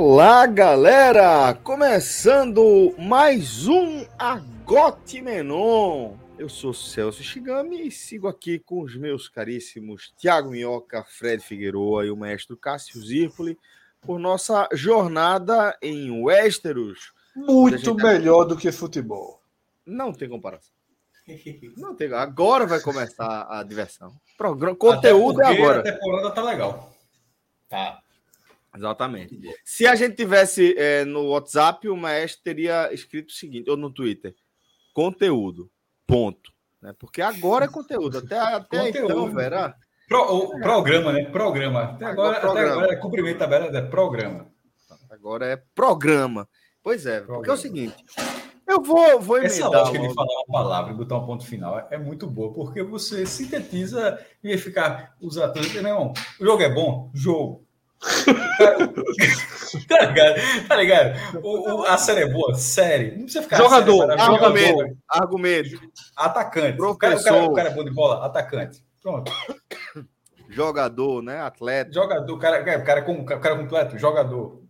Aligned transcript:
Olá, 0.00 0.46
galera! 0.46 1.52
Começando 1.54 2.94
mais 2.96 3.66
um 3.66 4.06
Agote 4.16 5.20
Menon. 5.20 6.14
Eu 6.38 6.48
sou 6.48 6.72
Celso 6.72 7.20
Shigami 7.20 7.88
e 7.88 7.90
sigo 7.90 8.28
aqui 8.28 8.60
com 8.60 8.80
os 8.80 8.94
meus 8.94 9.28
caríssimos 9.28 10.14
Tiago 10.16 10.50
Minhoca, 10.50 11.02
Fred 11.02 11.42
Figueroa 11.42 12.06
e 12.06 12.12
o 12.12 12.16
maestro 12.16 12.56
Cássio 12.56 13.02
Zirpoli 13.02 13.58
por 14.00 14.20
nossa 14.20 14.68
jornada 14.72 15.76
em 15.82 16.22
Westeros. 16.22 17.12
Muito 17.34 17.92
melhor 17.96 18.44
do 18.44 18.56
que 18.56 18.70
futebol. 18.70 19.42
Não 19.84 20.12
tem 20.12 20.28
comparação. 20.28 20.72
Não 21.76 21.96
tem. 21.96 22.12
Agora 22.12 22.66
vai 22.66 22.78
começar 22.78 23.48
a 23.50 23.64
diversão. 23.64 24.14
Programa, 24.36 24.76
conteúdo 24.76 25.42
é 25.42 25.46
agora. 25.46 25.80
A 25.80 25.82
temporada 25.82 26.30
tá 26.30 26.42
legal. 26.44 26.94
Tá. 27.68 28.00
Exatamente. 28.78 29.38
Se 29.64 29.86
a 29.86 29.94
gente 29.94 30.14
tivesse 30.16 30.74
é, 30.78 31.04
no 31.04 31.28
WhatsApp, 31.30 31.88
o 31.88 31.96
maestro 31.96 32.42
teria 32.44 32.92
escrito 32.94 33.30
o 33.30 33.32
seguinte, 33.32 33.68
ou 33.68 33.76
no 33.76 33.90
Twitter: 33.90 34.34
conteúdo. 34.92 35.70
Ponto. 36.06 36.50
Né? 36.80 36.94
Porque 36.98 37.20
agora 37.20 37.64
é 37.66 37.68
conteúdo. 37.68 38.18
Até, 38.18 38.38
até 38.38 38.86
Conteúdo. 38.86 39.12
então, 39.12 39.32
Vera. 39.34 39.74
Pro, 40.08 40.22
o 40.22 40.60
programa, 40.60 41.12
né? 41.12 41.24
Programa. 41.26 41.82
Até 41.82 42.04
agora, 42.06 42.12
Agora, 42.12 42.36
até 42.38 42.40
programa. 42.46 42.72
agora 42.72 42.92
é 42.92 42.96
cumprimento 42.96 43.38
tabela, 43.38 43.66
é 43.76 43.82
programa. 43.82 44.46
Agora 45.10 45.46
é 45.46 45.56
programa. 45.74 46.48
Pois 46.82 47.04
é, 47.04 47.18
porque 47.20 47.30
é 47.30 47.34
o 47.34 47.36
Programa. 47.36 47.56
seguinte. 47.60 47.96
Eu 48.66 48.82
vou, 48.82 49.20
vou 49.20 49.38
Essa 49.38 49.60
emendar. 49.62 49.80
lógica 49.80 49.98
de 49.98 50.04
logo. 50.08 50.14
falar 50.14 50.34
uma 50.46 50.46
palavra 50.52 50.92
e 50.92 50.96
botar 50.96 51.16
um 51.18 51.26
ponto 51.26 51.44
final 51.46 51.86
é 51.90 51.98
muito 51.98 52.26
boa, 52.26 52.52
porque 52.54 52.82
você 52.82 53.26
sintetiza 53.26 54.18
e 54.42 54.56
ficar 54.56 55.14
os 55.20 55.36
atores. 55.36 55.72
Meu 55.74 55.86
irmão, 55.86 56.12
o 56.40 56.44
jogo 56.44 56.62
é 56.62 56.72
bom? 56.72 57.10
Jogo. 57.14 57.66
tá 59.88 60.00
ligado? 60.06 60.68
Tá 60.68 60.76
ligado? 60.76 61.38
O, 61.42 61.80
o- 61.80 61.84
a 61.84 61.96
série 61.98 62.22
é 62.22 62.32
boa? 62.32 62.54
Série. 62.54 63.10
Não 63.12 63.22
precisa 63.24 63.42
ficar. 63.42 63.56
Jogador, 63.56 64.06
série 64.06 64.12
é 64.12 64.16
maravilhosa. 64.16 64.44
Argumento. 64.46 64.98
Argumento. 65.08 65.92
Atacante. 66.16 66.80
O 66.82 66.96
cara, 66.96 67.16
o, 67.16 67.22
cara, 67.22 67.44
o 67.44 67.52
cara 67.54 67.68
é 67.70 67.74
bom 67.74 67.84
de 67.84 67.90
bola? 67.90 68.24
Atacante. 68.24 68.82
Pronto. 69.02 69.32
Jogador, 70.48 71.22
né? 71.22 71.40
Atleta. 71.40 71.92
Jogador, 71.92 72.32
o 72.34 72.38
cara, 72.38 72.56
é, 72.58 72.76
o 72.78 72.84
cara, 72.84 73.02
com, 73.02 73.24
cara 73.24 73.56
completo, 73.56 73.98
jogador. 73.98 74.62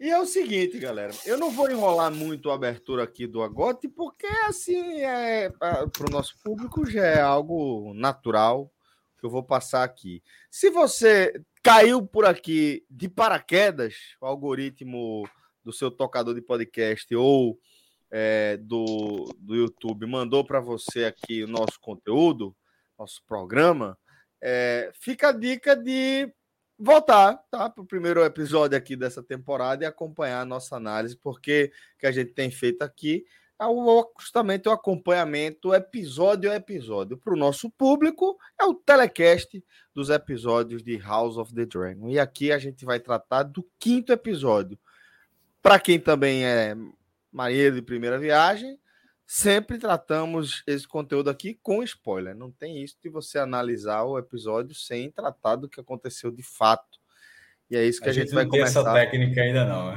E 0.00 0.08
é 0.10 0.20
o 0.20 0.26
seguinte, 0.26 0.78
galera, 0.78 1.12
eu 1.26 1.36
não 1.36 1.50
vou 1.50 1.68
enrolar 1.68 2.08
muito 2.12 2.50
a 2.50 2.54
abertura 2.54 3.02
aqui 3.02 3.26
do 3.26 3.42
Agote, 3.42 3.88
porque 3.88 4.28
assim, 4.46 5.00
é, 5.00 5.50
para 5.50 6.06
o 6.06 6.10
nosso 6.10 6.36
público 6.44 6.88
já 6.88 7.04
é 7.04 7.20
algo 7.20 7.92
natural 7.94 8.70
que 9.18 9.26
eu 9.26 9.30
vou 9.30 9.42
passar 9.42 9.82
aqui. 9.82 10.22
Se 10.50 10.70
você 10.70 11.32
caiu 11.62 12.06
por 12.06 12.24
aqui 12.24 12.84
de 12.88 13.08
paraquedas, 13.08 13.94
o 14.20 14.26
algoritmo 14.26 15.28
do 15.64 15.72
seu 15.72 15.90
tocador 15.90 16.34
de 16.34 16.40
podcast 16.40 17.14
ou 17.14 17.58
é, 18.10 18.56
do, 18.56 19.28
do 19.38 19.54
YouTube 19.54 20.06
mandou 20.06 20.44
para 20.44 20.60
você 20.60 21.04
aqui 21.04 21.42
o 21.42 21.48
nosso 21.48 21.78
conteúdo, 21.80 22.56
nosso 22.98 23.22
programa, 23.26 23.98
é, 24.40 24.90
fica 24.94 25.28
a 25.28 25.32
dica 25.32 25.76
de 25.76 26.32
voltar 26.78 27.36
tá, 27.50 27.68
para 27.68 27.82
o 27.82 27.86
primeiro 27.86 28.24
episódio 28.24 28.78
aqui 28.78 28.94
dessa 28.94 29.22
temporada 29.22 29.84
e 29.84 29.86
acompanhar 29.86 30.40
a 30.40 30.46
nossa 30.46 30.76
análise, 30.76 31.16
porque 31.16 31.72
que 31.98 32.06
a 32.06 32.12
gente 32.12 32.32
tem 32.32 32.50
feito 32.50 32.82
aqui 32.82 33.24
o, 33.66 34.12
justamente 34.20 34.68
o 34.68 34.72
acompanhamento 34.72 35.74
episódio 35.74 36.50
a 36.50 36.54
episódio. 36.54 37.18
Para 37.18 37.34
o 37.34 37.36
nosso 37.36 37.68
público, 37.70 38.38
é 38.60 38.64
o 38.64 38.74
telecast 38.74 39.64
dos 39.92 40.10
episódios 40.10 40.82
de 40.82 40.96
House 40.98 41.36
of 41.36 41.52
the 41.54 41.66
Dragon. 41.66 42.08
E 42.08 42.18
aqui 42.18 42.52
a 42.52 42.58
gente 42.58 42.84
vai 42.84 43.00
tratar 43.00 43.42
do 43.42 43.66
quinto 43.78 44.12
episódio. 44.12 44.78
Para 45.60 45.80
quem 45.80 45.98
também 45.98 46.44
é 46.44 46.76
marinheiro 47.32 47.74
de 47.74 47.82
primeira 47.82 48.18
viagem, 48.18 48.78
sempre 49.26 49.76
tratamos 49.76 50.62
esse 50.66 50.86
conteúdo 50.86 51.28
aqui 51.28 51.58
com 51.62 51.82
spoiler. 51.82 52.34
Não 52.34 52.50
tem 52.50 52.82
isso 52.82 52.96
de 53.02 53.08
você 53.08 53.38
analisar 53.38 54.04
o 54.04 54.18
episódio 54.18 54.74
sem 54.74 55.10
tratar 55.10 55.56
do 55.56 55.68
que 55.68 55.80
aconteceu 55.80 56.30
de 56.30 56.42
fato. 56.42 56.98
E 57.70 57.76
é 57.76 57.84
isso 57.84 58.00
que 58.00 58.08
a, 58.08 58.12
gente, 58.12 58.32
vai 58.32 58.44
não 58.44 58.50
tem 58.50 58.62
essa 58.62 58.82
começar. 58.82 58.94
técnica 58.94 59.42
ainda 59.42 59.64
não. 59.66 59.92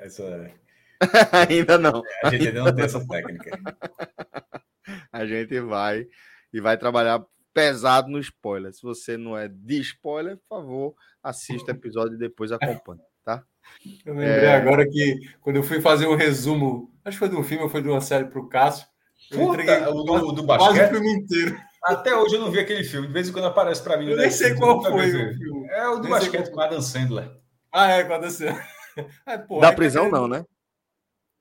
Essa, 0.00 0.52
ainda 1.48 1.78
não. 1.78 2.02
a 2.24 2.30
gente 2.30 2.48
ainda 2.48 2.64
não 2.64 2.74
tem 2.74 2.84
essa 2.84 3.06
técnica. 3.06 3.58
A 5.12 5.26
gente 5.26 5.58
vai 5.60 6.06
e 6.52 6.60
vai 6.60 6.76
trabalhar 6.76 7.24
pesado 7.52 8.08
no 8.08 8.18
spoiler. 8.18 8.72
Se 8.72 8.82
você 8.82 9.16
não 9.16 9.36
é 9.36 9.48
de 9.48 9.80
spoiler, 9.80 10.36
por 10.48 10.56
favor, 10.58 10.94
assista 11.22 11.72
o 11.72 11.74
episódio 11.74 12.14
e 12.14 12.18
depois 12.18 12.52
acompanhe, 12.52 13.00
tá? 13.24 13.42
Eu 14.04 14.14
lembrei 14.14 14.48
agora 14.48 14.88
que 14.88 15.16
quando 15.40 15.56
eu 15.56 15.62
fui 15.62 15.80
fazer 15.80 16.06
um 16.06 16.14
resumo, 16.14 16.92
acho 17.04 17.16
que 17.16 17.18
foi 17.18 17.28
de 17.28 17.36
um 17.36 17.42
filme 17.42 17.64
ou 17.64 17.68
foi 17.70 17.82
de 17.82 17.88
uma 17.88 18.00
série 18.00 18.26
para 18.26 18.38
o 18.38 18.48
Cássio, 18.48 18.86
eu 19.30 19.38
Puta, 19.38 19.62
entreguei 19.62 19.86
o 19.88 19.92
do- 19.92 20.04
quase, 20.04 20.24
do 20.26 20.26
quase 20.26 20.40
o 20.42 20.44
basquete? 20.44 20.90
filme 20.90 21.12
inteiro. 21.14 21.60
Até 21.82 22.14
hoje 22.14 22.34
eu 22.34 22.40
não 22.40 22.50
vi 22.50 22.60
aquele 22.60 22.84
filme. 22.84 23.06
De 23.06 23.12
vez 23.12 23.28
em 23.28 23.32
quando 23.32 23.46
aparece 23.46 23.82
para 23.82 23.96
mim. 23.96 24.10
Eu 24.10 24.16
nem 24.16 24.30
sei 24.30 24.54
qual 24.54 24.82
foi 24.82 25.08
o 25.08 25.34
filme. 25.34 25.68
É 25.70 25.88
o 25.88 25.98
do 25.98 26.08
basquete 26.08 26.46
qual 26.50 26.54
com 26.54 26.60
Adam 26.60 26.82
Sandler. 26.82 27.30
Ah, 27.72 27.90
é, 27.90 28.04
quando 28.04 28.24
você... 28.24 28.48
É, 29.26 29.36
pô, 29.36 29.60
da 29.60 29.68
é 29.68 29.72
prisão, 29.72 30.10
não, 30.10 30.26
né? 30.26 30.44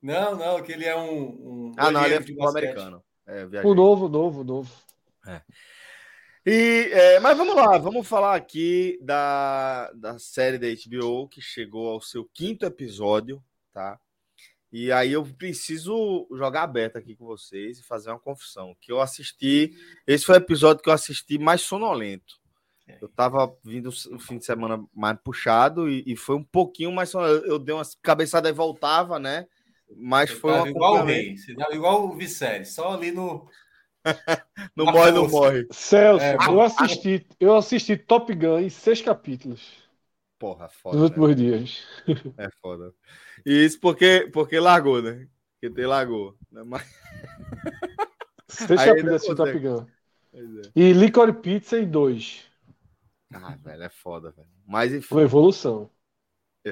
Não, 0.06 0.38
não, 0.38 0.62
que 0.62 0.72
ele 0.72 0.86
é 0.86 0.96
um... 0.96 1.24
um 1.24 1.72
Ah, 1.76 1.90
não, 1.90 2.06
ele 2.06 2.14
é 2.14 2.20
futebol 2.20 2.48
americano. 2.48 3.04
É. 3.26 3.66
O 3.66 3.74
novo, 3.74 4.08
novo, 4.08 4.44
novo. 4.44 4.72
E, 6.46 6.92
é, 6.94 7.20
mas 7.20 7.36
vamos 7.36 7.56
lá, 7.56 7.76
vamos 7.80 8.08
falar 8.08 8.36
aqui 8.36 9.00
da, 9.02 9.92
da 9.94 10.20
série 10.20 10.60
da 10.60 10.68
HBO 10.68 11.28
que 11.28 11.42
chegou 11.42 11.90
ao 11.90 12.00
seu 12.00 12.24
quinto 12.24 12.68
episódio, 12.68 13.44
tá? 13.74 14.00
E 14.72 14.92
aí 14.92 15.14
eu 15.14 15.26
preciso 15.26 16.28
jogar 16.34 16.62
aberto 16.62 16.98
aqui 16.98 17.16
com 17.16 17.26
vocês 17.26 17.80
e 17.80 17.84
fazer 17.84 18.12
uma 18.12 18.20
confissão. 18.20 18.78
Que 18.80 18.92
eu 18.92 19.02
assisti. 19.02 19.74
Esse 20.06 20.24
foi 20.24 20.36
o 20.36 20.38
episódio 20.38 20.84
que 20.84 20.90
eu 20.90 20.94
assisti 20.94 21.40
mais 21.40 21.62
sonolento. 21.62 22.36
Eu 23.02 23.10
tava 23.10 23.52
vindo 23.64 23.90
o 23.90 24.20
fim 24.20 24.38
de 24.38 24.46
semana 24.46 24.86
mais 24.94 25.18
puxado 25.24 25.90
e, 25.90 26.04
e 26.06 26.16
foi 26.16 26.36
um 26.36 26.44
pouquinho 26.44 26.92
mais 26.92 27.10
sonolento. 27.10 27.48
Eu 27.48 27.58
dei 27.58 27.74
uma 27.74 27.84
cabeçada 28.04 28.48
e 28.48 28.54
voltava, 28.54 29.18
né? 29.18 29.48
Mas 29.96 30.30
Você 30.30 30.40
foi 30.40 30.52
tava 30.52 30.64
um 30.64 30.68
igual 30.68 30.96
o 31.02 31.06
rei, 31.06 31.38
você 31.38 31.54
igual 31.72 32.06
o 32.08 32.16
Viserys, 32.16 32.74
só 32.74 32.94
ali 32.94 33.12
no... 33.12 33.50
Não 34.76 34.86
na 34.86 34.92
morre, 34.92 35.12
não 35.12 35.28
morre. 35.30 35.68
Celso, 35.72 36.24
É, 36.24 36.36
eu 36.50 36.62
assisti, 36.62 37.26
eu 37.40 37.56
assisti 37.56 37.98
Top 37.98 38.34
Gun 38.34 38.60
em 38.60 38.70
seis 38.70 39.02
capítulos 39.02 39.62
Porra, 40.38 40.70
nos 40.92 41.02
foda. 41.02 41.08
né? 41.08 41.10
últimos 41.10 41.36
dias. 41.36 41.84
É 42.38 42.50
foda. 42.62 42.94
E 43.46 43.66
isso 43.66 43.80
porque, 43.80 44.30
porque 44.34 44.60
largou, 44.60 45.02
né? 45.02 45.28
Porque 45.62 45.74
tem 45.76 45.86
largou. 45.86 46.38
Né? 46.52 46.64
Mas, 46.66 46.84
Seis 48.48 48.84
capítulos 48.84 49.16
assisti 49.16 49.36
Top. 49.36 49.60
Gun. 49.60 49.86
é. 50.34 50.72
E 50.76 50.94
Licorice 50.94 51.40
Pizza 51.42 51.80
em 51.80 51.90
dois. 51.90 52.44
Ah, 53.34 53.56
velho, 53.58 53.84
é 53.84 53.90
foda, 53.90 54.32
velho. 54.32 54.50
Mas 54.66 54.94
enfim, 54.94 55.08
Foi 55.08 55.24
evolução. 55.24 55.90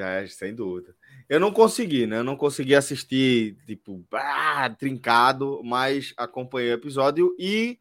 É, 0.01 0.28
sem 0.28 0.54
dúvida. 0.56 0.95
Eu 1.30 1.40
não 1.40 1.51
consegui, 1.51 2.06
né? 2.07 2.18
Eu 2.18 2.24
não 2.24 2.36
consegui 2.36 2.75
assistir, 2.75 3.57
tipo, 3.66 4.06
ah, 4.12 4.69
trincado, 4.69 5.62
mas 5.63 6.13
acompanhei 6.18 6.72
o 6.72 6.75
episódio 6.75 7.36
e 7.40 7.80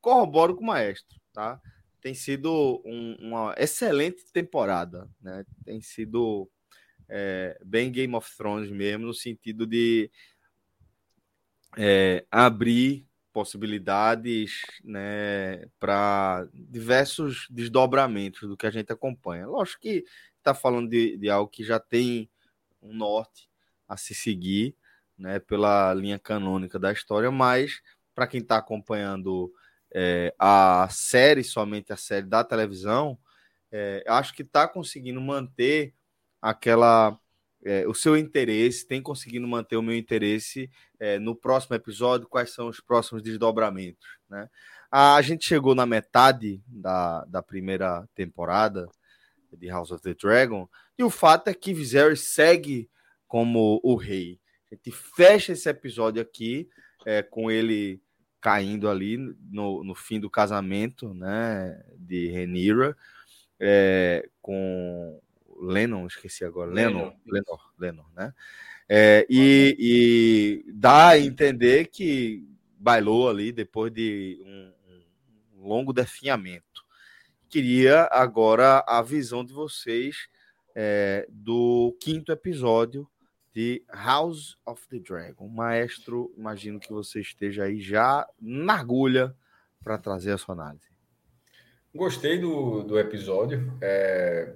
corroboro 0.00 0.54
com 0.54 0.62
o 0.62 0.66
maestro, 0.66 1.18
tá? 1.32 1.60
Tem 2.00 2.14
sido 2.14 2.82
um- 2.84 3.16
uma 3.20 3.54
excelente 3.56 4.24
temporada, 4.32 5.08
né? 5.20 5.44
Tem 5.64 5.80
sido 5.80 6.50
é, 7.06 7.58
bem 7.64 7.92
Game 7.92 8.14
of 8.14 8.34
Thrones 8.36 8.70
mesmo, 8.70 9.06
no 9.06 9.12
sentido 9.14 9.66
de 9.66 10.10
é, 11.76 12.24
abrir 12.30 13.06
possibilidades 13.32 14.62
né, 14.82 15.66
para 15.78 16.48
diversos 16.54 17.46
desdobramentos 17.50 18.48
do 18.48 18.56
que 18.56 18.66
a 18.66 18.70
gente 18.70 18.92
acompanha. 18.92 19.46
Lógico 19.46 19.82
que 19.82 20.04
está 20.44 20.54
falando 20.54 20.88
de, 20.88 21.16
de 21.16 21.30
algo 21.30 21.50
que 21.50 21.64
já 21.64 21.80
tem 21.80 22.28
um 22.82 22.94
norte, 22.94 23.48
a 23.88 23.96
se 23.96 24.14
seguir, 24.14 24.76
né, 25.16 25.38
pela 25.38 25.92
linha 25.94 26.18
canônica 26.18 26.78
da 26.78 26.92
história, 26.92 27.30
mas 27.30 27.80
para 28.14 28.26
quem 28.26 28.40
está 28.40 28.58
acompanhando 28.58 29.52
é, 29.92 30.34
a 30.38 30.88
série, 30.90 31.42
somente 31.42 31.92
a 31.92 31.96
série 31.96 32.26
da 32.26 32.44
televisão, 32.44 33.18
é, 33.72 34.04
acho 34.06 34.34
que 34.34 34.42
está 34.42 34.68
conseguindo 34.68 35.20
manter 35.20 35.94
aquela 36.40 37.18
é, 37.64 37.86
o 37.88 37.94
seu 37.94 38.16
interesse, 38.16 38.86
tem 38.86 39.00
conseguindo 39.00 39.48
manter 39.48 39.76
o 39.76 39.82
meu 39.82 39.96
interesse 39.96 40.70
é, 41.00 41.18
no 41.18 41.34
próximo 41.34 41.74
episódio, 41.74 42.28
quais 42.28 42.50
são 42.50 42.68
os 42.68 42.78
próximos 42.80 43.22
desdobramentos. 43.22 44.06
Né? 44.28 44.48
A, 44.90 45.16
a 45.16 45.22
gente 45.22 45.46
chegou 45.46 45.74
na 45.74 45.86
metade 45.86 46.62
da, 46.66 47.24
da 47.24 47.42
primeira 47.42 48.06
temporada 48.14 48.86
de 49.56 49.68
House 49.68 49.90
of 49.90 50.02
the 50.02 50.14
Dragon, 50.14 50.68
e 50.98 51.04
o 51.04 51.10
fato 51.10 51.48
é 51.48 51.54
que 51.54 51.74
Viserys 51.74 52.20
segue 52.20 52.88
como 53.26 53.80
o 53.82 53.94
rei. 53.94 54.40
A 54.70 54.74
gente 54.74 54.90
fecha 54.90 55.52
esse 55.52 55.68
episódio 55.68 56.20
aqui 56.20 56.68
é, 57.06 57.22
com 57.22 57.50
ele 57.50 58.00
caindo 58.40 58.88
ali 58.90 59.16
no, 59.50 59.82
no 59.82 59.94
fim 59.94 60.20
do 60.20 60.28
casamento 60.28 61.14
né, 61.14 61.82
de 61.96 62.28
Renira, 62.28 62.96
é, 63.58 64.28
com 64.42 65.20
Lennon, 65.60 66.06
esqueci 66.06 66.44
agora, 66.44 66.70
Lennon, 66.70 67.16
Lennon, 67.26 67.58
Lennon, 67.78 68.04
né? 68.14 68.34
É, 68.88 69.26
e, 69.30 69.76
e, 70.66 70.72
dá 70.72 71.08
a 71.08 71.18
entender 71.18 71.86
que 71.86 72.46
bailou 72.78 73.30
ali 73.30 73.50
depois 73.50 73.90
de 73.90 74.38
um, 74.44 74.72
um, 75.56 75.66
longo 75.66 75.92
definhamento. 75.92 76.73
Queria 77.54 78.08
agora 78.10 78.82
a 78.84 79.00
visão 79.00 79.44
de 79.44 79.52
vocês 79.52 80.26
é, 80.74 81.24
do 81.30 81.96
quinto 82.00 82.32
episódio 82.32 83.08
de 83.52 83.80
House 83.92 84.58
of 84.66 84.88
the 84.88 84.98
Dragon. 84.98 85.46
Maestro, 85.46 86.34
imagino 86.36 86.80
que 86.80 86.90
você 86.92 87.20
esteja 87.20 87.62
aí 87.62 87.80
já 87.80 88.26
na 88.40 88.74
agulha 88.74 89.36
para 89.84 89.96
trazer 89.96 90.32
a 90.32 90.36
sua 90.36 90.56
análise. 90.56 90.88
Gostei 91.94 92.40
do, 92.40 92.82
do 92.82 92.98
episódio. 92.98 93.72
É, 93.80 94.52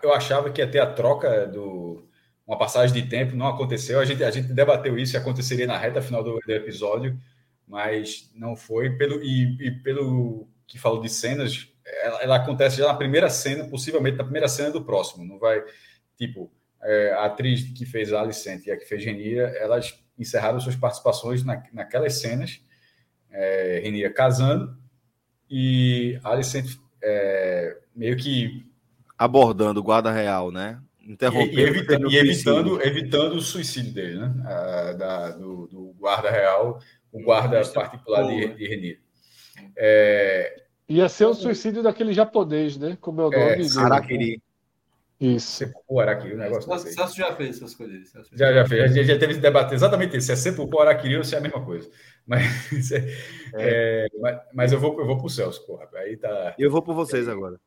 eu 0.00 0.14
achava 0.14 0.52
que 0.52 0.60
ia 0.60 0.70
ter 0.70 0.78
a 0.78 0.94
troca 0.94 1.48
do 1.48 2.08
uma 2.46 2.56
passagem 2.56 2.94
de 2.94 3.10
tempo, 3.10 3.34
não 3.34 3.48
aconteceu. 3.48 3.98
A 3.98 4.04
gente, 4.04 4.22
a 4.22 4.30
gente 4.30 4.52
debateu 4.52 4.96
isso 4.96 5.18
aconteceria 5.18 5.66
na 5.66 5.76
reta 5.76 6.00
final 6.00 6.22
do, 6.22 6.38
do 6.38 6.52
episódio, 6.52 7.20
mas 7.66 8.30
não 8.36 8.54
foi. 8.54 8.90
Pelo, 8.90 9.20
e, 9.20 9.66
e, 9.66 9.70
pelo 9.82 10.46
que 10.64 10.78
falou 10.78 11.00
de 11.00 11.08
cenas, 11.08 11.73
ela, 12.02 12.22
ela, 12.22 12.36
acontece 12.36 12.78
já 12.78 12.86
na 12.86 12.94
primeira 12.94 13.28
cena, 13.28 13.68
possivelmente 13.68 14.16
na 14.16 14.24
primeira 14.24 14.48
cena 14.48 14.70
do 14.70 14.84
próximo. 14.84 15.24
Não 15.24 15.38
vai, 15.38 15.62
tipo, 16.16 16.50
é, 16.82 17.12
a 17.12 17.24
atriz 17.26 17.62
que 17.72 17.84
fez 17.84 18.12
a 18.12 18.20
Alicente 18.20 18.68
e 18.68 18.72
a 18.72 18.76
que 18.76 18.84
fez 18.84 19.02
Genia, 19.02 19.42
elas 19.58 19.98
encerraram 20.18 20.60
suas 20.60 20.76
participações 20.76 21.44
na, 21.44 21.62
naquelas 21.72 22.14
cenas. 22.20 22.60
É, 23.30 23.80
Renia 23.82 24.12
casando 24.12 24.78
e 25.50 26.18
a 26.22 26.30
Alicente 26.30 26.78
é, 27.02 27.76
meio 27.94 28.16
que 28.16 28.64
abordando 29.18 29.80
o 29.80 29.82
guarda 29.82 30.10
real, 30.10 30.50
né? 30.50 30.80
Interrompendo 31.00 31.60
e, 31.60 31.62
e, 31.62 31.66
evitando, 31.66 32.10
e 32.10 32.16
evitando, 32.16 32.82
evitando, 32.82 33.34
o 33.34 33.40
suicídio 33.40 33.92
dele, 33.92 34.20
né? 34.20 34.34
Ah, 34.46 34.92
da, 34.92 35.30
do, 35.30 35.66
do, 35.66 35.94
guarda 35.98 36.30
real, 36.30 36.80
o 37.12 37.22
guarda 37.22 37.62
particular 37.66 38.26
de, 38.26 38.54
de 38.54 38.66
Renier. 38.66 39.00
É... 39.76 40.63
Ia 40.88 41.08
ser 41.08 41.24
o 41.24 41.34
suicídio 41.34 41.82
daquele 41.82 42.12
japonês, 42.12 42.76
né? 42.76 42.98
Como 43.00 43.20
é 43.20 43.26
o 43.26 43.30
nome 43.30 43.42
é, 43.42 43.56
dele? 43.56 43.78
Araquiri. 43.78 44.42
Isso. 45.18 45.58
Sepulcro 45.58 46.00
Araquiri, 46.00 46.34
o 46.34 46.38
negócio 46.38 46.68
Celso, 46.68 46.88
Celso 46.92 47.16
já 47.16 47.34
fez 47.34 47.56
essas 47.56 47.74
coisas. 47.74 48.12
Já, 48.32 48.52
já 48.52 48.66
fez. 48.66 48.82
A 48.82 48.86
gente 48.88 49.06
já 49.06 49.18
teve 49.18 49.32
esse 49.32 49.40
debate 49.40 49.72
exatamente 49.72 50.16
isso. 50.16 50.26
Se 50.26 50.32
é 50.32 50.36
Sepulcro 50.36 50.80
Araquiri 50.80 51.16
ou 51.16 51.24
se 51.24 51.34
é 51.34 51.38
a 51.38 51.40
mesma 51.40 51.64
coisa. 51.64 51.88
Mas, 52.26 52.42
é, 52.92 53.06
é. 53.54 54.06
mas, 54.20 54.40
mas, 54.52 54.72
eu 54.72 54.80
vou, 54.80 54.98
eu 55.00 55.06
vou 55.06 55.18
pro 55.18 55.30
Celso, 55.30 55.64
porra. 55.66 55.88
Aí 55.94 56.16
tá. 56.16 56.54
Eu 56.58 56.70
vou 56.70 56.82
por 56.82 56.94
vocês 56.94 57.28
agora. 57.28 57.58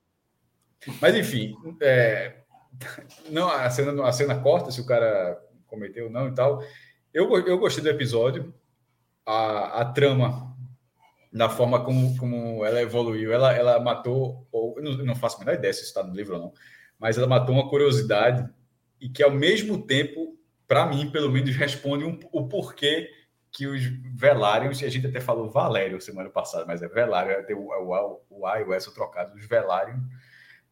Mas 1.02 1.16
enfim, 1.16 1.56
é, 1.82 2.36
não 3.30 3.50
a 3.50 3.70
cena, 3.70 4.08
a 4.08 4.12
cena 4.12 4.40
corta 4.40 4.70
se 4.70 4.80
o 4.80 4.86
cara 4.86 5.42
cometeu 5.66 6.06
ou 6.06 6.12
não 6.12 6.28
e 6.28 6.36
tal. 6.36 6.62
Eu, 7.14 7.36
eu 7.48 7.58
gostei 7.58 7.84
do 7.84 7.90
episódio, 7.90 8.54
a, 9.26 9.82
a 9.82 9.86
trama, 9.86 10.47
da 11.32 11.50
forma 11.50 11.84
como, 11.84 12.18
como 12.18 12.66
ela 12.66 12.82
evoluiu. 12.82 13.32
Ela, 13.32 13.54
ela 13.54 13.80
matou, 13.80 14.48
ou, 14.52 14.82
não, 14.82 14.94
não 14.98 15.16
faço 15.16 15.38
a 15.38 15.40
menor 15.40 15.56
ideia 15.56 15.74
se 15.74 15.84
está 15.84 16.04
no 16.04 16.16
livro 16.16 16.36
ou 16.36 16.42
não, 16.42 16.54
mas 17.00 17.18
ela 17.18 17.28
matou 17.28 17.54
uma 17.54 17.70
curiosidade 17.70 18.48
e 19.00 19.10
que, 19.10 19.22
ao 19.22 19.32
mesmo 19.32 19.86
tempo, 19.86 20.38
para 20.68 20.86
mim, 20.86 21.12
pelo 21.12 21.32
menos, 21.32 21.56
responde 21.56 22.04
um, 22.04 22.20
o 22.32 22.48
porquê 22.48 23.10
que 23.52 23.66
os 23.66 23.82
Velários, 24.16 24.84
a 24.84 24.90
gente 24.90 25.08
até 25.08 25.20
falou 25.20 25.50
Valério 25.50 26.02
semana 26.02 26.30
passada, 26.30 26.66
mas 26.66 26.82
é 26.82 26.88
Velário, 26.88 27.46
tem 27.46 27.56
o, 27.56 27.70
o, 27.70 28.22
o 28.30 28.46
A 28.46 28.60
e 28.60 28.64
o 28.64 28.74
S 28.74 28.94
trocados, 28.94 29.34
os 29.36 29.48
Velários 29.48 30.00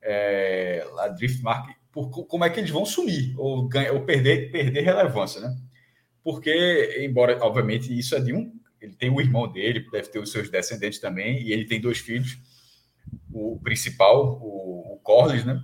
é, 0.02 0.86
a 1.00 1.08
Driftmark, 1.08 1.74
por 1.92 2.10
como 2.28 2.44
é 2.46 2.50
que 2.50 2.60
eles 2.60 2.70
vão 2.70 2.86
sumir 2.86 3.34
ou, 3.38 3.68
ganhar, 3.68 3.94
ou 3.94 4.06
perder, 4.06 4.52
perder 4.52 4.82
relevância, 4.82 5.42
né? 5.42 5.56
Porque, 6.24 7.00
embora, 7.02 7.38
obviamente, 7.42 7.98
isso 7.98 8.16
é 8.16 8.20
de 8.20 8.34
um. 8.34 8.55
Ele 8.86 8.96
tem 8.96 9.10
o 9.10 9.20
irmão 9.20 9.52
dele, 9.52 9.88
deve 9.92 10.10
ter 10.10 10.20
os 10.20 10.32
seus 10.32 10.50
descendentes 10.50 11.00
também, 11.00 11.42
e 11.42 11.52
ele 11.52 11.66
tem 11.66 11.82
dois 11.82 12.00
filhos. 12.00 12.38
O 13.32 13.60
principal, 13.64 14.40
o, 14.42 14.94
o 14.94 15.00
Corlys, 15.04 15.44
né? 15.44 15.60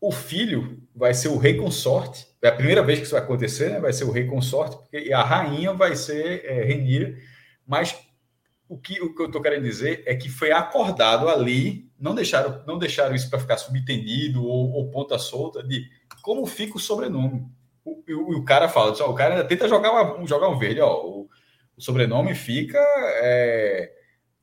O 0.00 0.10
filho 0.10 0.82
vai 0.94 1.14
ser 1.14 1.28
o 1.28 1.38
rei 1.38 1.54
consorte. 1.54 2.26
É 2.42 2.48
a 2.48 2.52
primeira 2.52 2.82
vez 2.82 2.98
que 2.98 3.04
isso 3.04 3.14
vai 3.14 3.22
acontecer, 3.22 3.70
né? 3.70 3.80
Vai 3.80 3.92
ser 3.92 4.04
o 4.04 4.10
rei 4.10 4.26
consorte, 4.26 4.76
e 4.92 5.12
a 5.12 5.22
rainha 5.22 5.72
vai 5.72 5.94
ser 5.94 6.44
é, 6.44 6.64
Renira, 6.64 7.16
mas 7.66 7.96
o 8.72 8.78
que, 8.78 9.00
o 9.02 9.14
que 9.14 9.20
eu 9.20 9.26
estou 9.26 9.42
querendo 9.42 9.64
dizer 9.64 10.02
é 10.06 10.14
que 10.14 10.30
foi 10.30 10.50
acordado 10.50 11.28
ali, 11.28 11.90
não 12.00 12.14
deixaram, 12.14 12.64
não 12.66 12.78
deixaram 12.78 13.14
isso 13.14 13.28
para 13.28 13.38
ficar 13.38 13.58
subentendido 13.58 14.42
ou, 14.42 14.72
ou, 14.72 14.90
ponta 14.90 15.18
solta 15.18 15.62
de 15.62 15.90
como 16.22 16.46
fica 16.46 16.78
o 16.78 16.80
sobrenome. 16.80 17.46
O, 17.84 18.02
o, 18.08 18.38
o 18.38 18.44
cara 18.44 18.70
fala, 18.70 18.92
o 18.92 19.14
cara 19.14 19.44
tenta 19.44 19.68
jogar, 19.68 19.92
uma, 19.92 20.26
jogar 20.26 20.48
um 20.48 20.58
verde, 20.58 20.80
ó, 20.80 21.04
o, 21.04 21.28
o 21.82 21.84
sobrenome 21.84 22.32
fica 22.32 22.78
é, 22.78 23.92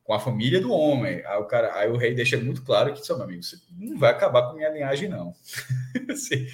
com 0.04 0.14
a 0.14 0.20
família 0.20 0.60
do 0.60 0.74
homem. 0.74 1.24
Aí 1.26 1.38
o, 1.38 1.46
cara, 1.46 1.74
aí 1.74 1.90
o 1.90 1.96
rei 1.96 2.14
deixa 2.14 2.38
muito 2.38 2.62
claro 2.64 2.94
que, 2.94 3.14
meu 3.14 3.24
amigo, 3.24 3.42
você 3.42 3.56
não 3.72 3.98
vai 3.98 4.12
acabar 4.12 4.50
com 4.50 4.58
minha 4.58 4.70
linhagem, 4.70 5.08
não. 5.08 5.34
você, 6.10 6.48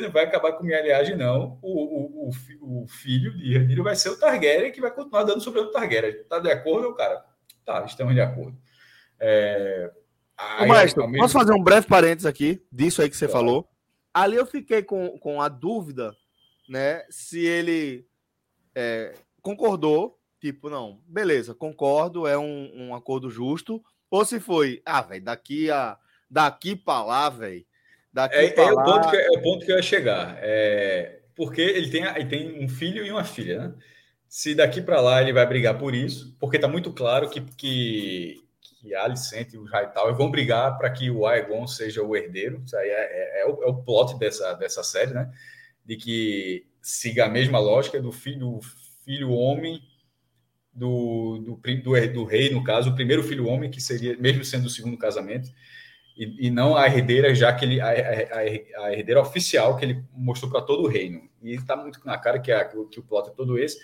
não 0.00 0.10
vai 0.10 0.24
acabar 0.24 0.52
com 0.52 0.64
minha 0.64 0.80
linhagem, 0.80 1.16
não. 1.16 1.58
O, 1.60 2.28
o, 2.28 2.28
o, 2.28 2.82
o 2.82 2.88
filho 2.88 3.36
de 3.36 3.58
Ramiro 3.58 3.84
vai 3.84 3.94
ser 3.94 4.08
o 4.08 4.18
Targaryen 4.18 4.72
que 4.72 4.80
vai 4.80 4.90
continuar 4.90 5.24
dando 5.24 5.42
sobre 5.42 5.60
o 5.60 5.70
Targaryen. 5.70 6.24
Tá 6.24 6.38
de 6.38 6.50
acordo, 6.50 6.94
cara? 6.94 7.22
Tá, 7.66 7.84
estamos 7.84 8.14
de 8.14 8.20
acordo. 8.22 8.56
É... 9.20 9.92
Aí, 10.34 10.70
Ô, 10.70 10.72
mestre, 10.72 11.02
mesmo... 11.02 11.18
posso 11.18 11.34
fazer 11.34 11.52
um 11.52 11.62
breve 11.62 11.86
parênteses 11.86 12.24
aqui 12.24 12.64
disso 12.72 13.02
aí 13.02 13.10
que 13.10 13.16
você 13.16 13.28
claro. 13.28 13.46
falou? 13.46 13.68
Ali 14.14 14.36
eu 14.36 14.46
fiquei 14.46 14.82
com, 14.82 15.18
com 15.18 15.42
a 15.42 15.48
dúvida, 15.48 16.16
né, 16.68 17.04
se 17.10 17.44
ele 17.44 18.06
é, 18.74 19.12
concordou 19.42 20.21
Tipo, 20.42 20.68
não, 20.68 20.98
beleza, 21.06 21.54
concordo, 21.54 22.26
é 22.26 22.36
um, 22.36 22.72
um 22.74 22.94
acordo 22.96 23.30
justo. 23.30 23.80
Ou 24.10 24.24
se 24.24 24.40
foi, 24.40 24.82
ah, 24.84 25.00
velho, 25.00 25.22
daqui 25.22 25.70
a 25.70 25.96
daqui 26.28 26.74
para 26.74 27.04
lá, 27.04 27.30
velho. 27.30 27.64
Daqui 28.12 28.34
é, 28.34 28.58
é, 28.58 28.70
lá... 28.72 28.82
o 28.82 28.84
ponto 28.84 29.08
que, 29.08 29.16
é 29.16 29.30
o 29.30 29.40
ponto 29.40 29.64
que 29.64 29.70
eu 29.70 29.76
ia 29.76 29.82
chegar. 29.82 30.36
É, 30.40 31.20
porque 31.36 31.60
ele 31.60 31.88
tem, 31.90 32.02
ele 32.02 32.26
tem 32.26 32.64
um 32.64 32.68
filho 32.68 33.06
e 33.06 33.12
uma 33.12 33.22
filha, 33.22 33.68
né? 33.68 33.74
Se 34.26 34.52
daqui 34.52 34.82
para 34.82 35.00
lá 35.00 35.22
ele 35.22 35.32
vai 35.32 35.46
brigar 35.46 35.78
por 35.78 35.94
isso, 35.94 36.36
porque 36.40 36.58
tá 36.58 36.66
muito 36.66 36.92
claro 36.92 37.30
que, 37.30 37.40
que, 37.40 38.42
que 38.60 38.92
a 38.96 39.04
Alicente 39.04 39.54
e 39.54 39.58
o 39.60 39.64
Hightower 39.64 40.12
vão 40.16 40.28
brigar 40.28 40.76
para 40.76 40.90
que 40.90 41.08
o 41.08 41.24
Aegon 41.24 41.68
seja 41.68 42.02
o 42.02 42.16
herdeiro. 42.16 42.60
Isso 42.66 42.76
aí 42.76 42.88
é, 42.88 42.92
é, 42.94 43.42
é, 43.42 43.46
o, 43.46 43.62
é 43.62 43.66
o 43.68 43.76
plot 43.76 44.18
dessa, 44.18 44.54
dessa 44.54 44.82
série, 44.82 45.14
né? 45.14 45.30
De 45.84 45.96
que 45.96 46.66
siga 46.80 47.26
a 47.26 47.28
mesma 47.28 47.60
lógica 47.60 48.02
do 48.02 48.10
filho, 48.10 48.58
filho 49.04 49.30
homem 49.30 49.80
do, 50.72 51.38
do, 51.38 51.56
do, 51.56 52.12
do, 52.12 52.24
rei, 52.24 52.50
no 52.50 52.64
caso, 52.64 52.90
o 52.90 52.94
primeiro 52.94 53.22
filho 53.22 53.46
homem, 53.46 53.70
que 53.70 53.80
seria, 53.80 54.16
mesmo 54.16 54.44
sendo 54.44 54.66
o 54.66 54.70
segundo 54.70 54.96
casamento, 54.96 55.50
e, 56.16 56.46
e 56.46 56.50
não 56.50 56.76
a 56.76 56.86
herdeira, 56.86 57.34
já 57.34 57.52
que 57.52 57.64
ele, 57.64 57.80
a, 57.80 57.88
a, 57.88 58.84
a 58.86 58.92
herdeira 58.92 59.20
oficial 59.20 59.76
que 59.76 59.84
ele 59.84 60.04
mostrou 60.12 60.50
para 60.50 60.62
todo 60.62 60.82
o 60.82 60.88
reino. 60.88 61.28
E 61.42 61.54
está 61.54 61.76
muito 61.76 62.00
na 62.04 62.18
cara 62.18 62.38
que, 62.38 62.52
a, 62.52 62.64
que 62.64 63.00
o 63.00 63.02
plot 63.02 63.30
é 63.30 63.32
todo 63.32 63.58
esse, 63.58 63.78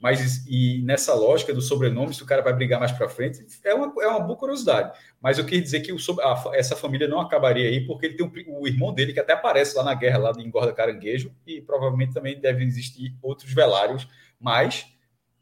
mas 0.00 0.44
e 0.46 0.82
nessa 0.82 1.14
lógica 1.14 1.54
do 1.54 1.62
sobrenome, 1.62 2.12
se 2.12 2.22
o 2.22 2.26
cara 2.26 2.42
vai 2.42 2.52
brigar 2.52 2.78
mais 2.78 2.92
para 2.92 3.08
frente, 3.08 3.42
é 3.64 3.74
uma, 3.74 3.90
é 4.02 4.08
uma 4.08 4.20
boa 4.20 4.38
curiosidade. 4.38 4.98
Mas 5.18 5.38
eu 5.38 5.46
quis 5.46 5.62
dizer 5.62 5.80
que 5.80 5.92
o, 5.92 5.96
a, 6.20 6.50
essa 6.54 6.76
família 6.76 7.08
não 7.08 7.20
acabaria 7.20 7.68
aí, 7.68 7.86
porque 7.86 8.06
ele 8.06 8.14
tem 8.14 8.26
um, 8.26 8.60
o 8.60 8.68
irmão 8.68 8.92
dele 8.92 9.12
que 9.12 9.20
até 9.20 9.32
aparece 9.32 9.76
lá 9.76 9.82
na 9.82 9.94
guerra, 9.94 10.18
lá 10.18 10.32
de 10.32 10.42
Engorda 10.42 10.74
Caranguejo, 10.74 11.34
e 11.46 11.60
provavelmente 11.60 12.12
também 12.12 12.38
devem 12.38 12.66
existir 12.66 13.16
outros 13.22 13.52
velários, 13.52 14.06
mas 14.38 14.93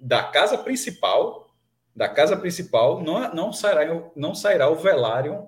da 0.02 0.24
casa 0.24 0.58
principal, 0.58 1.54
da 1.94 2.08
casa 2.08 2.36
principal, 2.36 3.00
não, 3.00 3.32
não, 3.32 3.52
sairá, 3.52 3.82
não 4.16 4.34
sairá 4.34 4.68
o 4.68 4.74
Velaryon 4.74 5.46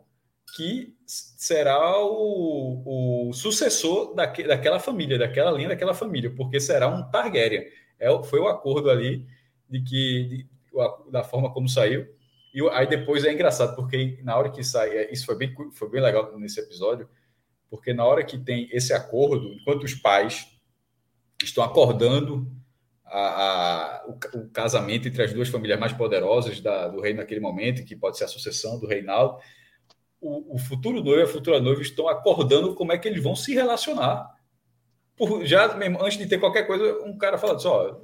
que 0.54 0.94
será 1.04 1.98
o, 2.04 3.28
o 3.28 3.32
sucessor 3.32 4.14
daque, 4.14 4.44
daquela 4.44 4.78
família, 4.78 5.18
daquela 5.18 5.50
linha 5.50 5.70
daquela 5.70 5.94
família, 5.94 6.32
porque 6.34 6.60
será 6.60 6.86
um 6.86 7.02
Targaryen. 7.10 7.64
É, 7.98 8.22
foi 8.24 8.38
o 8.38 8.46
acordo 8.46 8.90
ali 8.90 9.26
de 9.68 9.82
que 9.82 10.24
de, 10.28 10.48
da 11.10 11.24
forma 11.24 11.52
como 11.52 11.68
saiu. 11.68 12.06
E 12.54 12.60
aí 12.70 12.86
depois 12.86 13.24
é 13.24 13.32
engraçado, 13.32 13.74
porque 13.74 14.20
na 14.22 14.36
hora 14.36 14.50
que 14.50 14.62
sai, 14.62 14.90
é, 14.90 15.12
isso 15.12 15.26
foi 15.26 15.36
bem, 15.36 15.52
foi 15.72 15.90
bem 15.90 16.00
legal 16.00 16.38
nesse 16.38 16.60
episódio, 16.60 17.08
porque 17.68 17.92
na 17.92 18.04
hora 18.04 18.22
que 18.22 18.38
tem 18.38 18.68
esse 18.70 18.92
acordo, 18.92 19.52
enquanto 19.52 19.82
os 19.82 19.94
pais 19.94 20.46
estão 21.42 21.64
acordando 21.64 22.46
a, 23.16 24.00
a, 24.00 24.04
o, 24.06 24.38
o, 24.38 24.48
casamento 24.50 25.06
entre 25.06 25.22
as 25.22 25.32
duas 25.32 25.48
famílias 25.48 25.78
mais 25.78 25.92
poderosas 25.92 26.60
da, 26.60 26.88
do 26.88 27.00
reino 27.00 27.20
naquele 27.20 27.40
momento, 27.40 27.84
que 27.84 27.94
pode 27.94 28.18
ser 28.18 28.24
a 28.24 28.28
sucessão 28.28 28.78
do 28.80 28.88
reinado, 28.88 29.36
o, 30.20 30.56
o 30.56 30.58
futuro 30.58 31.02
noivo 31.02 31.20
e 31.20 31.22
a 31.22 31.32
futura 31.32 31.60
noiva 31.60 31.80
estão 31.80 32.08
acordando 32.08 32.74
como 32.74 32.92
é 32.92 32.98
que 32.98 33.06
eles 33.06 33.22
vão 33.22 33.36
se 33.36 33.54
relacionar. 33.54 34.34
Por, 35.16 35.44
já 35.44 35.74
mesmo, 35.76 36.02
antes 36.02 36.18
de 36.18 36.26
ter 36.26 36.38
qualquer 36.38 36.66
coisa, 36.66 37.04
um 37.04 37.16
cara 37.16 37.38
fala 37.38 37.54
assim, 37.54 37.68
ó, 37.68 37.94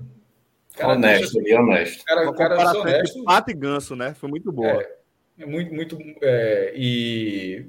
Cara, 0.77 0.93
honesto, 0.93 1.43
deixa, 1.43 1.61
honesto. 1.61 2.05
Cara, 2.05 2.33
cara 2.33 2.79
honesto. 2.79 3.25
Pato 3.25 3.51
e 3.51 3.55
ganso, 3.55 3.97
né? 3.97 4.15
Foi 4.15 4.31
muito 4.31 4.53
boa. 4.53 4.81
É, 4.81 4.97
é 5.41 5.47
muito, 5.47 5.75
muito. 5.75 5.99
É, 6.23 6.73
e 6.77 7.67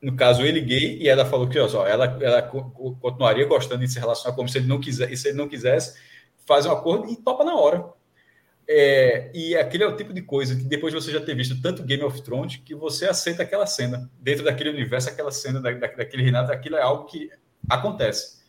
no 0.00 0.16
caso, 0.16 0.42
ele 0.42 0.62
gay, 0.62 0.96
e 0.98 1.08
ela 1.08 1.26
falou 1.26 1.46
que 1.46 1.58
ó, 1.58 1.86
ela, 1.86 2.18
ela 2.22 2.42
continuaria 2.42 3.44
gostando 3.44 3.84
de 3.84 3.92
se 3.92 3.98
relacionar 3.98 4.34
como 4.34 4.48
se 4.48 4.56
ele 4.56 4.66
não 4.66 4.80
quisesse, 4.80 5.16
se 5.16 5.28
ele 5.28 5.36
não 5.36 5.48
quisesse, 5.48 5.98
faz 6.46 6.66
um 6.66 6.72
acordo 6.72 7.10
e 7.10 7.16
topa 7.16 7.44
na 7.44 7.54
hora. 7.54 7.84
É, 8.66 9.30
e 9.34 9.54
aquele 9.56 9.84
é 9.84 9.86
o 9.86 9.96
tipo 9.96 10.12
de 10.12 10.22
coisa 10.22 10.56
que 10.56 10.64
depois 10.64 10.92
de 10.92 11.00
você 11.00 11.12
já 11.12 11.20
ter 11.20 11.34
visto 11.34 11.60
tanto 11.60 11.82
Game 11.82 12.02
of 12.02 12.22
Thrones 12.22 12.56
que 12.56 12.74
você 12.74 13.06
aceita 13.06 13.42
aquela 13.42 13.66
cena. 13.66 14.10
Dentro 14.20 14.44
daquele 14.44 14.70
universo, 14.70 15.08
aquela 15.08 15.30
cena 15.30 15.60
da, 15.60 15.70
da, 15.72 15.86
daquele 15.88 16.22
reinado, 16.22 16.50
aquilo 16.50 16.76
é 16.76 16.82
algo 16.82 17.04
que 17.04 17.30
acontece. 17.68 18.42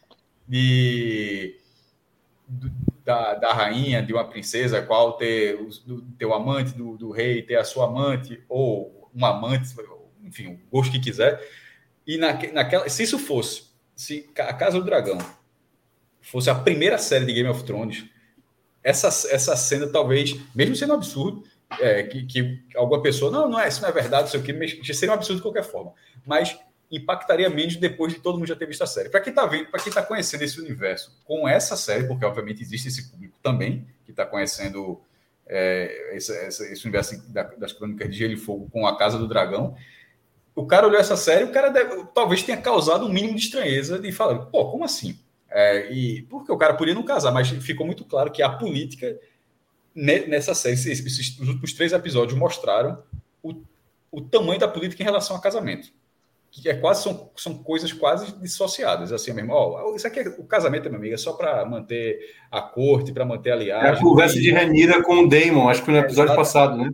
De, 0.47 1.59
da, 3.03 3.33
da 3.33 3.53
rainha, 3.53 4.01
de 4.01 4.13
uma 4.13 4.27
princesa, 4.27 4.81
qual 4.81 5.13
ter 5.13 5.55
o 5.59 6.01
teu 6.17 6.33
amante, 6.33 6.73
do, 6.73 6.97
do 6.97 7.11
rei, 7.11 7.41
ter 7.41 7.55
a 7.55 7.63
sua 7.63 7.85
amante, 7.85 8.41
ou 8.47 9.09
um 9.13 9.25
amante, 9.25 9.73
enfim, 10.23 10.47
o 10.53 10.59
gosto 10.71 10.91
que 10.91 10.99
quiser. 10.99 11.41
E 12.05 12.17
na, 12.17 12.33
naquela, 12.53 12.87
se 12.87 13.03
isso 13.03 13.17
fosse, 13.17 13.63
se 13.95 14.29
a 14.37 14.53
Casa 14.53 14.79
do 14.79 14.85
Dragão 14.85 15.17
fosse 16.25 16.49
a 16.49 16.55
primeira 16.55 16.97
série 16.97 17.25
de 17.25 17.33
Game 17.33 17.47
of 17.47 17.63
Thrones, 17.63 18.05
essa, 18.83 19.07
essa 19.07 19.55
cena 19.55 19.87
talvez, 19.87 20.35
mesmo 20.53 20.75
sendo 20.75 20.93
um 20.93 20.95
absurdo, 20.95 21.43
é, 21.79 22.03
que, 22.03 22.25
que 22.25 22.59
alguma 22.75 23.01
pessoa, 23.01 23.31
não, 23.31 23.49
não 23.49 23.59
é, 23.59 23.67
isso 23.67 23.81
não 23.81 23.89
é 23.89 23.91
verdade, 23.91 24.27
isso 24.27 24.37
aqui, 24.37 24.93
seria 24.93 25.11
um 25.11 25.15
absurdo 25.15 25.37
de 25.37 25.41
qualquer 25.41 25.63
forma, 25.63 25.93
mas 26.25 26.57
impactaria 26.91 27.49
menos 27.49 27.75
depois 27.75 28.13
de 28.13 28.19
todo 28.19 28.37
mundo 28.37 28.47
já 28.47 28.55
ter 28.55 28.67
visto 28.67 28.83
a 28.83 28.87
série. 28.87 29.09
Para 29.09 29.19
quem 29.19 29.31
está 29.31 29.45
vendo, 29.45 29.67
para 29.67 29.79
quem 29.79 29.89
está 29.89 30.03
conhecendo 30.03 30.43
esse 30.43 30.59
universo 30.59 31.11
com 31.25 31.47
essa 31.47 31.75
série, 31.75 32.07
porque 32.07 32.25
obviamente 32.25 32.61
existe 32.61 32.87
esse 32.87 33.09
público 33.09 33.37
também 33.41 33.87
que 34.03 34.11
está 34.11 34.25
conhecendo 34.25 35.01
é, 35.47 36.15
esse, 36.15 36.31
esse, 36.47 36.83
universo 36.85 37.21
da, 37.31 37.43
das 37.43 37.73
crônicas 37.73 38.09
de 38.09 38.17
Gelo 38.17 38.33
e 38.33 38.37
Fogo 38.37 38.69
com 38.71 38.85
a 38.87 38.97
Casa 38.97 39.17
do 39.17 39.27
Dragão, 39.27 39.75
o 40.55 40.65
cara 40.65 40.87
olhou 40.87 40.99
essa 40.99 41.17
série, 41.17 41.43
o 41.43 41.51
cara 41.51 41.69
deve, 41.69 42.05
talvez 42.13 42.41
tenha 42.43 42.57
causado 42.57 43.05
um 43.05 43.09
mínimo 43.09 43.35
de 43.35 43.45
estranheza 43.45 43.99
de 43.99 44.11
falar, 44.11 44.45
pô, 44.45 44.71
como 44.71 44.85
assim? 44.85 45.19
É, 45.57 45.89
e 45.89 46.23
porque 46.23 46.51
o 46.51 46.57
cara 46.57 46.73
podia 46.73 46.93
não 46.93 47.03
casar, 47.03 47.31
mas 47.31 47.47
ficou 47.47 47.85
muito 47.85 48.03
claro 48.03 48.29
que 48.29 48.41
a 48.41 48.49
política 48.49 49.17
nessa 49.95 50.53
série, 50.53 50.75
esses, 50.75 51.39
os 51.39 51.47
últimos 51.47 51.71
três 51.71 51.93
episódios 51.93 52.37
mostraram 52.37 53.01
o, 53.41 53.53
o 54.11 54.19
tamanho 54.19 54.59
da 54.59 54.67
política 54.67 55.01
em 55.01 55.05
relação 55.05 55.37
a 55.37 55.41
casamento 55.41 55.93
que 56.61 56.69
é 56.69 56.73
quase 56.73 57.03
são, 57.03 57.29
são 57.35 57.57
coisas 57.57 57.91
quase 57.91 58.33
dissociadas, 58.39 59.11
assim 59.11 59.33
mesmo. 59.33 59.51
Ó, 59.51 59.93
isso 59.95 60.07
aqui 60.07 60.19
é, 60.21 60.27
o 60.37 60.43
casamento, 60.45 60.89
meu 60.89 60.99
amigo, 60.99 61.13
é 61.13 61.17
só 61.17 61.33
para 61.33 61.65
manter 61.65 62.17
a 62.49 62.61
corte, 62.61 63.11
para 63.11 63.25
manter 63.25 63.51
a. 63.51 63.87
É 63.87 63.89
a 63.89 63.99
conversa 63.99 64.39
de 64.39 64.51
Renira 64.51 65.03
com 65.03 65.23
o 65.23 65.27
Damon, 65.27 65.67
acho 65.67 65.83
que 65.83 65.91
no 65.91 65.97
episódio 65.97 66.31
é, 66.31 66.35
passado, 66.35 66.77
né? 66.77 66.89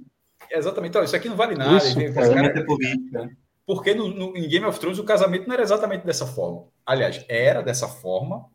Exatamente, 0.50 0.89
então, 0.89 1.03
isso 1.03 1.15
aqui 1.15 1.30
não 1.30 1.36
vale 1.36 1.56
nada. 1.56 1.77
Isso, 1.77 1.96
tem, 1.96 2.12
casamento 2.12 2.58
é 2.58 2.63
política. 2.63 3.30
Porque 3.65 3.94
no, 3.94 4.08
no, 4.08 4.36
em 4.36 4.48
Game 4.48 4.65
of 4.65 4.80
Thrones 4.80 5.00
o 5.00 5.03
casamento 5.03 5.48
não 5.48 5.53
era 5.53 5.63
exatamente 5.63 6.06
dessa 6.06 6.25
forma. 6.25 6.68
Aliás, 6.86 7.24
era 7.27 7.62
dessa 7.62 7.88
forma, 7.88 8.46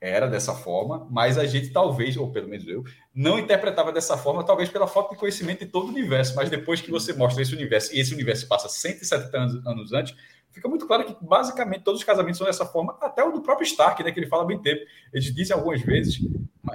era 0.00 0.26
dessa 0.26 0.52
forma, 0.52 1.06
mas 1.10 1.38
a 1.38 1.46
gente 1.46 1.70
talvez, 1.70 2.16
ou 2.16 2.30
pelo 2.32 2.48
menos 2.48 2.66
eu, 2.66 2.82
não 3.14 3.38
interpretava 3.38 3.92
dessa 3.92 4.16
forma, 4.16 4.44
talvez 4.44 4.68
pela 4.68 4.88
falta 4.88 5.14
de 5.14 5.20
conhecimento 5.20 5.60
de 5.60 5.66
todo 5.66 5.86
o 5.86 5.90
universo. 5.90 6.34
Mas 6.34 6.50
depois 6.50 6.80
que 6.80 6.90
você 6.90 7.12
mostra 7.12 7.40
esse 7.40 7.54
universo, 7.54 7.94
e 7.94 8.00
esse 8.00 8.12
universo 8.12 8.48
passa 8.48 8.68
170 8.68 9.38
anos, 9.38 9.66
anos 9.66 9.92
antes, 9.92 10.16
fica 10.50 10.68
muito 10.68 10.86
claro 10.88 11.04
que 11.04 11.16
basicamente 11.24 11.84
todos 11.84 12.00
os 12.00 12.04
casamentos 12.04 12.38
são 12.38 12.46
dessa 12.46 12.66
forma, 12.66 12.98
até 13.00 13.22
o 13.22 13.30
do 13.30 13.42
próprio 13.42 13.64
Stark, 13.64 14.02
né, 14.02 14.10
que 14.10 14.18
ele 14.18 14.26
fala 14.26 14.44
bem 14.44 14.60
tempo. 14.60 14.82
Eles 15.12 15.32
dizem 15.32 15.56
algumas 15.56 15.80
vezes 15.80 16.18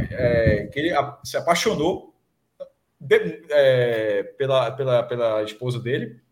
é, 0.09 0.69
que 0.71 0.79
ele 0.79 0.93
se 1.23 1.35
apaixonou 1.35 2.15
de, 2.97 3.43
é, 3.49 4.23
pela, 4.37 4.71
pela, 4.71 5.03
pela 5.03 5.43
esposa 5.43 5.79
dele 5.79 6.25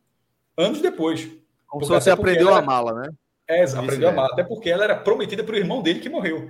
anos 0.58 0.82
depois. 0.82 1.30
Como 1.68 1.84
se 1.84 1.92
você 1.92 2.10
aprendeu 2.10 2.54
a 2.54 2.60
amá-la, 2.60 2.94
né? 2.94 3.10
É, 3.48 3.64
aprendeu 3.64 4.10
a 4.10 4.12
amá-la, 4.12 4.30
até 4.34 4.44
porque 4.44 4.70
ela 4.70 4.84
era 4.84 4.96
prometida 4.96 5.44
para 5.44 5.54
o 5.54 5.58
irmão 5.58 5.82
dele 5.82 6.00
que 6.00 6.10
morreu. 6.10 6.50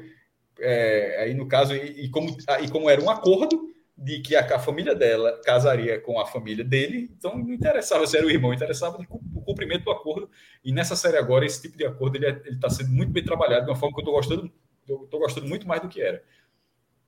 É, 0.59 1.23
aí 1.23 1.33
no 1.33 1.47
caso, 1.47 1.75
e, 1.75 2.05
e, 2.05 2.09
como, 2.09 2.35
e 2.61 2.69
como 2.69 2.89
era 2.89 3.01
um 3.01 3.09
acordo 3.09 3.69
de 3.97 4.19
que 4.19 4.35
a, 4.35 4.41
a, 4.55 4.59
família 4.59 4.93
dela 4.93 5.39
casaria 5.43 5.99
com 5.99 6.19
a 6.19 6.25
família 6.25 6.63
dele, 6.63 7.09
então 7.17 7.37
não 7.37 7.53
interessava 7.53 8.05
se 8.05 8.17
era 8.17 8.25
o 8.25 8.29
irmão, 8.29 8.53
interessava 8.53 8.97
o 9.09 9.41
cumprimento 9.41 9.85
do 9.85 9.91
acordo. 9.91 10.29
E 10.63 10.71
nessa 10.71 10.95
série 10.95 11.17
agora, 11.17 11.45
esse 11.45 11.61
tipo 11.61 11.77
de 11.77 11.85
acordo 11.85 12.17
ele 12.17 12.25
é, 12.25 12.41
está 12.49 12.69
sendo 12.69 12.91
muito 12.91 13.11
bem 13.11 13.23
trabalhado 13.23 13.65
de 13.65 13.71
uma 13.71 13.77
forma 13.77 13.93
que 13.93 14.01
eu 14.01 14.03
estou 14.03 14.15
gostando, 14.15 14.51
eu 14.87 15.07
tô 15.09 15.19
gostando 15.19 15.47
muito 15.47 15.67
mais 15.67 15.81
do 15.81 15.87
que 15.87 16.01
era 16.01 16.21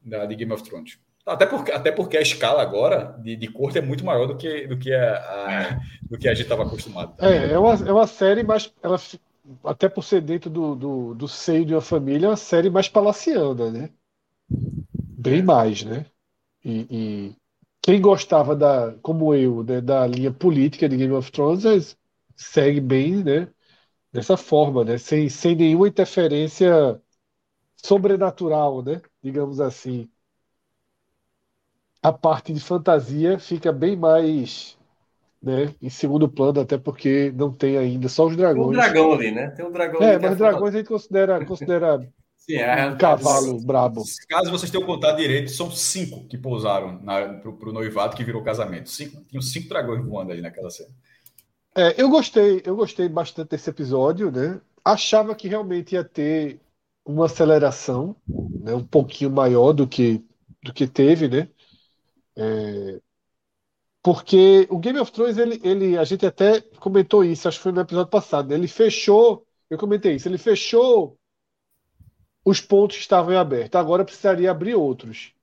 da, 0.01 0.25
de 0.25 0.35
Game 0.35 0.51
of 0.53 0.63
Thrones. 0.63 0.97
Até 1.27 1.45
porque, 1.45 1.71
até 1.71 1.91
porque 1.91 2.17
a 2.17 2.21
escala 2.21 2.61
agora 2.61 3.15
de, 3.19 3.35
de 3.35 3.47
corte 3.49 3.77
é 3.77 3.81
muito 3.81 4.05
maior 4.05 4.27
do 4.27 4.37
que, 4.37 4.65
do 4.65 4.77
que, 4.77 4.93
a, 4.93 5.15
a 5.17 5.79
do 6.09 6.17
que 6.17 6.27
a 6.27 6.33
gente 6.33 6.43
estava 6.43 6.63
acostumado. 6.63 7.13
É, 7.19 7.51
é 7.51 7.59
uma, 7.59 7.73
é 7.73 7.91
uma 7.91 8.07
série, 8.07 8.43
mas 8.43 8.73
ela 8.81 8.97
até 9.63 9.87
por 9.89 10.03
ser 10.03 10.21
dentro 10.21 10.49
do, 10.49 10.75
do, 10.75 11.13
do 11.13 11.27
seio 11.27 11.65
de 11.65 11.73
uma 11.73 11.81
família, 11.81 12.27
é 12.27 12.29
uma 12.29 12.37
série 12.37 12.69
mais 12.69 12.87
palaciana, 12.89 13.71
né? 13.71 13.89
Bem 14.49 15.41
mais, 15.41 15.83
né? 15.83 16.05
E, 16.63 16.87
e, 16.89 17.35
quem 17.81 18.01
gostava 18.01 18.55
da, 18.55 18.95
como 19.01 19.33
eu, 19.33 19.63
né, 19.63 19.79
da 19.81 20.05
linha 20.05 20.31
política 20.31 20.89
de 20.89 20.97
Game 20.97 21.13
of 21.13 21.31
Thrones 21.31 21.97
segue 22.35 22.81
bem, 22.81 23.23
né? 23.23 23.47
Dessa 24.11 24.37
forma, 24.37 24.83
né? 24.83 24.97
Sem, 24.97 25.29
sem 25.29 25.55
nenhuma 25.55 25.87
interferência 25.87 27.01
sobrenatural, 27.75 28.83
né? 28.83 29.01
Digamos 29.21 29.59
assim. 29.59 30.09
A 32.01 32.11
parte 32.11 32.53
de 32.53 32.59
fantasia 32.59 33.39
fica 33.39 33.71
bem 33.71 33.95
mais 33.95 34.77
né, 35.41 35.73
em 35.81 35.89
segundo 35.89 36.27
plano, 36.27 36.61
até 36.61 36.77
porque 36.77 37.31
não 37.35 37.51
tem 37.51 37.77
ainda 37.77 38.09
só 38.09 38.25
os 38.25 38.35
dragões. 38.35 38.69
Tem 38.69 38.77
um 38.77 38.81
dragão 38.81 39.13
ali, 39.13 39.31
né? 39.31 39.49
Tem 39.51 39.65
um 39.65 39.71
dragão 39.71 40.01
É, 40.01 40.19
mas 40.19 40.33
é 40.33 40.35
dragões 40.35 40.75
a 40.75 40.77
gente 40.77 40.87
considera, 40.87 41.45
considera 41.45 41.99
Sim, 42.37 42.55
é, 42.55 42.87
um 42.87 42.97
cavalo 42.97 43.59
brabo. 43.61 44.03
Caso 44.29 44.51
vocês 44.51 44.71
tenham 44.71 44.85
contado 44.85 45.17
direito, 45.17 45.51
são 45.51 45.69
cinco 45.69 46.27
que 46.27 46.37
pousaram 46.37 46.99
para 46.99 47.69
o 47.69 47.73
noivado 47.73 48.15
que 48.15 48.23
virou 48.23 48.43
casamento. 48.43 48.89
Cinco, 48.89 49.21
tinham 49.25 49.41
cinco 49.41 49.69
dragões 49.69 50.03
voando 50.05 50.31
aí 50.31 50.41
naquela 50.41 50.69
cena. 50.69 50.89
É, 51.75 52.01
eu 52.01 52.09
gostei, 52.09 52.61
eu 52.65 52.75
gostei 52.75 53.07
bastante 53.07 53.49
desse 53.49 53.69
episódio, 53.69 54.31
né? 54.31 54.59
Achava 54.83 55.35
que 55.35 55.47
realmente 55.47 55.93
ia 55.93 56.03
ter 56.03 56.59
uma 57.05 57.25
aceleração, 57.25 58.15
né, 58.27 58.73
um 58.73 58.83
pouquinho 58.83 59.29
maior 59.29 59.71
do 59.73 59.87
que 59.87 60.23
do 60.63 60.73
que 60.73 60.87
teve, 60.87 61.27
né? 61.27 61.47
É, 62.37 63.01
porque 64.03 64.67
o 64.69 64.77
Game 64.79 64.99
of 64.99 65.11
Thrones, 65.11 65.37
ele, 65.37 65.59
ele, 65.63 65.97
a 65.97 66.03
gente 66.03 66.25
até 66.25 66.61
comentou 66.79 67.23
isso, 67.25 67.47
acho 67.47 67.57
que 67.57 67.63
foi 67.63 67.71
no 67.71 67.81
episódio 67.81 68.09
passado, 68.09 68.47
né? 68.49 68.55
ele 68.55 68.67
fechou, 68.67 69.45
eu 69.69 69.77
comentei 69.77 70.15
isso, 70.15 70.29
ele 70.29 70.37
fechou 70.37 71.17
os 72.45 72.61
pontos 72.61 72.95
que 72.95 73.01
estavam 73.01 73.33
em 73.33 73.37
aberto, 73.37 73.75
agora 73.75 74.05
precisaria 74.05 74.49
abrir 74.49 74.75
outros. 74.75 75.33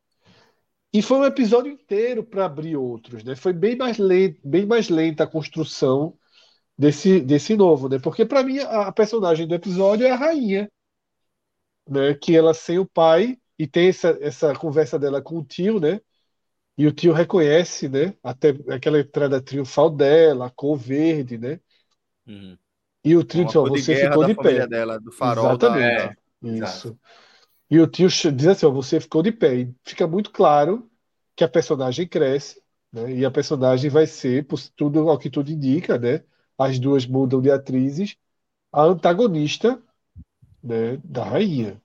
E 0.92 1.02
foi 1.02 1.18
um 1.18 1.24
episódio 1.24 1.70
inteiro 1.72 2.24
para 2.24 2.46
abrir 2.46 2.76
outros, 2.76 3.24
né? 3.24 3.34
Foi 3.36 3.52
bem 3.52 3.76
mais 3.76 3.98
lento, 3.98 4.40
bem 4.44 4.64
mais 4.64 4.88
lenta 4.88 5.24
a 5.24 5.26
construção 5.26 6.16
desse, 6.78 7.20
desse 7.20 7.56
novo, 7.56 7.88
né? 7.88 7.98
Porque 7.98 8.24
para 8.26 8.42
mim 8.44 8.60
a, 8.60 8.88
a 8.88 8.92
personagem 8.92 9.46
do 9.46 9.54
episódio 9.54 10.06
é 10.06 10.10
a 10.12 10.16
rainha, 10.16 10.70
né? 11.88 12.14
Que 12.14 12.36
ela 12.36 12.54
sem 12.54 12.78
o 12.78 12.86
pai 12.86 13.38
e 13.58 13.66
tem 13.66 13.88
essa, 13.88 14.16
essa 14.20 14.54
conversa 14.54 14.98
dela 14.98 15.22
com 15.22 15.38
o 15.38 15.44
tio, 15.44 15.80
né? 15.80 16.00
E 16.76 16.86
o 16.86 16.92
tio 16.92 17.12
reconhece, 17.12 17.88
né? 17.88 18.14
Até 18.22 18.48
aquela 18.70 18.98
entrada 18.98 19.40
triunfal 19.40 19.90
dela, 19.90 20.46
a 20.46 20.50
cor 20.50 20.76
verde, 20.76 21.38
né? 21.38 21.60
Uhum. 22.26 22.56
E 23.04 23.16
o 23.16 23.22
tio 23.22 23.44
diz, 23.44 23.56
ó, 23.56 23.64
você 23.66 23.96
ficou 23.96 24.24
de 24.24 24.34
pé. 24.34 24.66
Dela, 24.66 24.98
do 24.98 25.12
farol 25.12 25.46
Exatamente. 25.46 26.16
Da... 26.42 26.66
Isso. 26.66 26.98
E 27.70 27.78
o 27.78 27.86
tio 27.86 28.08
diz 28.08 28.46
assim, 28.46 28.66
ó, 28.66 28.70
você 28.70 28.98
ficou 29.00 29.22
de 29.22 29.30
pé. 29.30 29.54
E 29.56 29.74
fica 29.84 30.06
muito 30.06 30.30
claro 30.30 30.90
que 31.36 31.44
a 31.44 31.48
personagem 31.48 32.08
cresce, 32.08 32.60
né? 32.92 33.12
E 33.12 33.24
a 33.24 33.30
personagem 33.30 33.90
vai 33.90 34.06
ser, 34.06 34.46
por 34.46 34.60
tudo 34.76 35.08
ao 35.08 35.18
que 35.18 35.30
tudo 35.30 35.50
indica, 35.50 35.98
né? 35.98 36.22
as 36.58 36.78
duas 36.78 37.06
mudam 37.06 37.40
de 37.40 37.50
atrizes, 37.50 38.16
a 38.72 38.82
antagonista 38.82 39.80
né, 40.62 40.98
da 41.04 41.24
rainha. 41.24 41.80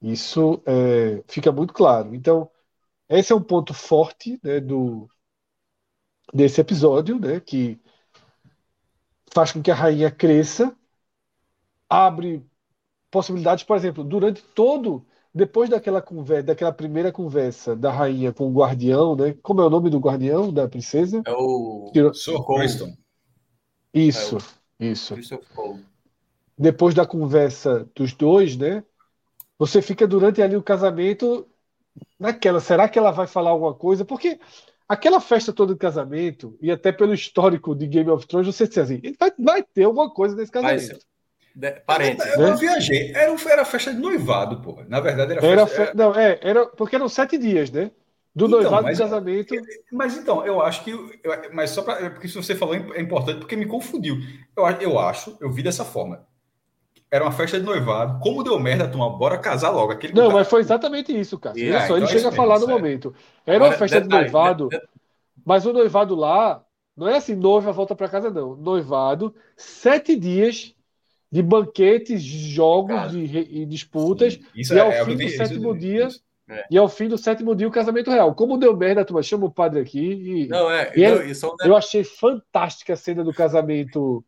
Isso 0.00 0.62
é, 0.66 1.22
fica 1.28 1.52
muito 1.52 1.72
claro. 1.72 2.14
Então, 2.14 2.50
esse 3.18 3.32
é 3.32 3.36
um 3.36 3.42
ponto 3.42 3.74
forte 3.74 4.38
né, 4.42 4.60
do, 4.60 5.08
desse 6.32 6.60
episódio, 6.60 7.18
né, 7.18 7.40
que 7.40 7.80
faz 9.32 9.52
com 9.52 9.62
que 9.62 9.70
a 9.70 9.74
rainha 9.74 10.10
cresça, 10.10 10.76
abre 11.88 12.44
possibilidades, 13.10 13.64
por 13.64 13.76
exemplo, 13.76 14.02
durante 14.04 14.42
todo 14.42 15.04
depois 15.34 15.70
daquela 15.70 16.02
conversa, 16.02 16.42
daquela 16.42 16.72
primeira 16.72 17.10
conversa 17.10 17.74
da 17.74 17.90
rainha 17.90 18.32
com 18.32 18.48
o 18.48 18.52
guardião, 18.52 19.16
né? 19.16 19.34
Como 19.42 19.62
é 19.62 19.64
o 19.64 19.70
nome 19.70 19.88
do 19.88 19.98
guardião 19.98 20.52
da 20.52 20.68
princesa? 20.68 21.22
É 21.24 21.32
o 21.32 21.90
Sir 22.12 22.44
Criston. 22.44 22.94
Isso, 23.94 24.36
é 24.78 24.84
o... 24.84 24.90
isso. 24.90 25.14
Depois 26.58 26.94
da 26.94 27.06
conversa 27.06 27.88
dos 27.94 28.12
dois, 28.12 28.56
né? 28.56 28.84
Você 29.58 29.80
fica 29.80 30.06
durante 30.06 30.42
ali 30.42 30.54
o 30.54 30.62
casamento 30.62 31.46
naquela, 32.18 32.60
será 32.60 32.88
que 32.88 32.98
ela 32.98 33.10
vai 33.10 33.26
falar 33.26 33.50
alguma 33.50 33.74
coisa? 33.74 34.04
Porque 34.04 34.38
aquela 34.88 35.20
festa 35.20 35.52
toda 35.52 35.72
de 35.72 35.78
casamento, 35.78 36.56
e 36.60 36.70
até 36.70 36.92
pelo 36.92 37.14
histórico 37.14 37.74
de 37.74 37.86
Game 37.86 38.10
of 38.10 38.26
Thrones, 38.26 38.54
você 38.54 38.66
diz 38.66 38.78
assim, 38.78 39.00
vai, 39.18 39.32
vai 39.38 39.62
ter 39.62 39.84
alguma 39.84 40.10
coisa 40.10 40.36
nesse 40.36 40.52
casamento. 40.52 40.98
Parênteses. 41.86 42.34
Eu, 42.34 42.48
eu, 42.48 42.56
viajei. 42.56 43.12
Era, 43.14 43.36
era 43.50 43.64
festa 43.64 43.92
de 43.92 44.00
noivado, 44.00 44.60
pô. 44.62 44.82
Na 44.88 45.00
verdade, 45.00 45.32
era 45.32 45.46
era 45.46 45.66
festa. 45.66 45.86
Fe... 45.86 45.96
Não, 45.96 46.14
é, 46.14 46.38
era 46.42 46.66
porque 46.66 46.96
eram 46.96 47.08
sete 47.08 47.36
dias, 47.36 47.70
né? 47.70 47.90
Do 48.34 48.46
então, 48.46 48.60
noivado 48.60 48.84
mas, 48.84 48.96
do 48.96 49.04
casamento. 49.04 49.54
Mas 49.92 50.16
então, 50.16 50.46
eu 50.46 50.62
acho 50.62 50.82
que. 50.82 50.90
Eu, 50.90 51.52
mas 51.52 51.70
só 51.70 51.82
para. 51.82 52.08
Porque 52.10 52.26
se 52.26 52.34
você 52.34 52.54
falou 52.54 52.74
é 52.74 53.00
importante, 53.00 53.40
porque 53.40 53.54
me 53.54 53.66
confundiu. 53.66 54.16
Eu, 54.56 54.64
eu 54.80 54.98
acho, 54.98 55.36
eu 55.40 55.52
vi 55.52 55.62
dessa 55.62 55.84
forma. 55.84 56.26
Era 57.12 57.24
uma 57.24 57.30
festa 57.30 57.60
de 57.60 57.66
noivado. 57.66 58.18
Como 58.20 58.42
deu 58.42 58.58
merda, 58.58 58.88
turma, 58.88 59.10
bora 59.10 59.36
casar 59.36 59.68
logo. 59.68 59.92
Aquele 59.92 60.14
não, 60.14 60.30
mas 60.30 60.48
foi 60.48 60.60
exatamente 60.62 61.14
isso, 61.14 61.38
cara. 61.38 61.60
É, 61.60 61.80
só, 61.80 61.84
então 61.84 61.96
ele 61.98 62.06
é 62.06 62.08
chega 62.08 62.30
a 62.30 62.32
falar 62.32 62.58
no 62.58 62.66
momento. 62.66 63.14
Era 63.44 63.56
Agora, 63.56 63.72
uma 63.72 63.78
festa 63.78 64.00
detalhe, 64.00 64.24
de 64.24 64.32
noivado, 64.32 64.68
detalhe. 64.68 64.88
mas 65.44 65.66
o 65.66 65.74
noivado 65.74 66.14
lá. 66.14 66.64
Não 66.96 67.08
é 67.08 67.16
assim, 67.16 67.34
noiva 67.34 67.72
volta 67.72 67.94
para 67.94 68.08
casa, 68.08 68.30
não. 68.30 68.56
Noivado, 68.56 69.34
sete 69.56 70.16
dias 70.16 70.74
de 71.30 71.42
banquetes, 71.42 72.22
jogos 72.22 73.10
de, 73.10 73.38
e 73.38 73.66
disputas. 73.66 74.38
e 74.54 74.78
ao 74.78 74.90
é, 74.90 75.04
fim 75.04 75.16
do 75.16 75.28
sétimo 75.28 75.76
dia. 75.76 76.08
É. 76.48 76.64
E 76.70 76.78
ao 76.78 76.88
fim 76.88 77.08
do 77.08 77.18
sétimo 77.18 77.54
dia 77.54 77.68
o 77.68 77.72
casamento 77.72 78.10
real. 78.10 78.34
Como 78.34 78.58
deu 78.58 78.74
merda, 78.74 79.04
turma, 79.04 79.22
chama 79.22 79.46
o 79.46 79.50
padre 79.50 79.80
aqui. 79.80 80.00
E, 80.00 80.48
não, 80.48 80.70
é, 80.70 80.92
e 80.96 81.06
não, 81.06 81.18
é, 81.18 81.32
eu 81.68 81.76
achei 81.76 82.04
fantástica 82.04 82.94
a 82.94 82.96
cena 82.96 83.22
do 83.22 83.34
casamento 83.34 84.24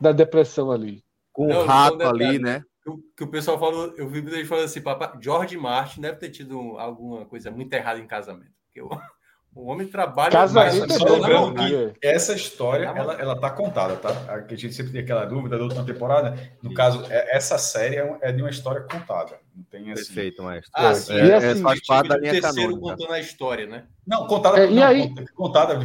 da 0.00 0.12
depressão 0.12 0.70
ali. 0.70 1.02
Com 1.32 1.46
o 1.46 1.64
rato 1.64 2.02
ali, 2.02 2.38
né? 2.38 2.64
Que 2.82 2.90
o, 2.90 2.98
que 3.16 3.24
o 3.24 3.28
pessoal 3.28 3.58
falou, 3.58 3.94
eu 3.96 4.08
vi 4.08 4.18
ele 4.18 4.44
falando 4.44 4.64
assim, 4.64 4.80
papai, 4.80 5.12
George 5.20 5.56
Martin 5.56 6.00
deve 6.00 6.16
ter 6.16 6.30
tido 6.30 6.76
alguma 6.78 7.24
coisa 7.24 7.50
muito 7.50 7.72
errada 7.72 8.00
em 8.00 8.06
casamento. 8.06 8.52
Porque 8.66 8.80
eu, 8.80 8.90
o 9.54 9.70
homem 9.70 9.86
trabalha 9.86 10.32
Casamento 10.32 10.88
mais. 10.88 10.98
Só 10.98 11.04
lembrando 11.04 11.54
que 11.54 12.06
essa 12.06 12.32
história 12.32 12.86
ela, 12.86 13.14
ela 13.14 13.38
tá 13.38 13.50
contada, 13.50 13.96
tá? 13.96 14.10
A 14.28 14.54
gente 14.54 14.74
sempre 14.74 14.92
tem 14.92 15.02
aquela 15.02 15.24
dúvida 15.26 15.58
da 15.58 15.62
última 15.62 15.84
temporada. 15.84 16.36
No 16.62 16.70
Sim. 16.70 16.74
caso, 16.74 17.04
é, 17.08 17.36
essa 17.36 17.56
série 17.58 17.96
é, 17.96 18.18
é, 18.22 18.32
de 18.32 18.42
uma 18.42 18.50
história 18.50 18.80
contada. 18.80 19.38
Não 19.54 19.62
tem 19.64 19.92
assim. 19.92 20.06
Perfeito, 20.06 20.42
maestro. 20.42 20.70
Ah, 20.74 20.94
sim. 20.94 21.14
É, 21.14 21.28
é, 21.28 21.34
assim, 21.36 21.62
faz 21.62 21.86
parte 21.86 22.08
da 22.08 22.16
linha 22.16 22.32
terceiro 22.32 22.78
contando 22.78 23.12
a 23.12 23.20
história, 23.20 23.66
né? 23.66 23.84
Não, 24.06 24.26
contada, 24.26 24.58
é, 24.58 24.70
não, 24.70 24.82
aí... 24.82 25.14
contada, 25.34 25.78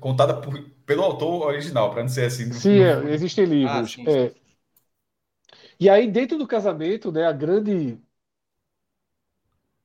contada 0.00 0.34
por, 0.34 0.58
pelo 0.84 1.02
autor 1.04 1.46
original, 1.46 1.90
para 1.90 2.02
não 2.02 2.08
ser 2.08 2.24
assim. 2.24 2.50
Sim, 2.52 2.78
no... 2.80 3.10
É, 3.10 3.14
existem 3.14 3.44
livros. 3.44 3.76
Ah, 3.76 3.86
sim, 3.86 4.04
sim. 4.04 4.39
E 5.80 5.88
aí, 5.88 6.08
dentro 6.10 6.38
do 6.38 6.46
casamento, 6.46 7.10
né, 7.10 7.24
a 7.26 7.32
grande 7.32 7.98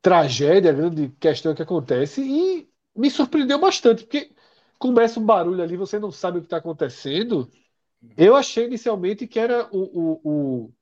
tragédia, 0.01 0.71
a 0.71 0.73
grande 0.73 1.09
questão 1.19 1.55
que 1.55 1.61
acontece, 1.61 2.21
e 2.21 2.69
me 2.95 3.09
surpreendeu 3.09 3.59
bastante, 3.59 4.03
porque 4.03 4.31
começa 4.77 5.19
um 5.19 5.25
barulho 5.25 5.63
ali, 5.63 5.75
você 5.77 5.99
não 5.99 6.11
sabe 6.11 6.37
o 6.37 6.41
que 6.41 6.47
está 6.47 6.57
acontecendo. 6.57 7.51
Eu 8.17 8.35
achei 8.35 8.65
inicialmente 8.67 9.27
que 9.27 9.39
era 9.39 9.69
o, 9.75 10.21
o, 10.23 10.65
o, 10.67 10.73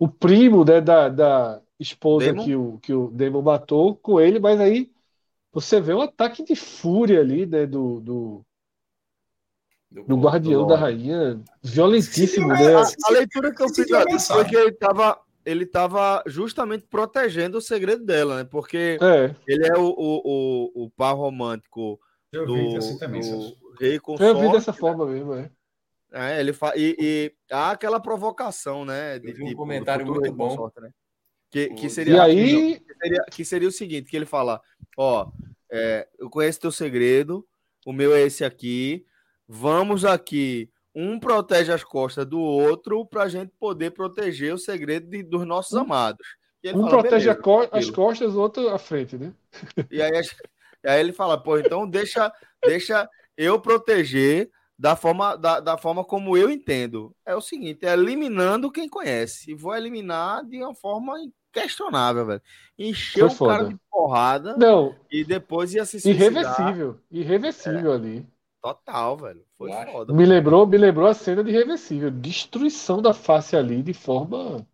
o 0.00 0.08
primo 0.08 0.64
né, 0.64 0.80
da, 0.80 1.08
da 1.08 1.62
esposa 1.80 2.34
que 2.34 2.56
o, 2.56 2.78
que 2.80 2.92
o 2.94 3.10
Demon 3.10 3.42
matou 3.42 3.96
com 3.96 4.20
ele, 4.20 4.40
mas 4.40 4.60
aí 4.60 4.92
você 5.52 5.80
vê 5.80 5.94
um 5.94 6.02
ataque 6.02 6.44
de 6.44 6.56
fúria 6.56 7.20
ali 7.20 7.46
né, 7.46 7.66
do, 7.66 8.00
do, 8.00 8.46
do, 9.90 10.04
do 10.04 10.16
guardião 10.16 10.62
do 10.62 10.68
da 10.68 10.76
rainha, 10.76 11.40
violentíssimo. 11.62 12.54
Sim, 12.56 12.62
né? 12.62 12.74
a, 12.74 12.82
a, 12.82 13.10
leitura 13.10 13.54
que 13.54 13.62
eu 13.62 13.68
fiz 13.68 14.26
foi 14.26 14.44
que 14.44 14.56
ele 14.56 14.70
estava 14.70 15.20
ele 15.44 15.64
estava 15.64 16.22
justamente 16.26 16.86
protegendo 16.86 17.56
o 17.56 17.62
segredo 17.62 18.04
dela, 18.04 18.38
né? 18.38 18.44
Porque 18.44 18.98
é. 19.00 19.34
ele 19.46 19.66
é 19.66 19.78
o, 19.78 19.86
o, 19.86 20.22
o, 20.24 20.84
o 20.84 20.90
par 20.90 21.14
romântico 21.14 21.98
eu 22.30 22.44
do, 22.44 22.54
vi 22.54 22.76
assim 22.76 22.98
também, 22.98 23.22
do 23.22 23.56
rei 23.80 23.98
consorte. 23.98 24.30
Eu 24.30 24.40
vi 24.40 24.52
dessa 24.52 24.74
forma 24.74 25.06
mesmo, 25.06 25.34
é. 25.34 25.50
É, 26.12 26.40
ele 26.40 26.52
fa... 26.52 26.74
e, 26.76 26.96
e 26.98 27.32
há 27.50 27.70
aquela 27.70 28.00
provocação, 28.00 28.84
né? 28.84 29.18
De, 29.18 29.30
um 29.42 29.46
tipo, 29.46 29.56
comentário 29.56 30.06
muito 30.06 30.30
bom. 30.32 30.48
Consorte, 30.50 30.80
né? 30.80 30.90
Que, 31.50 31.70
que, 31.70 31.88
seria, 31.88 32.16
e 32.16 32.20
aí... 32.20 32.80
que, 32.80 32.94
seria, 32.94 33.24
que 33.30 33.44
seria 33.44 33.68
o 33.68 33.72
seguinte, 33.72 34.10
que 34.10 34.16
ele 34.16 34.26
fala, 34.26 34.60
ó, 34.98 35.30
é, 35.70 36.06
eu 36.18 36.28
conheço 36.28 36.60
teu 36.60 36.70
segredo, 36.70 37.46
o 37.86 37.92
meu 37.92 38.14
é 38.14 38.20
esse 38.20 38.44
aqui, 38.44 39.06
vamos 39.48 40.04
aqui 40.04 40.70
um 40.94 41.18
protege 41.18 41.72
as 41.72 41.84
costas 41.84 42.26
do 42.26 42.40
outro 42.40 43.06
para 43.06 43.22
a 43.22 43.28
gente 43.28 43.52
poder 43.58 43.92
proteger 43.92 44.52
o 44.52 44.58
segredo 44.58 45.08
de, 45.08 45.22
dos 45.22 45.46
nossos 45.46 45.72
um, 45.72 45.80
amados. 45.80 46.26
um 46.66 46.72
fala, 46.72 46.88
protege 46.88 47.34
co 47.36 47.68
as 47.70 47.88
costas, 47.88 48.34
o 48.34 48.40
outro 48.40 48.68
a 48.68 48.78
frente, 48.78 49.16
né? 49.16 49.32
E 49.90 50.02
aí, 50.02 50.20
aí 50.84 51.00
ele 51.00 51.12
fala, 51.12 51.40
pô, 51.40 51.56
então 51.58 51.88
deixa, 51.88 52.32
deixa 52.64 53.08
eu 53.36 53.60
proteger 53.60 54.50
da 54.78 54.94
forma, 54.94 55.36
da, 55.36 55.60
da 55.60 55.78
forma 55.78 56.04
como 56.04 56.36
eu 56.36 56.50
entendo. 56.50 57.14
É 57.24 57.34
o 57.34 57.40
seguinte, 57.40 57.86
é 57.86 57.92
eliminando 57.92 58.70
quem 58.70 58.88
conhece. 58.88 59.50
E 59.50 59.54
vou 59.54 59.74
eliminar 59.74 60.44
de 60.44 60.58
uma 60.58 60.74
forma 60.74 61.14
questionável, 61.52 62.26
velho. 62.26 62.42
Encher 62.78 63.24
o 63.24 63.36
cara 63.36 63.64
de 63.64 63.76
porrada 63.90 64.56
Não. 64.56 64.94
e 65.10 65.24
depois 65.24 65.74
ia 65.74 65.84
se 65.84 66.00
suicidar. 66.00 66.30
Irreversível. 66.30 67.00
Irreversível 67.10 67.92
é. 67.92 67.94
ali. 67.94 68.26
Total, 68.74 69.16
velho. 69.16 69.44
Foi 69.56 69.70
foda. 69.72 70.12
Me 70.12 70.26
lembrou, 70.26 70.66
me 70.66 70.76
lembrou 70.76 71.06
a 71.06 71.14
cena 71.14 71.42
de 71.42 71.50
Reversível. 71.50 72.10
Destruição 72.10 73.00
da 73.00 73.14
face 73.14 73.56
ali 73.56 73.82
de 73.82 73.94
forma. 73.94 74.66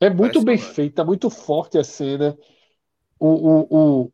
É 0.00 0.10
muito 0.10 0.42
bem 0.42 0.58
feita, 0.58 1.04
muito 1.04 1.30
forte 1.30 1.78
a 1.78 1.84
cena. 1.84 2.36
O, 3.18 3.28
o, 3.28 3.66
o, 4.04 4.12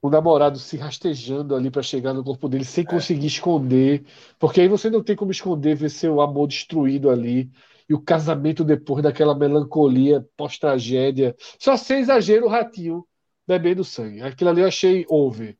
o 0.00 0.10
namorado 0.10 0.58
se 0.58 0.76
rastejando 0.76 1.54
ali 1.54 1.70
para 1.70 1.82
chegar 1.82 2.14
no 2.14 2.24
corpo 2.24 2.48
dele 2.48 2.64
sem 2.64 2.84
é. 2.84 2.86
conseguir 2.86 3.26
esconder. 3.26 4.04
Porque 4.38 4.62
aí 4.62 4.68
você 4.68 4.88
não 4.88 5.02
tem 5.02 5.14
como 5.14 5.30
esconder 5.30 5.76
ver 5.76 5.90
seu 5.90 6.20
amor 6.20 6.48
destruído 6.48 7.10
ali. 7.10 7.50
E 7.88 7.94
o 7.94 8.00
casamento 8.00 8.64
depois 8.64 9.02
daquela 9.02 9.36
melancolia 9.36 10.26
pós-tragédia. 10.36 11.36
Só 11.58 11.76
sem 11.76 12.00
exagero 12.00 12.46
o 12.46 12.48
ratinho 12.48 13.06
bebendo 13.46 13.84
sangue. 13.84 14.22
Aquilo 14.22 14.50
ali 14.50 14.62
eu 14.62 14.68
achei 14.68 15.04
over. 15.08 15.56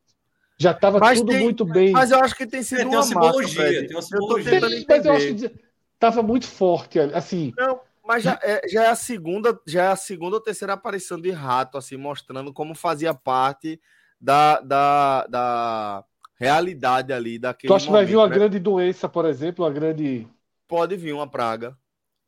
Já 0.63 0.71
estava 0.71 1.13
tudo 1.13 1.31
tem, 1.31 1.41
muito 1.41 1.65
bem. 1.65 1.91
Mas 1.91 2.11
eu 2.11 2.19
acho 2.19 2.35
que 2.35 2.47
tem 2.47 2.63
sido 2.63 2.79
é, 2.79 2.85
tem 2.85 2.95
uma, 2.95 3.03
simbologia. 3.03 3.63
Massa, 3.63 3.87
tem 3.87 3.95
uma 3.95 4.01
simbologia. 4.01 4.51
Tem, 4.61 4.85
mas 4.87 5.05
eu 5.05 5.13
acho 5.13 5.35
que 5.35 5.51
estava 5.93 6.23
muito 6.23 6.47
forte, 6.47 6.99
assim. 6.99 7.51
Não, 7.57 7.81
mas 8.07 8.23
já 8.23 8.39
é, 8.41 8.65
já 8.69 8.85
é 8.85 8.87
a 8.87 8.95
segunda, 8.95 9.59
já 9.67 9.83
é 9.83 9.87
a 9.87 9.95
segunda 9.97 10.37
ou 10.37 10.41
terceira 10.41 10.71
aparição 10.71 11.19
de 11.19 11.31
rato, 11.31 11.77
assim, 11.77 11.97
mostrando 11.97 12.53
como 12.53 12.73
fazia 12.73 13.13
parte 13.13 13.77
da, 14.19 14.61
da, 14.61 15.27
da 15.27 16.05
realidade 16.39 17.11
ali 17.11 17.37
daquele. 17.37 17.67
Tu 17.67 17.75
acha 17.75 17.85
que 17.87 17.91
vai 17.91 18.05
vir 18.05 18.15
uma 18.15 18.29
né? 18.29 18.35
grande 18.35 18.57
doença, 18.57 19.09
por 19.09 19.25
exemplo, 19.25 19.65
uma 19.65 19.71
grande. 19.71 20.25
Pode 20.65 20.95
vir 20.95 21.13
uma 21.13 21.27
praga. 21.27 21.77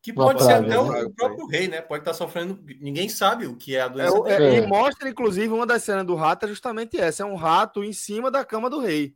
Que 0.05 0.13
pode 0.13 0.43
ser 0.43 0.53
até 0.53 0.77
o, 0.77 1.09
próprio 1.09 1.47
rei, 1.47 1.67
né? 1.67 1.81
Pode 1.81 2.01
estar 2.01 2.13
sofrendo. 2.13 2.63
Ninguém 2.79 3.09
sabe 3.09 3.47
o 3.47 3.55
que 3.55 3.75
é 3.75 3.81
a 3.81 3.87
doença. 3.87 4.15
É, 4.27 4.33
é, 4.33 4.57
E 4.59 4.67
mostra, 4.67 5.09
inclusive, 5.09 5.51
uma 5.51 5.65
das 5.65 5.81
cenas 5.81 6.05
do 6.05 6.13
rato 6.13 6.45
é 6.45 6.47
justamente 6.47 6.95
essa: 6.95 7.23
é 7.23 7.25
um 7.25 7.33
rato 7.33 7.83
em 7.83 7.91
cima 7.91 8.29
da 8.29 8.45
cama 8.45 8.69
do 8.69 8.79
rei. 8.79 9.15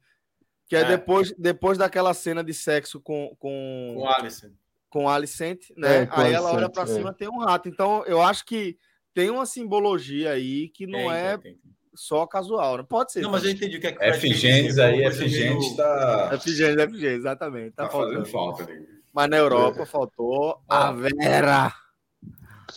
Que 0.68 0.76
é, 0.76 0.80
é. 0.80 0.86
depois, 0.86 1.32
depois 1.38 1.78
daquela 1.78 2.12
cena 2.16 2.44
de 2.44 2.56
sexo 2.56 3.00
com. 3.00 3.36
Com, 3.38 3.98
com 4.00 4.10
Alicent. 4.10 4.52
Com 4.90 5.08
Alicent, 5.08 5.60
né? 5.78 6.06
É, 6.06 6.10
Aí 6.10 6.34
ela 6.34 6.52
olha 6.52 6.68
para 6.68 6.82
é. 6.82 6.88
cima 6.88 7.14
tem 7.14 7.30
um 7.30 7.38
rato. 7.38 7.70
Então, 7.70 8.04
eu 8.08 8.20
acho 8.20 8.44
que 8.44 8.76
tem 9.14 9.30
uma 9.30 9.46
simbologia 9.46 10.32
aí 10.32 10.70
que 10.70 10.88
não 10.88 11.12
é. 11.12 11.38
Tem, 11.38 11.54
tem 11.54 11.62
só 11.94 12.26
casual, 12.26 12.78
não 12.78 12.86
pode 12.86 13.12
ser. 13.12 13.22
Não, 13.22 13.30
mas 13.30 13.44
eu 13.44 13.52
entendi 13.52 13.78
o 13.78 13.80
que 13.80 13.86
é 13.86 13.92
que 13.92 14.04
aí, 14.04 14.10
Efigênios 14.10 14.74
está. 14.74 16.32
Efigênios, 16.34 16.82
Efigênios, 16.82 17.20
exatamente. 17.20 17.76
Tá, 17.76 17.84
tá 17.84 17.92
fazendo 17.92 18.26
falta 18.26 18.64
ali. 18.64 18.99
Mas 19.14 19.30
na 19.30 19.38
Europa 19.38 19.86
faltou 19.86 20.62
a 20.68 20.92
Vera. 20.92 21.74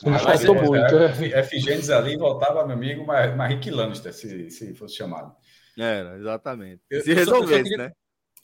Mas 0.05 0.23
faltou 0.23 0.57
é, 0.57 0.63
muito. 0.63 0.99
É, 1.25 1.43
Figênis 1.43 1.91
ali 1.91 2.17
voltava, 2.17 2.67
meu 2.67 2.77
amigo, 2.77 3.07
mas, 3.07 3.35
mas 3.37 3.51
Rick 3.51 3.71
Lannister, 3.71 4.13
se, 4.13 4.51
se 4.51 4.75
fosse 4.75 4.97
chamado. 4.97 5.35
Era, 5.79 6.17
exatamente. 6.17 6.83
Eu, 6.91 7.03
se 7.03 7.13
resolvesse, 7.13 7.71
queria, 7.71 7.79
né? 7.79 7.93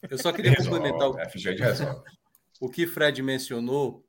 Eu 0.09 0.19
só 0.19 0.33
queria 0.33 0.57
complementar 0.57 1.11
o. 1.11 1.19
É, 1.19 1.29
Figênis 1.29 1.61
resolve. 1.61 2.03
o 2.61 2.69
que 2.69 2.87
Fred 2.87 3.23
mencionou, 3.23 4.05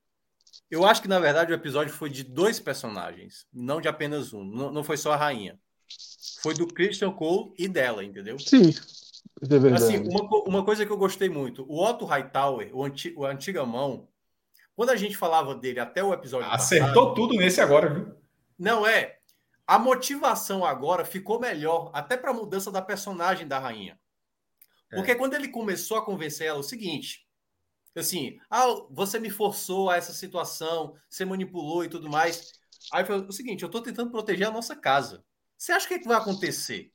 eu 0.70 0.86
acho 0.86 1.02
que 1.02 1.08
na 1.08 1.20
verdade 1.20 1.52
o 1.52 1.56
episódio 1.56 1.94
foi 1.94 2.10
de 2.10 2.24
dois 2.24 2.60
personagens, 2.60 3.46
não 3.54 3.82
de 3.82 3.88
apenas 3.88 4.34
um. 4.34 4.44
Não, 4.44 4.72
não 4.72 4.84
foi 4.84 4.98
só 4.98 5.14
a 5.14 5.18
rainha. 5.18 5.58
Foi 6.42 6.54
do 6.54 6.68
Christian 6.68 7.12
Cole 7.12 7.54
e 7.58 7.68
dela, 7.68 8.04
entendeu? 8.04 8.38
Sim. 8.38 8.74
É 9.42 9.48
verdade. 9.48 9.84
Assim, 9.84 10.08
uma, 10.10 10.44
uma 10.46 10.66
coisa 10.66 10.86
que 10.86 10.92
eu 10.92 10.98
gostei 10.98 11.30
muito, 11.30 11.66
o 11.68 11.84
Otto 11.84 12.06
Hightower, 12.06 12.70
o, 12.74 12.84
anti, 12.84 13.14
o 13.16 13.26
antigamão, 13.26 14.08
quando 14.76 14.90
a 14.90 14.96
gente 14.96 15.18
falava 15.18 15.56
dele 15.56 15.80
até 15.80 16.04
o 16.04 16.14
episódio 16.14 16.50
Acertou 16.50 17.14
tudo 17.14 17.36
nesse 17.36 17.62
agora, 17.62 17.94
viu? 17.94 18.16
Não 18.58 18.86
é. 18.86 19.20
A 19.66 19.78
motivação 19.78 20.66
agora 20.66 21.06
ficou 21.06 21.40
melhor, 21.40 21.92
até 21.94 22.18
para 22.18 22.32
a 22.32 22.34
mudança 22.34 22.72
da 22.72 22.82
personagem 22.82 23.48
da 23.48 23.60
rainha. 23.60 24.00
Porque 24.90 25.14
quando 25.14 25.36
ele 25.36 25.50
começou 25.50 25.98
a 25.98 26.04
convencer 26.04 26.48
ela 26.48 26.60
o 26.60 26.64
seguinte, 26.64 27.28
assim, 27.96 28.40
ah, 28.50 28.66
você 28.90 29.20
me 29.20 29.30
forçou 29.30 29.90
a 29.90 29.98
essa 29.98 30.14
situação, 30.14 30.96
você 31.10 31.24
manipulou 31.24 31.84
e 31.84 31.90
tudo 31.90 32.10
mais. 32.10 32.54
Aí 32.92 33.06
foi 33.06 33.18
o 33.18 33.32
seguinte, 33.32 33.62
eu 33.62 33.68
estou 33.68 33.82
tentando 33.82 34.10
proteger 34.10 34.48
a 34.48 34.52
nossa 34.52 34.76
casa. 34.76 35.24
Você 35.58 35.72
acha 35.72 35.88
que, 35.88 35.94
é 35.96 36.00
que 36.00 36.08
vai 36.08 36.18
acontecer? 36.18 36.92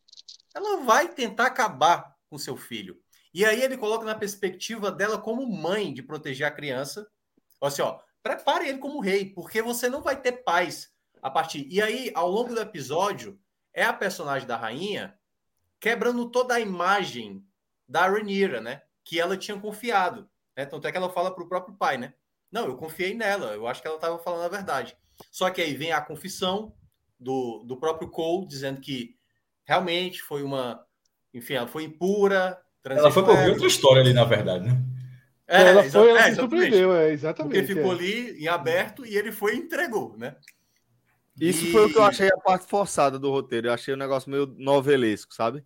Ela 0.54 0.78
vai 0.82 1.08
tentar 1.08 1.46
acabar 1.46 2.13
com 2.34 2.38
seu 2.38 2.56
filho. 2.56 3.00
E 3.32 3.44
aí 3.44 3.62
ele 3.62 3.76
coloca 3.76 4.04
na 4.04 4.14
perspectiva 4.14 4.90
dela 4.90 5.18
como 5.18 5.46
mãe 5.46 5.94
de 5.94 6.02
proteger 6.02 6.46
a 6.46 6.50
criança. 6.50 7.08
Assim, 7.62 7.80
ó, 7.80 8.00
prepare 8.22 8.68
ele 8.68 8.78
como 8.78 9.00
rei, 9.00 9.32
porque 9.32 9.62
você 9.62 9.88
não 9.88 10.02
vai 10.02 10.20
ter 10.20 10.42
paz 10.42 10.90
a 11.22 11.30
partir. 11.30 11.66
E 11.70 11.80
aí, 11.80 12.10
ao 12.12 12.28
longo 12.28 12.52
do 12.52 12.60
episódio, 12.60 13.38
é 13.72 13.84
a 13.84 13.92
personagem 13.92 14.48
da 14.48 14.56
rainha 14.56 15.16
quebrando 15.78 16.28
toda 16.28 16.54
a 16.54 16.60
imagem 16.60 17.46
da 17.88 18.08
Rhaenyra, 18.08 18.60
né? 18.60 18.82
Que 19.04 19.20
ela 19.20 19.36
tinha 19.36 19.58
confiado. 19.58 20.28
Né? 20.56 20.66
Tanto 20.66 20.88
é 20.88 20.90
que 20.90 20.96
ela 20.96 21.10
fala 21.10 21.32
para 21.32 21.44
o 21.44 21.48
próprio 21.48 21.76
pai, 21.76 21.96
né? 21.96 22.14
Não, 22.50 22.66
eu 22.66 22.76
confiei 22.76 23.14
nela, 23.14 23.52
eu 23.52 23.66
acho 23.66 23.80
que 23.80 23.86
ela 23.86 23.96
estava 23.96 24.18
falando 24.18 24.44
a 24.44 24.48
verdade. 24.48 24.96
Só 25.30 25.50
que 25.50 25.60
aí 25.60 25.74
vem 25.74 25.92
a 25.92 26.00
confissão 26.00 26.74
do, 27.18 27.62
do 27.64 27.76
próprio 27.76 28.10
Cole, 28.10 28.46
dizendo 28.46 28.80
que 28.80 29.16
realmente 29.64 30.20
foi 30.22 30.42
uma. 30.42 30.84
Enfim, 31.34 31.54
ela 31.54 31.66
foi 31.66 31.84
impura. 31.84 32.56
Ela 32.84 33.10
foi 33.10 33.24
por 33.24 33.36
outra 33.36 33.66
história 33.66 34.00
ali, 34.02 34.12
na 34.12 34.24
verdade, 34.24 34.66
né? 34.66 34.78
É, 35.46 35.68
ela 35.70 35.82
foi, 35.84 36.10
ela 36.10 36.20
é, 36.26 36.30
se 36.30 36.36
surpreendeu, 36.36 36.94
é, 36.94 37.10
exatamente. 37.12 37.52
Porque 37.52 37.74
ficou 37.74 37.92
é. 37.92 37.94
ali 37.96 38.42
em 38.44 38.48
aberto 38.48 39.04
e 39.04 39.16
ele 39.16 39.32
foi 39.32 39.54
e 39.54 39.58
entregou, 39.58 40.14
né? 40.16 40.36
Isso 41.38 41.64
E- 41.66 41.72
foi 41.72 41.86
o 41.86 41.90
que 41.90 41.98
eu 41.98 42.04
achei 42.04 42.28
a 42.28 42.36
parte 42.38 42.66
forçada 42.66 43.18
do 43.18 43.30
roteiro. 43.30 43.66
Eu 43.68 43.72
achei 43.72 43.92
um 43.92 43.96
negócio 43.98 44.30
meio 44.30 44.54
novelesco, 44.56 45.34
sabe? 45.34 45.64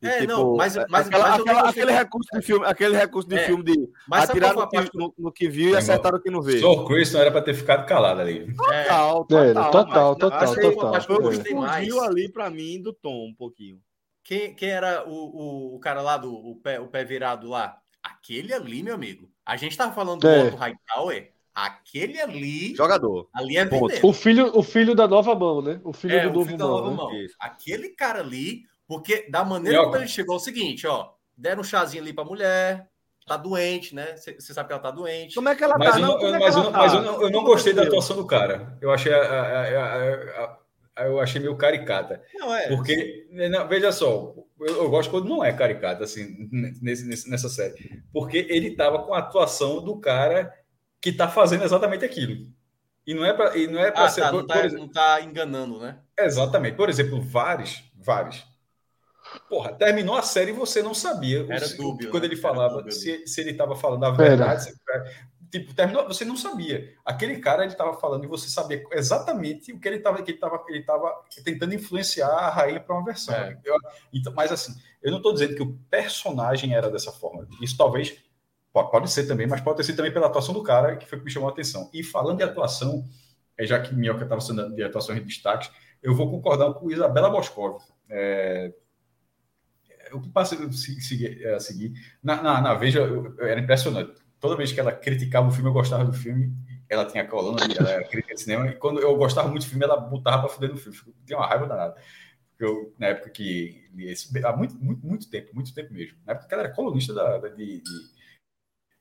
De, 0.00 0.08
É, 0.08 0.26
não, 0.26 0.56
mas- 0.56 0.76
mas- 0.88 1.06
aquela- 1.08 1.28
mas 1.28 1.40
aquela- 1.40 1.68
aquele 1.68 1.92
recurso 1.92 2.28
de 2.32 2.40
filme, 2.42 2.64
aquele 2.66 2.96
recurso 2.96 3.28
de 3.28 3.36
É, 3.36 3.44
filme 3.44 3.62
de 3.62 3.88
atirar 4.10 4.54
no 4.54 4.66
parte 4.68 4.90
no, 4.96 5.12
no 5.18 5.30
que 5.30 5.46
viu 5.46 5.70
e 5.72 5.76
acertar 5.76 6.14
o 6.14 6.20
que 6.20 6.30
não 6.30 6.40
vê. 6.40 6.58
Sr. 6.58 6.86
Chris 6.86 7.12
não 7.12 7.20
era 7.20 7.30
para 7.30 7.42
ter 7.42 7.52
ficado 7.52 7.86
calado 7.86 8.20
ali. 8.22 8.44
É, 8.72 8.84
Total, 8.84 9.20
É, 9.44 9.52
total, 9.52 9.52
total, 9.54 10.10
mas 10.10 10.18
total, 10.18 10.38
achei- 10.42 10.74
total. 10.74 11.00
Que 11.04 11.12
eu 11.12 11.16
o 11.16 11.20
gostei 11.20 11.54
mais. 11.54 11.94
ali 11.98 12.32
pra 12.32 12.48
mim 12.48 12.80
do 12.80 12.92
tom 12.94 13.26
um 13.28 13.34
pouquinho. 13.34 13.78
Quem, 14.22 14.54
quem 14.54 14.68
era 14.70 15.08
o, 15.08 15.12
o, 15.12 15.76
o 15.76 15.80
cara 15.80 16.00
lá 16.02 16.16
do 16.16 16.32
o 16.34 16.56
pé, 16.56 16.78
o 16.80 16.86
pé 16.88 17.04
virado 17.04 17.48
lá? 17.48 17.78
Aquele 18.02 18.52
ali, 18.54 18.82
meu 18.82 18.94
amigo. 18.94 19.30
A 19.44 19.56
gente 19.56 19.76
tava 19.76 19.92
falando 19.92 20.20
do 20.20 20.28
É. 20.28 20.44
Otto 20.48 20.56
Hightower. 20.56 21.32
Aquele 21.54 22.20
ali, 22.20 22.74
Jogador. 22.76 23.28
ali 23.34 23.56
é. 23.56 23.68
O 24.02 24.12
filho, 24.12 24.56
o 24.56 24.62
filho 24.62 24.94
da 24.94 25.08
nova 25.08 25.34
mão, 25.34 25.60
né? 25.60 25.80
O 25.84 25.92
filho 25.92 26.14
É, 26.16 26.22
do 26.22 26.30
o 26.30 26.32
novo 26.32 26.46
filho 26.46 26.58
da 26.58 26.64
mão. 26.64 26.76
nova 26.76 26.90
né? 26.90 26.96
mão. 26.96 27.10
Aquele 27.40 27.88
cara 27.90 28.20
ali, 28.20 28.62
porque 28.86 29.28
da 29.28 29.44
maneira 29.44 29.82
como 29.82 29.96
ele 29.96 30.06
chegou 30.08 30.36
é 30.36 30.38
o 30.38 30.40
seguinte, 30.40 30.86
ó. 30.86 31.10
Deram 31.36 31.60
um 31.62 31.64
chazinho 31.64 32.02
ali 32.02 32.12
pra 32.12 32.24
mulher, 32.24 32.88
tá 33.26 33.36
doente, 33.36 33.94
né? 33.94 34.16
Você 34.16 34.54
sabe 34.54 34.68
que 34.68 34.72
ela 34.72 34.80
tá 34.82 34.90
doente. 34.90 35.34
Como 35.34 35.48
é 35.48 35.56
que 35.56 35.64
ela 35.64 35.76
Mas, 35.76 35.90
tá? 35.92 36.00
eu, 36.00 36.06
não, 36.06 36.18
é 36.18 36.38
mas, 36.38 36.54
eu, 36.54 36.62
ela 36.62 36.70
não- 36.70 36.78
mas 36.78 36.92
tá? 36.92 36.98
eu, 36.98 37.02
não, 37.02 37.14
eu 37.14 37.30
não 37.30 37.40
Como 37.40 37.46
gostei 37.46 37.72
da 37.72 37.82
atuação 37.82 38.16
do 38.16 38.26
cara. 38.26 38.78
Eu 38.80 38.90
achei, 38.92 39.12
a- 39.12 39.18
a- 39.18 40.44
a- 40.44 40.58
eu 41.06 41.20
achei 41.20 41.40
meio 41.40 41.56
caricata. 41.56 42.22
Não, 42.34 42.54
é. 42.54 42.68
Porque, 42.68 43.26
não, 43.30 43.66
veja 43.68 43.90
só, 43.92 44.34
eu, 44.60 44.66
eu 44.76 44.90
gosto 44.90 45.10
quando 45.10 45.28
não 45.28 45.44
é 45.44 45.52
caricata, 45.52 46.04
assim, 46.04 46.48
nesse, 46.82 47.06
nesse- 47.06 47.30
nessa 47.30 47.48
série. 47.48 48.02
Porque 48.12 48.46
ele 48.48 48.76
tava 48.76 49.02
com 49.02 49.14
a 49.14 49.18
atuação 49.18 49.82
do 49.82 49.98
cara 49.98 50.52
que 51.00 51.12
tá 51.12 51.28
fazendo 51.28 51.64
exatamente 51.64 52.04
aquilo. 52.04 52.46
E 53.06 53.14
não 53.14 53.24
é 53.24 53.32
para 53.32 53.56
e 53.56 53.66
não 53.66 53.80
é 53.80 53.90
para 53.90 54.04
Ah, 54.04 54.08
ser. 54.08 54.20
tá, 54.20 54.30
por- 54.30 54.40
não, 54.40 54.46
tá, 54.46 54.54
por 54.54 54.64
exemplo, 54.64 54.84
não 54.84 54.92
tá 54.92 55.20
enganando, 55.22 55.80
né? 55.80 55.98
exatamente. 56.18 56.76
Por 56.76 56.88
exemplo, 56.90 57.20
vários, 57.20 57.82
vários. 57.96 58.44
Porra, 59.48 59.72
terminou 59.72 60.16
a 60.16 60.22
série 60.22 60.50
e 60.50 60.54
você 60.54 60.82
não 60.82 60.92
sabia. 60.92 61.46
Era 61.48 61.64
se- 61.66 61.76
dúbio, 61.76 62.10
quando 62.10 62.24
né? 62.24 62.28
ele 62.30 62.36
falava, 62.36 62.90
se, 62.90 63.26
se 63.26 63.40
ele 63.40 63.50
estava 63.52 63.76
falando 63.76 64.04
a 64.04 64.10
verdade. 64.10 64.64
se- 64.64 64.74
tipo, 65.50 65.74
terminou, 65.74 66.06
você 66.06 66.24
não 66.24 66.36
sabia. 66.36 66.94
Aquele 67.04 67.38
cara 67.40 67.62
ele 67.64 67.72
estava 67.72 67.98
falando 67.98 68.24
e 68.24 68.28
você 68.28 68.48
sabia 68.48 68.82
exatamente 68.92 69.72
o 69.72 69.80
que 69.80 69.88
ele 69.88 69.96
estava 69.96 70.22
que 70.22 70.30
ele 70.30 70.36
estava 70.38 70.64
ele 70.68 70.82
tava 70.82 71.12
tentando 71.44 71.74
influenciar 71.74 72.28
a 72.28 72.50
rainha 72.50 72.80
para 72.80 72.94
uma 72.96 73.04
versão. 73.04 73.34
É. 73.34 73.58
Eu- 73.64 73.76
então, 74.12 74.32
mas 74.34 74.52
assim, 74.52 74.72
eu 75.02 75.10
não 75.10 75.18
estou 75.18 75.32
dizendo 75.32 75.54
que 75.56 75.62
o 75.62 75.74
personagem 75.90 76.74
era 76.74 76.90
dessa 76.90 77.12
forma. 77.12 77.46
Isso 77.60 77.76
talvez 77.76 78.16
pode, 78.72 79.10
ser 79.10 79.26
também, 79.26 79.46
mas 79.46 79.60
pode 79.60 79.78
ter 79.78 79.84
sido 79.84 79.96
também 79.96 80.12
pela 80.12 80.26
atuação 80.26 80.54
do 80.54 80.62
cara 80.62 80.96
que 80.96 81.06
foi 81.06 81.18
o 81.18 81.20
que 81.20 81.24
me 81.26 81.30
chamou 81.30 81.48
a 81.48 81.52
atenção. 81.52 81.90
E 81.92 82.02
falando 82.04 82.38
de 82.38 82.44
atuação, 82.44 83.04
é, 83.58 83.66
já 83.66 83.80
que 83.80 83.94
Minhoca 83.94 84.22
estava 84.24 84.40
sendo 84.40 84.74
de 84.74 84.82
atuações 84.82 85.18
de 85.20 85.24
destaques, 85.26 85.70
eu 86.02 86.14
vou 86.14 86.30
concordar 86.30 86.72
com 86.74 86.90
Isabela 86.90 87.30
Boscov. 87.30 87.82
É, 88.08 88.72
o 90.12 90.20
que 90.20 90.28
passa 90.28 90.54
a 90.56 90.72
seguir, 90.72 91.46
a 91.46 91.60
seguir 91.60 91.92
na, 92.22 92.42
na, 92.42 92.60
na 92.60 92.74
Veja 92.74 93.00
eu- 93.00 93.34
eu- 93.38 93.46
era 93.46 93.60
impressionante. 93.60 94.19
Toda 94.40 94.56
vez 94.56 94.72
que 94.72 94.80
ela 94.80 94.90
criticava 94.92 95.48
o 95.48 95.50
filme, 95.52 95.68
eu 95.68 95.72
gostava 95.74 96.04
do 96.04 96.12
filme. 96.12 96.52
Ela 96.88 97.04
tinha 97.04 97.24
coluna, 97.26 97.62
ali, 97.62 97.76
ela 97.78 97.90
era 97.90 98.04
crítica 98.08 98.34
de 98.34 98.40
cinema. 98.40 98.66
E 98.68 98.74
quando 98.74 98.98
eu 99.00 99.14
gostava 99.16 99.48
muito 99.48 99.62
do 99.64 99.68
filme, 99.68 99.84
ela 99.84 99.96
botava 99.96 100.40
para 100.42 100.48
fuder 100.48 100.70
no 100.70 100.76
filme. 100.76 100.96
Tinha 101.26 101.38
uma 101.38 101.46
raiva 101.46 101.66
danada. 101.66 101.94
Porque 102.50 102.64
Eu, 102.64 102.94
na 102.98 103.08
época 103.08 103.30
que. 103.30 103.88
esse- 103.98 104.44
Há 104.44 104.56
muito, 104.56 104.74
muito, 104.76 105.06
muito 105.06 105.30
tempo, 105.30 105.50
muito 105.54 105.72
tempo 105.74 105.92
mesmo. 105.92 106.16
Na 106.26 106.32
época 106.32 106.48
que 106.48 106.54
ela 106.54 106.64
era 106.64 106.72
colunista 106.74 107.12
da, 107.14 107.38
da- 107.38 107.48
de, 107.48 107.80
de, 107.80 107.82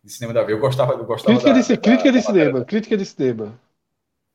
de 0.03 0.11
cinema 0.11 0.33
da 0.33 0.41
Veja. 0.43 0.57
Eu 0.57 0.59
gostava, 0.61 0.93
eu 0.93 1.05
gostava 1.05 1.33
Crítica, 1.39 1.53
da, 1.53 1.59
de, 1.61 1.67
da- 1.67 1.77
crítica 1.81 2.11
de 2.11 2.17
da 2.19 2.27
matéria. 2.27 2.45
cinema, 2.49 2.65
crítica 2.65 2.97
de 2.97 3.05
cinema. 3.05 3.59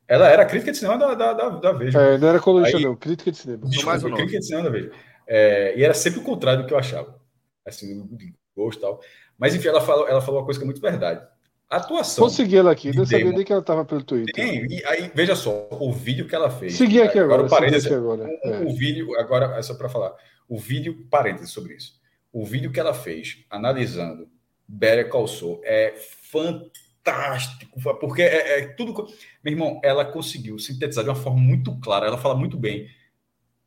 Ela 0.07 0.29
era 0.29 0.45
crítica 0.45 0.73
de 0.73 0.79
cinema 0.79 0.99
da, 0.99 1.14
da, 1.14 1.33
da, 1.33 1.49
da 1.51 1.73
Veja. 1.73 1.99
É, 2.01 2.19
não 2.19 2.29
era 2.29 2.40
colunista, 2.40 2.77
Aí- 2.77 2.85
não, 2.85 2.97
crítica 2.97 3.31
de 3.31 3.38
cinema. 3.38 3.67
Desculpa, 3.67 3.90
mais 3.90 4.05
um 4.05 4.09
nome. 4.09 4.17
crítica 4.23 4.38
de 4.40 4.47
cinema 4.47 4.64
da 4.64 4.71
Veja. 4.71 4.90
É, 5.27 5.79
e 5.79 5.83
era 5.85 5.95
sempre 5.95 6.21
o 6.21 6.25
contrário 6.25 6.62
do 6.62 6.67
que 6.69 6.75
eu 6.75 6.79
achava. 6.79 7.19
Assim, 7.67 8.07
de 8.17 8.35
gosto 8.55 8.79
e 8.79 8.83
tal. 8.83 9.01
Mas, 9.38 9.55
enfim, 9.55 9.68
ela 9.68 9.81
falou, 9.81 10.09
ela 10.09 10.20
falou 10.20 10.40
uma 10.40 10.44
coisa 10.44 10.59
que 10.59 10.64
é 10.64 10.66
muito 10.66 10.81
verdade. 10.81 11.27
A 11.68 11.77
atuação. 11.79 12.25
Consegui 12.25 12.57
ela 12.57 12.70
aqui, 12.70 12.94
não 12.94 13.05
de 13.05 13.11
sabia 13.11 13.25
demo. 13.25 13.37
nem 13.37 13.44
que 13.47 13.53
ela 13.53 13.62
tava 13.62 13.85
pelo 13.85 14.03
Twitter. 14.05 14.35
Tem, 14.35 14.66
e 14.66 14.85
aí, 14.85 15.11
veja 15.14 15.35
só, 15.35 15.66
o 15.70 15.92
vídeo 15.92 16.27
que 16.29 16.35
ela 16.35 16.51
fez. 16.51 16.75
Segui 16.75 17.01
aqui 17.01 17.18
agora, 17.18 17.42
o 17.42 17.49
segui 17.49 17.61
parêntese, 17.61 17.87
aqui 17.87 17.97
agora. 17.97 18.25
o, 18.25 18.49
É. 18.49 18.61
o 18.61 18.77
vídeo, 18.77 19.18
agora, 19.18 19.59
é 19.59 19.62
só 19.62 19.75
para 19.75 19.88
falar. 19.88 20.14
O 20.49 20.59
vídeo, 20.59 21.07
parênteses 21.11 21.51
sobre 21.51 21.75
isso. 21.75 21.94
O 22.33 22.44
vídeo 22.44 22.70
que 22.70 22.79
ela 22.79 22.92
fez, 22.92 23.44
analisando 23.51 24.29
Better 24.68 25.09
Call 25.09 25.27
Saul, 25.27 25.61
é 25.64 25.94
fantástico, 26.31 27.81
porque 27.99 28.23
é, 28.23 28.61
é 28.61 28.66
tudo. 28.68 29.07
Meu 29.42 29.53
irmão, 29.53 29.81
ela 29.83 30.05
conseguiu 30.05 30.59
sintetizar 30.59 31.03
de 31.05 31.11
uma 31.11 31.16
forma 31.16 31.40
muito 31.40 31.79
clara, 31.81 32.07
ela 32.07 32.18
fala 32.18 32.35
muito 32.35 32.57
bem. 32.57 32.87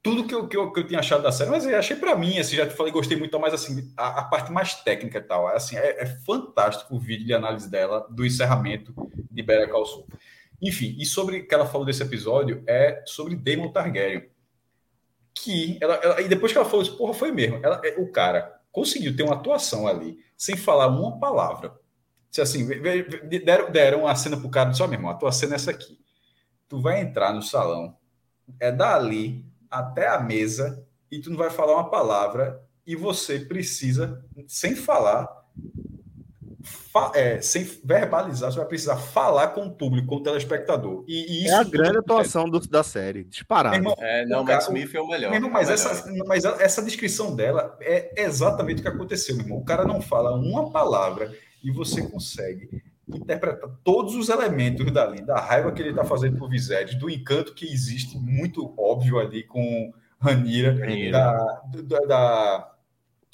Tudo 0.01 0.25
que 0.25 0.33
eu, 0.33 0.47
que 0.47 0.55
eu, 0.55 0.71
que 0.71 0.79
eu 0.79 0.87
tinha 0.87 0.99
achado 0.99 1.21
da 1.23 1.31
série, 1.31 1.49
mas 1.49 1.65
eu 1.65 1.77
achei 1.77 1.95
para 1.97 2.15
mim, 2.15 2.37
assim, 2.39 2.55
já 2.55 2.65
te 2.65 2.73
falei, 2.75 2.93
gostei 2.93 3.17
muito, 3.17 3.37
mas 3.39 3.53
assim, 3.53 3.91
a, 3.97 4.21
a 4.21 4.23
parte 4.23 4.51
mais 4.51 4.75
técnica 4.75 5.17
e 5.17 5.21
tal, 5.21 5.47
assim, 5.49 5.75
é, 5.75 6.03
é 6.03 6.05
fantástico 6.05 6.95
o 6.95 6.99
vídeo 6.99 7.25
de 7.25 7.33
análise 7.33 7.69
dela 7.69 8.07
do 8.09 8.25
encerramento 8.25 8.93
de 9.29 9.43
Call 9.67 9.85
Saul. 9.85 10.07
Enfim, 10.61 10.95
e 10.97 11.05
sobre 11.05 11.39
o 11.39 11.47
que 11.47 11.53
ela 11.53 11.65
falou 11.65 11.85
desse 11.85 12.01
episódio 12.03 12.63
é 12.67 13.03
sobre 13.05 13.35
Daemon 13.35 13.71
Targaryen. 13.71 14.29
Que 15.33 15.77
ela, 15.81 15.95
ela- 15.95 16.21
e 16.21 16.27
depois 16.27 16.51
que 16.51 16.57
ela 16.57 16.67
falou 16.67 16.81
isso, 16.81 16.97
porra, 16.97 17.13
foi 17.13 17.31
mesmo. 17.31 17.59
Ela, 17.63 17.79
é, 17.83 17.95
o 17.99 18.11
cara 18.11 18.59
conseguiu 18.71 19.15
ter 19.15 19.23
uma 19.23 19.35
atuação 19.35 19.87
ali, 19.87 20.17
sem 20.35 20.55
falar 20.57 20.87
uma 20.87 21.19
palavra. 21.19 21.73
Se 22.31 22.41
assim, 22.41 22.67
deram, 23.45 23.71
deram 23.71 24.07
a 24.07 24.15
cena 24.15 24.37
pro 24.37 24.49
cara 24.49 24.69
disse: 24.71 24.83
Ó, 24.83 24.87
meu 24.87 24.97
irmão, 24.97 25.11
a 25.11 25.15
tua 25.15 25.31
cena 25.31 25.53
é 25.53 25.57
essa 25.57 25.71
aqui. 25.71 25.99
Tu 26.69 26.81
vai 26.81 27.01
entrar 27.01 27.33
no 27.33 27.43
salão, 27.43 27.97
é 28.59 28.71
dali 28.71 29.45
até 29.69 30.07
a 30.07 30.19
mesa, 30.19 30.83
e 31.11 31.19
tu 31.19 31.29
não 31.29 31.37
vai 31.37 31.49
falar 31.49 31.73
uma 31.75 31.89
palavra, 31.89 32.61
e 32.85 32.95
você 32.95 33.39
precisa, 33.39 34.23
sem 34.47 34.75
falar, 34.75 35.27
fa- 36.63 37.11
é, 37.15 37.39
sem 37.41 37.63
verbalizar, 37.83 38.51
você 38.51 38.57
vai 38.57 38.67
precisar 38.67 38.97
falar 38.97 39.49
com 39.49 39.65
o 39.67 39.71
público, 39.71 40.07
com 40.07 40.15
o 40.15 40.23
telespectador. 40.23 41.03
E, 41.07 41.43
e 41.43 41.47
É 41.47 41.53
a 41.53 41.61
isso 41.61 41.71
grande 41.71 41.89
tudo- 41.95 41.99
atuação 41.99 42.49
do- 42.49 42.59
da 42.67 42.83
série, 42.83 43.23
irmão, 43.75 43.95
É, 43.99 44.25
não, 44.25 44.41
o 44.41 44.43
Matt 44.45 44.59
cara- 44.61 44.63
Smith 44.73 44.95
é 44.95 45.01
o 45.01 45.07
melhor. 45.07 45.33
irmão, 45.33 45.49
é 45.49 45.51
o 45.51 45.53
mas, 45.53 45.69
melhor. 45.69 45.91
essa, 45.91 46.13
mas 46.25 46.45
essa 46.45 46.81
descrição 46.81 47.35
dela 47.35 47.77
é 47.81 48.21
exatamente 48.23 48.79
o 48.79 48.81
que 48.81 48.87
aconteceu, 48.89 49.35
meu 49.35 49.45
irmão. 49.45 49.59
O 49.59 49.65
cara 49.65 49.85
não 49.85 50.01
fala 50.01 50.33
uma 50.35 50.71
palavra 50.71 51.33
e 51.63 51.71
você 51.71 52.01
consegue 52.01 52.69
interpretar 53.07 53.69
todos 53.83 54.15
os 54.15 54.29
elementos 54.29 54.91
dali, 54.91 55.21
da 55.21 55.39
raiva 55.39 55.71
que 55.71 55.81
ele 55.81 55.91
está 55.91 56.03
fazendo 56.03 56.37
por 56.37 56.49
Viserys, 56.49 56.95
do 56.95 57.09
encanto 57.09 57.53
que 57.53 57.65
existe, 57.65 58.17
muito 58.17 58.73
óbvio 58.77 59.19
ali 59.19 59.43
com 59.43 59.93
Ranira, 60.19 60.73
da, 61.11 61.61
da, 61.83 61.99
da, 61.99 62.73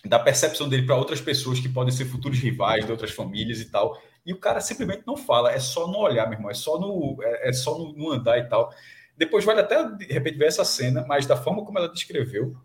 da 0.05 0.19
percepção 0.19 0.69
dele 0.69 0.85
para 0.85 0.95
outras 0.95 1.21
pessoas 1.21 1.59
que 1.59 1.69
podem 1.69 1.93
ser 1.93 2.05
futuros 2.05 2.39
rivais 2.39 2.85
de 2.85 2.91
outras 2.91 3.11
famílias 3.11 3.59
e 3.59 3.65
tal. 3.65 3.99
E 4.25 4.31
o 4.31 4.39
cara 4.39 4.61
simplesmente 4.61 5.03
não 5.05 5.17
fala, 5.17 5.51
é 5.51 5.59
só 5.59 5.87
no 5.87 5.97
olhar, 5.97 6.25
meu 6.27 6.37
irmão, 6.37 6.51
é 6.51 6.53
só 6.53 6.79
no, 6.79 7.17
é, 7.21 7.49
é 7.49 7.53
só 7.53 7.77
no, 7.77 7.93
no, 7.93 8.11
andar 8.11 8.37
e 8.37 8.47
tal. 8.47 8.71
Depois 9.17 9.43
vale 9.43 9.61
até, 9.61 9.83
de 9.89 10.05
repente, 10.05 10.37
ver 10.37 10.47
essa 10.47 10.63
cena, 10.63 11.05
mas 11.07 11.25
da 11.25 11.35
forma 11.35 11.65
como 11.65 11.77
ela 11.77 11.89
descreveu, 11.89 12.55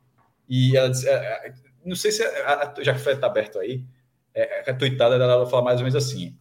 e 0.48 0.76
ela, 0.76 0.90
é, 1.04 1.48
é, 1.48 1.54
não 1.84 1.96
sei 1.96 2.10
se, 2.10 2.22
já 2.82 2.94
que 2.94 3.10
está 3.10 3.26
aberto 3.26 3.58
aí, 3.58 3.84
é, 4.34 4.70
a 4.70 4.74
tuitada 4.74 5.18
dela 5.18 5.46
fala 5.46 5.64
mais 5.64 5.80
ou 5.80 5.84
menos 5.84 5.96
assim, 5.96 6.36
é, 6.36 6.38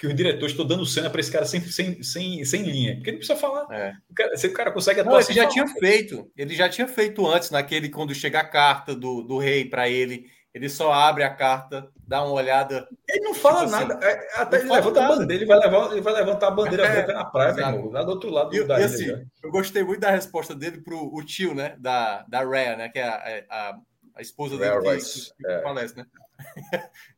que 0.00 0.06
os 0.06 0.14
diretores 0.14 0.52
estão 0.52 0.66
dando 0.66 0.86
cena 0.86 1.10
para 1.10 1.20
esse 1.20 1.30
cara 1.30 1.44
sem, 1.44 1.60
sem, 1.60 2.02
sem, 2.02 2.42
sem 2.42 2.62
linha. 2.62 2.94
Porque 2.94 3.10
não 3.10 3.18
precisa 3.18 3.38
falar. 3.38 3.66
É. 3.70 3.92
O 4.08 4.14
cara, 4.14 4.34
se 4.34 4.46
o 4.46 4.52
cara 4.54 4.72
consegue 4.72 5.00
atuar. 5.00 5.12
Não, 5.12 5.20
ele 5.20 5.34
já 5.34 5.42
falar. 5.42 5.52
tinha 5.52 5.68
feito. 5.68 6.30
Ele 6.34 6.54
já 6.54 6.68
tinha 6.70 6.88
feito 6.88 7.26
antes, 7.26 7.50
naquele 7.50 7.90
quando 7.90 8.14
chega 8.14 8.40
a 8.40 8.48
carta 8.48 8.94
do, 8.96 9.20
do 9.20 9.36
rei 9.36 9.66
para 9.66 9.90
ele. 9.90 10.24
Ele 10.54 10.70
só 10.70 10.90
abre 10.90 11.22
a 11.22 11.28
carta, 11.28 11.90
dá 12.08 12.24
uma 12.24 12.32
olhada. 12.32 12.88
Ele 13.06 13.20
não 13.26 13.34
fala 13.34 13.66
tipo 13.66 13.76
assim, 13.76 13.88
nada. 13.88 14.06
É, 14.06 14.40
até 14.40 14.56
ele 14.56 14.72
levanta 14.72 15.00
nada. 15.02 15.12
a 15.12 15.16
bandeira, 15.18 15.42
ele 15.42 15.46
vai, 15.46 15.58
levar, 15.58 15.92
ele 15.92 16.00
vai 16.00 16.12
levantar 16.14 16.48
a 16.48 16.50
bandeira 16.50 16.86
é, 16.86 16.92
branca 16.94 17.12
na 17.12 17.24
praia, 17.26 17.50
irmão, 17.50 17.90
lá 17.90 18.02
do 18.02 18.10
outro 18.10 18.30
lado 18.30 18.56
e, 18.56 18.64
da 18.64 18.80
e, 18.80 18.84
assim, 18.84 19.06
Eu 19.42 19.50
gostei 19.50 19.84
muito 19.84 20.00
da 20.00 20.10
resposta 20.10 20.54
dele 20.54 20.80
pro 20.80 21.14
o 21.14 21.22
tio, 21.22 21.54
né? 21.54 21.76
Da, 21.78 22.24
da 22.26 22.42
Rhea, 22.42 22.74
né? 22.74 22.88
Que 22.88 22.98
é 22.98 23.04
a, 23.04 23.44
a, 23.50 23.78
a 24.16 24.22
esposa 24.22 24.56
dele 24.56 24.80
que, 24.80 24.96
que, 24.96 25.34
que 25.36 25.46
é. 25.46 25.62
falece, 25.62 25.94
né? 25.94 26.06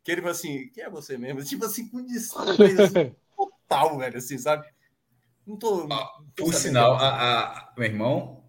Que 0.03 0.13
ele 0.13 0.21
falou 0.21 0.33
assim, 0.33 0.69
quem 0.69 0.85
é 0.85 0.91
você 0.91 1.17
mesmo? 1.17 1.43
Tipo 1.45 1.65
assim, 1.65 1.89
com 1.89 2.05
desprezo 2.05 2.83
assim, 2.83 3.15
total, 3.37 3.99
velho, 3.99 4.19
assim, 4.19 4.39
sabe? 4.39 4.67
Não 5.47 5.57
tô. 5.57 5.89
Ah, 5.91 6.09
por 6.37 6.55
sinal, 6.55 6.95
a, 6.95 7.09
a, 7.09 7.73
meu 7.77 7.87
irmão 7.87 8.45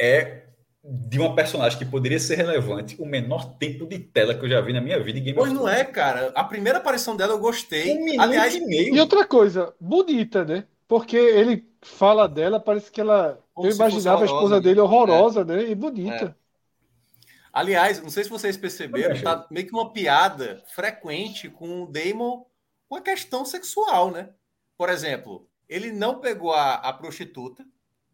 é 0.00 0.44
de 0.84 1.18
uma 1.18 1.34
personagem 1.34 1.78
que 1.78 1.84
poderia 1.84 2.18
ser 2.18 2.36
relevante 2.36 2.96
o 2.98 3.04
menor 3.04 3.56
tempo 3.58 3.86
de 3.86 3.98
tela 3.98 4.34
que 4.34 4.44
eu 4.44 4.48
já 4.48 4.60
vi 4.60 4.72
na 4.72 4.80
minha 4.80 5.02
vida 5.02 5.18
em 5.18 5.22
Game 5.22 5.38
Pois 5.38 5.52
não 5.52 5.68
é, 5.68 5.84
cara. 5.84 6.32
A 6.34 6.44
primeira 6.44 6.78
aparição 6.78 7.16
dela 7.16 7.34
eu 7.34 7.38
gostei. 7.38 7.94
Um 7.94 8.20
Aliás, 8.20 8.54
e, 8.54 8.60
meio. 8.60 8.94
e 8.94 9.00
outra 9.00 9.26
coisa, 9.26 9.74
bonita, 9.80 10.44
né? 10.44 10.64
Porque 10.86 11.16
ele 11.16 11.68
fala 11.82 12.28
dela, 12.28 12.58
parece 12.58 12.90
que 12.90 13.00
ela. 13.00 13.38
Como 13.52 13.68
eu 13.68 13.74
imaginava 13.74 14.22
a 14.22 14.26
esposa 14.26 14.56
né? 14.56 14.60
dele 14.62 14.80
horrorosa, 14.80 15.42
é. 15.42 15.44
né? 15.44 15.64
E 15.68 15.74
bonita. 15.74 16.34
É. 16.34 16.47
Aliás, 17.52 18.00
não 18.02 18.10
sei 18.10 18.24
se 18.24 18.30
vocês 18.30 18.56
perceberam, 18.56 19.20
tá 19.22 19.46
meio 19.50 19.66
que 19.66 19.72
uma 19.72 19.92
piada 19.92 20.62
frequente 20.74 21.48
com 21.48 21.82
o 21.82 21.86
Damon 21.86 22.44
com 22.88 22.96
a 22.96 23.00
questão 23.00 23.44
sexual, 23.44 24.10
né? 24.10 24.30
Por 24.76 24.88
exemplo, 24.88 25.48
ele 25.68 25.92
não 25.92 26.20
pegou 26.20 26.52
a, 26.52 26.74
a 26.74 26.92
prostituta, 26.92 27.64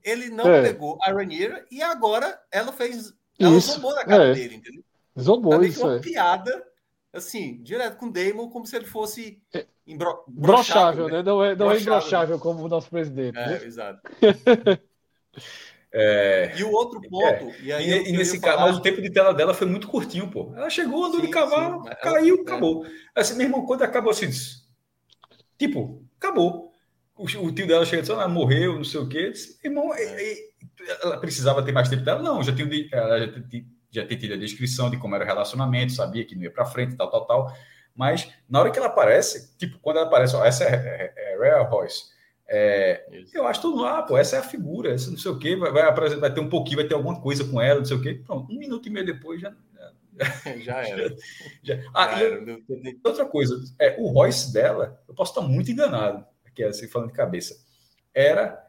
ele 0.02 0.28
não 0.28 0.46
é. 0.46 0.62
pegou 0.62 0.98
a 1.02 1.12
Rhaenyra 1.12 1.64
e 1.70 1.82
agora 1.82 2.38
ela 2.50 2.72
fez. 2.72 3.14
Ela 3.38 3.56
isso. 3.56 3.72
zombou 3.72 3.94
na 3.94 4.04
cara 4.04 4.28
é. 4.28 4.34
dele, 4.34 4.56
entendeu? 4.56 4.84
Zombou 5.18 5.58
tá 5.58 5.66
isso. 5.66 5.84
uma 5.84 5.96
é. 5.96 6.00
piada, 6.00 6.64
assim, 7.12 7.62
direto 7.62 7.96
com 7.96 8.06
o 8.06 8.12
Damon, 8.12 8.50
como 8.50 8.66
se 8.66 8.76
ele 8.76 8.86
fosse. 8.86 9.40
É. 9.52 9.66
Embro... 9.86 10.24
Brochável, 10.26 11.08
né? 11.08 11.22
Não 11.22 11.44
é, 11.44 11.54
não 11.54 11.70
é 11.70 11.78
imbrochável 11.78 12.38
como 12.38 12.64
o 12.64 12.68
nosso 12.68 12.88
presidente. 12.88 13.36
É, 13.38 13.46
né? 13.48 13.64
exato. 13.64 14.00
É... 15.96 16.52
E 16.56 16.64
o 16.64 16.72
outro 16.72 17.00
ponto. 17.00 17.24
É. 17.24 17.56
E, 17.62 17.72
aí 17.72 17.88
e, 17.88 18.08
e 18.08 18.12
nesse 18.16 18.40
caso, 18.40 18.56
falar... 18.56 18.68
mas 18.68 18.78
o 18.78 18.82
tempo 18.82 19.00
de 19.00 19.10
tela 19.10 19.32
dela 19.32 19.54
foi 19.54 19.68
muito 19.68 19.86
curtinho, 19.86 20.28
pô. 20.28 20.52
Ela 20.56 20.68
chegou, 20.68 21.04
andou 21.04 21.20
sim, 21.20 21.26
de 21.26 21.32
cavalo, 21.32 21.84
sim, 21.84 21.90
caiu, 22.02 22.34
ela... 22.34 22.42
acabou. 22.42 22.84
Assim, 23.14 23.36
meu 23.36 23.46
irmão, 23.46 23.64
quando 23.64 23.82
acabou 23.82 24.10
assim, 24.10 24.28
tipo, 25.56 26.04
acabou. 26.18 26.72
O, 27.16 27.22
o 27.22 27.54
tio 27.54 27.68
dela 27.68 27.84
chega 27.84 27.98
e 27.98 28.00
disse, 28.00 28.12
ah, 28.12 28.26
morreu, 28.26 28.74
não 28.74 28.82
sei 28.82 29.00
o 29.00 29.08
quê. 29.08 29.30
Disse, 29.30 29.56
irmão, 29.64 29.94
é. 29.94 30.34
ela 31.00 31.16
precisava 31.18 31.62
ter 31.62 31.70
mais 31.70 31.88
tempo 31.88 32.02
dela? 32.02 32.20
Não, 32.20 32.42
já 32.42 32.52
tinha, 32.52 32.68
ela 32.92 33.20
já 33.20 33.42
tinha, 33.48 33.64
já 33.88 34.04
tinha 34.04 34.18
tido 34.18 34.34
a 34.34 34.38
descrição 34.38 34.90
de 34.90 34.96
como 34.96 35.14
era 35.14 35.22
o 35.22 35.26
relacionamento, 35.28 35.92
sabia 35.92 36.24
que 36.24 36.34
não 36.34 36.42
ia 36.42 36.50
para 36.50 36.66
frente, 36.66 36.96
tal, 36.96 37.08
tal, 37.08 37.24
tal. 37.24 37.56
Mas 37.94 38.28
na 38.48 38.58
hora 38.58 38.72
que 38.72 38.78
ela 38.80 38.88
aparece, 38.88 39.56
tipo, 39.56 39.78
quando 39.78 39.98
ela 39.98 40.06
aparece, 40.06 40.34
ó, 40.34 40.44
essa 40.44 40.64
é, 40.64 41.12
é, 41.16 41.34
é 41.34 41.38
Rare 41.38 41.70
Royce 41.70 42.13
é, 42.46 43.06
eu 43.32 43.46
acho 43.46 43.62
tudo 43.62 43.80
lá, 43.80 44.02
pô, 44.02 44.18
essa 44.18 44.36
é 44.36 44.38
a 44.38 44.42
figura, 44.42 44.92
essa 44.92 45.10
não 45.10 45.16
sei 45.16 45.30
o 45.30 45.38
quê, 45.38 45.56
vai, 45.56 45.72
vai, 45.72 45.92
vai 45.92 46.32
ter 46.32 46.40
um 46.40 46.48
pouquinho, 46.48 46.76
vai 46.76 46.86
ter 46.86 46.94
alguma 46.94 47.20
coisa 47.20 47.44
com 47.44 47.60
ela, 47.60 47.78
não 47.78 47.86
sei 47.86 47.96
o 47.96 48.02
quê. 48.02 48.22
Pronto, 48.24 48.52
um 48.52 48.58
minuto 48.58 48.86
e 48.86 48.90
meio 48.90 49.06
depois 49.06 49.40
já. 49.40 49.54
Já, 50.62 50.86
era. 50.86 51.16
Já, 51.60 51.74
ah, 51.92 52.16
já 52.16 52.24
era. 52.24 52.58
outra 53.02 53.26
coisa, 53.26 53.60
é, 53.80 53.96
o 53.98 54.06
Royce 54.06 54.52
dela, 54.52 55.02
eu 55.08 55.14
posso 55.14 55.32
estar 55.32 55.40
muito 55.40 55.72
enganado, 55.72 56.24
aqui 56.44 56.62
assim, 56.62 56.86
falando 56.86 57.08
de 57.08 57.14
cabeça, 57.14 57.56
era 58.14 58.64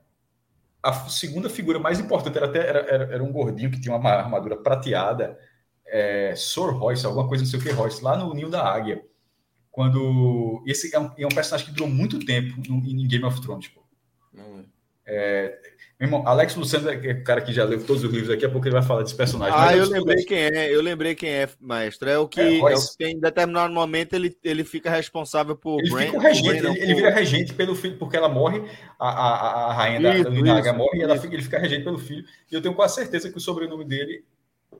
a 0.81 0.91
segunda 1.07 1.47
figura 1.47 1.77
mais 1.77 1.99
importante, 1.99 2.35
era, 2.35 2.47
até, 2.47 2.67
era, 2.67 2.79
era, 2.79 3.13
era 3.13 3.23
um 3.23 3.31
gordinho 3.31 3.69
que 3.69 3.79
tinha 3.79 3.95
uma 3.95 4.09
armadura 4.09 4.57
prateada, 4.57 5.38
é, 5.85 6.33
Sor 6.35 6.73
Royce, 6.75 7.05
alguma 7.05 7.27
coisa, 7.27 7.43
não 7.43 7.49
sei 7.51 7.59
o 7.59 7.61
que, 7.61 7.69
Royce, 7.69 8.03
lá 8.03 8.17
no 8.17 8.33
Ninho 8.33 8.49
da 8.49 8.63
Águia 8.63 9.05
quando 9.75 10.63
esse 10.65 10.95
é 10.95 10.99
um, 10.99 11.11
é 11.17 11.25
um, 11.25 11.29
personagem 11.29 11.67
que 11.67 11.73
durou 11.73 11.89
muito 11.89 12.17
tempo 12.25 12.55
no, 12.65 12.77
em 12.77 13.05
Game 13.05 13.25
of 13.25 13.41
Thrones. 13.41 13.67
Pô. 13.67 13.81
Não 14.33 14.59
é. 14.59 14.63
É, 15.07 15.59
meu 15.99 16.07
irmão, 16.07 16.25
Alex 16.25 16.55
Luciano 16.55 16.89
é 16.89 17.11
o 17.11 17.23
cara 17.25 17.41
que 17.41 17.51
já 17.51 17.65
leu 17.65 17.85
todos 17.85 18.03
os 18.03 18.09
livros, 18.09 18.29
daqui 18.29 18.45
a 18.45 18.49
pouco 18.49 18.65
ele 18.65 18.73
vai 18.73 18.81
falar 18.81 19.03
desse 19.03 19.15
personagem. 19.15 19.53
Ah, 19.55 19.75
eu 19.75 19.88
lembrei 19.88 20.23
quem 20.23 20.38
é, 20.38 20.73
eu 20.73 20.81
lembrei 20.81 21.13
quem 21.13 21.29
é, 21.29 21.49
maestro. 21.59 22.09
É 22.09 22.17
o 22.17 22.25
que, 22.25 22.39
é, 22.39 22.57
é 22.57 22.75
o 22.75 22.97
que 22.97 23.05
em 23.05 23.19
determinado 23.19 23.73
momento 23.73 24.13
ele, 24.13 24.35
ele 24.41 24.63
fica 24.63 24.89
responsável 24.89 25.57
por. 25.57 25.79
Ele 25.81 25.91
Brand, 25.91 26.05
fica 26.05 26.17
o 26.17 26.21
regente, 26.21 26.61
Brand, 26.61 26.75
ele, 26.75 26.83
ele, 26.83 26.95
vira 26.95 27.09
regente 27.11 27.53
pelo 27.53 27.75
filho, 27.75 27.97
porque 27.97 28.15
ela 28.15 28.29
morre, 28.29 28.63
a, 28.97 29.09
a, 29.09 29.71
a 29.71 29.73
rainha 29.73 30.15
isso, 30.15 30.23
da, 30.23 30.29
Minaga 30.31 30.71
morre, 30.71 30.99
e 30.99 31.03
ela 31.03 31.17
fica, 31.17 31.35
ele 31.35 31.43
fica 31.43 31.59
regente 31.59 31.83
pelo 31.83 31.99
filho. 31.99 32.25
E 32.49 32.55
eu 32.55 32.61
tenho 32.61 32.73
quase 32.73 32.95
certeza 32.95 33.29
que 33.29 33.38
o 33.38 33.41
sobrenome 33.41 33.83
dele 33.83 34.23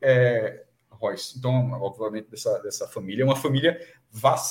é 0.02 0.64
Royce. 1.00 1.38
Então, 1.38 1.72
obviamente, 1.82 2.30
dessa, 2.30 2.60
dessa 2.60 2.88
família, 2.88 3.24
é 3.24 3.26
uma 3.26 3.36
família 3.36 3.80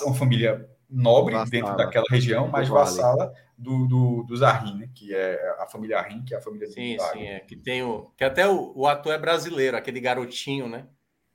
uma 0.05 0.15
família 0.15 0.69
nobre 0.89 1.35
vassala. 1.35 1.51
dentro 1.51 1.77
daquela 1.77 2.05
região, 2.11 2.49
mas 2.49 2.69
vale. 2.69 2.85
vassala 2.85 3.33
do, 3.57 3.87
do, 3.87 4.23
do 4.25 4.37
Zahin, 4.37 4.79
né? 4.79 4.89
que 4.95 5.15
é 5.15 5.39
a 5.59 5.67
família 5.67 5.99
Arin, 5.99 6.23
que 6.25 6.35
é 6.35 6.39
a 6.39 6.41
família 6.41 6.67
sim, 6.67 6.97
sim, 7.13 7.27
é. 7.27 7.41
que 7.41 7.57
tem 7.57 7.83
o 7.83 8.11
que 8.17 8.25
até 8.25 8.47
o, 8.47 8.73
o 8.75 8.87
ator 8.87 9.13
é 9.13 9.19
brasileiro, 9.19 9.77
aquele 9.77 10.01
garotinho, 10.01 10.69
né? 10.69 10.87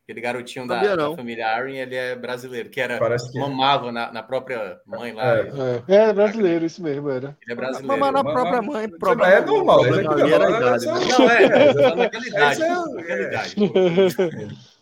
Aquele 0.04 0.22
garotinho 0.22 0.68
da, 0.68 0.96
da, 0.96 1.16
família 1.16 1.48
Arin, 1.50 1.76
ele 1.76 1.96
é 1.96 2.16
brasileiro, 2.16 2.68
que 2.72 2.82
era 2.82 2.98
que 2.98 3.40
mamava 3.40 3.90
é. 3.90 3.92
na, 3.92 4.12
na, 4.12 4.24
própria 4.24 4.80
mãe 4.84 5.14
lá. 5.14 5.38
É, 5.38 5.84
é, 5.88 5.96
é 6.10 6.14
brasileiro, 6.14 6.66
isso 6.66 6.82
mesmo, 6.82 7.12
era. 7.12 7.38
Ele 7.44 7.54
é 7.54 7.56
brasileiro. 7.56 7.88
Mamar 7.88 8.12
na 8.12 8.24
própria 8.24 8.62
mãe, 8.62 8.90
problema 8.90 9.32
é 9.32 9.46
normal, 9.46 9.86
é, 9.86 9.90
é, 9.90 10.32
era 10.34 10.50
idade. 10.50 10.86
Não, 10.88 11.30
é, 11.30 11.44
é, 11.44 11.96
naquela 11.96 12.26
idade. 12.28 12.60
Naquela 12.60 14.40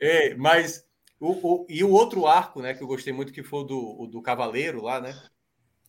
É, 0.00 0.34
mas 0.34 0.84
o, 1.20 1.30
o, 1.30 1.66
e 1.68 1.84
o 1.84 1.90
outro 1.90 2.26
arco, 2.26 2.60
né, 2.60 2.74
que 2.74 2.82
eu 2.82 2.86
gostei 2.86 3.12
muito, 3.12 3.32
que 3.32 3.42
foi 3.42 3.60
o 3.60 3.64
do, 3.64 4.02
o 4.02 4.06
do 4.06 4.20
Cavaleiro 4.20 4.82
lá, 4.82 5.00
né? 5.00 5.16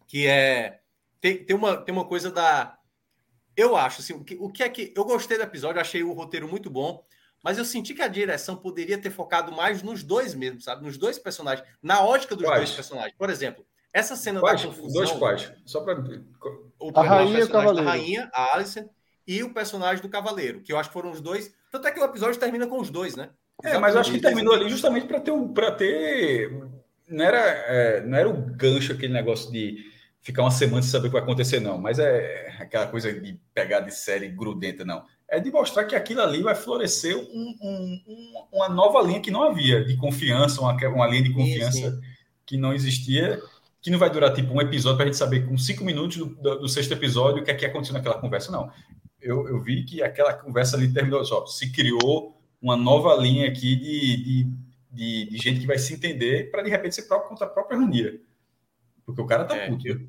Que 0.08 0.28
é. 0.28 0.82
Tem, 1.20 1.44
tem, 1.44 1.56
uma, 1.56 1.78
tem 1.78 1.94
uma 1.94 2.06
coisa 2.06 2.30
da. 2.32 2.78
Eu 3.56 3.76
acho, 3.76 4.02
assim, 4.02 4.14
o 4.14 4.24
que, 4.24 4.36
o 4.40 4.52
que 4.52 4.62
é 4.62 4.70
que. 4.70 4.94
Eu 4.96 5.06
gostei 5.06 5.38
do 5.38 5.44
episódio, 5.44 5.82
achei 5.82 6.04
o 6.04 6.14
roteiro 6.14 6.48
muito 6.48 6.70
bom, 6.70 7.04
mas 7.44 7.58
eu 7.58 7.66
senti 7.66 7.94
que 7.94 8.02
a 8.02 8.08
direção 8.08 8.56
poderia 8.56 8.98
ter 8.98 9.10
focado 9.10 9.52
mais 9.52 9.82
nos 9.82 10.04
dois 10.04 10.36
mesmo, 10.36 10.62
sabe? 10.62 10.84
Nos 10.84 10.98
dois 10.98 11.18
personagens, 11.18 11.68
na 11.82 12.04
ótica 12.04 12.36
dos 12.36 12.46
quais? 12.46 12.60
dois 12.60 12.72
personagens. 12.72 13.16
Por 13.18 13.30
exemplo, 13.30 13.66
essa 13.92 14.16
cena 14.16 14.40
quais? 14.40 14.62
da 14.62 14.68
confusão. 14.68 15.04
Dois 15.04 15.12
quais? 15.12 15.54
Só 15.66 15.82
para. 15.82 16.04
a 16.96 17.04
rainha 17.04 17.40
e 17.40 17.44
o 17.44 17.50
cavaleiro. 17.50 17.90
A 17.90 17.92
rainha, 17.92 18.32
a 18.34 18.56
Alison, 18.56 18.90
e 19.26 19.44
o 19.44 19.54
personagem 19.54 20.02
do 20.02 20.10
cavaleiro, 20.10 20.62
que 20.62 20.72
eu 20.72 20.78
acho 20.78 20.90
que 20.90 20.94
foram 20.94 21.12
os 21.12 21.22
dois. 21.22 21.54
Tanto 21.74 21.88
é 21.88 21.92
que 21.92 22.00
o 22.00 22.06
episódio 22.06 22.40
termina 22.40 22.68
com 22.68 22.80
os 22.80 22.92
dois, 22.92 23.16
né? 23.16 23.30
É, 23.64 23.80
mas 23.80 23.96
eu 23.96 24.02
acho 24.02 24.12
que 24.12 24.20
terminou 24.20 24.54
ali 24.54 24.70
justamente 24.70 25.08
para 25.08 25.20
ter 25.20 25.34
para 25.56 25.72
ter 25.72 26.52
não 27.10 27.26
era 27.26 27.40
é, 27.40 28.02
não 28.02 28.16
era 28.16 28.30
o 28.30 28.34
gancho 28.34 28.94
aquele 28.94 29.12
negócio 29.12 29.52
de 29.52 29.78
ficar 30.22 30.44
uma 30.44 30.52
semana 30.52 30.84
sem 30.84 30.92
saber 30.92 31.08
o 31.08 31.10
que 31.10 31.14
vai 31.14 31.24
acontecer 31.24 31.60
não, 31.60 31.80
mas 31.80 31.98
é 31.98 32.56
aquela 32.60 32.86
coisa 32.86 33.12
de 33.12 33.40
pegar 33.56 33.80
de 33.80 33.92
série 33.92 34.30
grudenta 34.30 34.86
não. 34.86 35.04
É 35.28 35.40
de 35.40 35.50
mostrar 35.50 35.86
que 35.86 35.96
aquilo 35.96 36.22
ali 36.22 36.44
vai 36.44 36.54
florescer 36.54 37.18
um, 37.18 37.56
um, 37.60 38.34
uma 38.52 38.70
nova 38.70 39.02
linha 39.02 39.20
que 39.20 39.32
não 39.32 39.42
havia 39.42 39.84
de 39.84 39.98
confiança, 39.98 40.62
uma, 40.62 40.74
uma 40.90 41.08
linha 41.08 41.24
de 41.24 41.34
confiança 41.34 41.90
sim. 41.90 42.02
que 42.46 42.56
não 42.56 42.72
existia, 42.72 43.42
que 43.82 43.90
não 43.90 43.98
vai 43.98 44.12
durar 44.12 44.32
tipo 44.32 44.54
um 44.54 44.62
episódio 44.62 44.98
para 44.98 45.06
a 45.06 45.08
gente 45.08 45.18
saber 45.18 45.48
com 45.48 45.58
cinco 45.58 45.84
minutos 45.84 46.18
do, 46.18 46.26
do, 46.26 46.60
do, 46.60 46.70
sexto 46.70 46.92
episódio 46.92 47.42
o 47.42 47.44
que 47.44 47.50
é 47.50 47.56
que 47.56 47.66
aconteceu 47.66 47.96
naquela 47.96 48.20
conversa. 48.20 48.52
Não, 48.52 48.72
eu, 49.24 49.48
eu 49.48 49.60
vi 49.60 49.84
que 49.84 50.04
aquela 50.04 50.34
conversa 50.34 50.76
ali 50.76 50.94
terminou 50.94 51.24
só, 51.26 51.46
se 51.46 51.72
criou 51.72 52.40
uma 52.62 52.78
nova 52.78 53.16
linha 53.16 53.48
aqui 53.48 53.76
de, 53.76 54.24
de, 54.24 54.44
de, 54.92 55.30
de 55.30 55.38
gente 55.38 55.60
que 55.60 55.68
vai 55.68 55.78
se 55.78 55.94
entender 55.94 56.52
para 56.52 56.62
de 56.62 56.70
repente 56.70 56.96
ser 56.96 57.04
próprio 57.04 57.30
contra 57.30 57.48
a 57.48 57.50
própria 57.50 57.78
Ranira. 57.78 58.20
Porque 59.06 59.22
o 59.22 59.26
cara 59.26 59.46
tá 59.46 59.56
é, 59.56 59.68
puto. 59.68 59.88
Eu, 59.88 60.08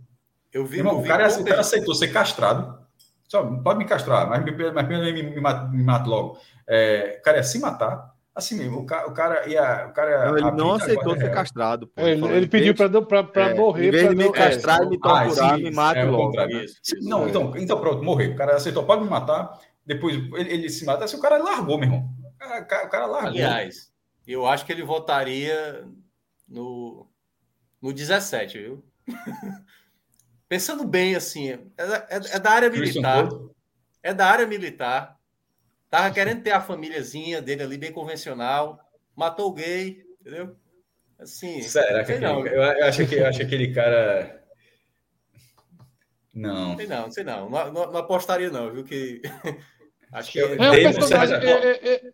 eu 0.53 0.67
vi, 0.67 0.79
Irmão, 0.79 0.95
eu 0.95 1.01
vi 1.01 1.07
o, 1.07 1.09
cara, 1.09 1.41
o 1.41 1.45
cara 1.45 1.61
aceitou 1.61 1.95
ser 1.95 2.09
castrado. 2.09 2.85
Só, 3.27 3.43
pode 3.43 3.79
me 3.79 3.85
castrar, 3.85 4.29
mas, 4.29 4.45
mas 4.73 4.89
me, 4.89 5.13
me, 5.13 5.23
me, 5.23 5.41
me 5.41 5.83
mata 5.83 6.09
logo. 6.09 6.39
É, 6.67 7.17
o 7.19 7.23
cara 7.23 7.39
ia 7.39 7.43
se 7.43 7.59
matar. 7.59 8.14
Assim 8.35 8.57
mesmo, 8.57 8.81
o 8.81 8.85
cara, 8.85 9.09
o 9.09 9.15
cara 9.15 9.49
ia. 9.49 9.87
O 9.87 9.93
cara 9.93 10.27
não, 10.27 10.39
ele 10.39 10.51
não 10.51 10.73
aceitou 10.73 11.15
ser 11.17 11.31
castrado. 11.31 11.87
Pô, 11.87 12.03
ele, 12.03 12.25
ele, 12.25 12.37
ele 12.37 12.49
pediu 12.49 12.75
para 12.75 12.89
é, 13.33 13.55
morrer. 13.55 13.87
Em 13.87 13.91
vez 13.93 14.09
de 14.09 14.17
me 14.17 14.33
castrar 14.33 14.83
e 14.83 14.89
me 14.89 14.99
torturar, 14.99 15.53
ah, 15.53 15.57
sim, 15.57 15.63
me 15.63 15.71
mata 15.71 16.01
é, 16.01 16.05
logo. 16.05 16.41
Isso, 16.49 16.81
isso, 16.83 17.09
não, 17.09 17.27
é. 17.27 17.29
então, 17.29 17.57
então 17.57 17.81
pronto, 17.81 18.03
morreu. 18.03 18.33
O 18.33 18.37
cara 18.37 18.57
aceitou, 18.57 18.85
pode 18.85 19.05
me 19.05 19.09
matar. 19.09 19.57
Depois 19.87 20.17
ele, 20.17 20.53
ele 20.53 20.69
se 20.69 20.85
mata. 20.85 21.05
Assim, 21.05 21.17
o 21.17 21.21
cara 21.21 21.39
largou, 21.39 21.79
meu 21.79 21.87
irmão. 21.87 22.11
O 22.43 22.67
cara, 22.67 23.07
largou. 23.07 23.31
Aliás, 23.31 23.93
eu 24.27 24.45
acho 24.47 24.67
que 24.67 24.73
ele 24.73 24.83
votaria 24.83 25.87
no, 26.49 27.07
no 27.81 27.93
17, 27.93 28.59
viu? 28.59 28.85
Pensando 30.49 30.85
bem, 30.85 31.15
assim, 31.15 31.51
é, 31.51 31.61
é, 31.79 32.21
é 32.33 32.41
da 32.41 32.51
área 32.51 32.69
militar. 32.69 33.29
É 34.03 34.13
da 34.13 34.27
área 34.27 34.47
militar. 34.47 35.17
Tava 35.95 36.11
querendo 36.13 36.43
ter 36.43 36.51
a 36.51 36.61
famíliazinha 36.61 37.41
dele 37.41 37.63
ali, 37.63 37.79
bem 37.79 37.93
convencional. 37.93 38.81
Matou 39.15 39.47
o 39.47 39.53
gay, 39.53 40.05
entendeu? 40.21 40.57
Assim. 41.17 41.63
Será 41.63 42.03
que 42.03 42.11
aquele, 42.11 42.27
não. 42.27 42.45
Eu, 42.45 42.63
eu, 42.63 42.87
acho 42.87 43.07
que, 43.07 43.15
eu 43.15 43.25
acho 43.25 43.43
aquele 43.43 43.73
cara. 43.73 44.43
Não. 46.35 46.77
Sei 46.77 46.87
não, 46.89 47.11
sei 47.13 47.23
não. 47.23 47.49
Não, 47.49 47.73
não, 47.73 47.93
não 47.93 48.01
apostaria, 48.01 48.51
não, 48.51 48.73
viu? 48.73 48.83
Que. 48.83 49.23
acho 50.13 50.33
que. 50.33 50.41
É, 50.41 50.89
um 50.89 50.95
personagem. 50.95 51.37
É, 51.37 51.51
é, 51.51 51.95
é, 51.95 52.13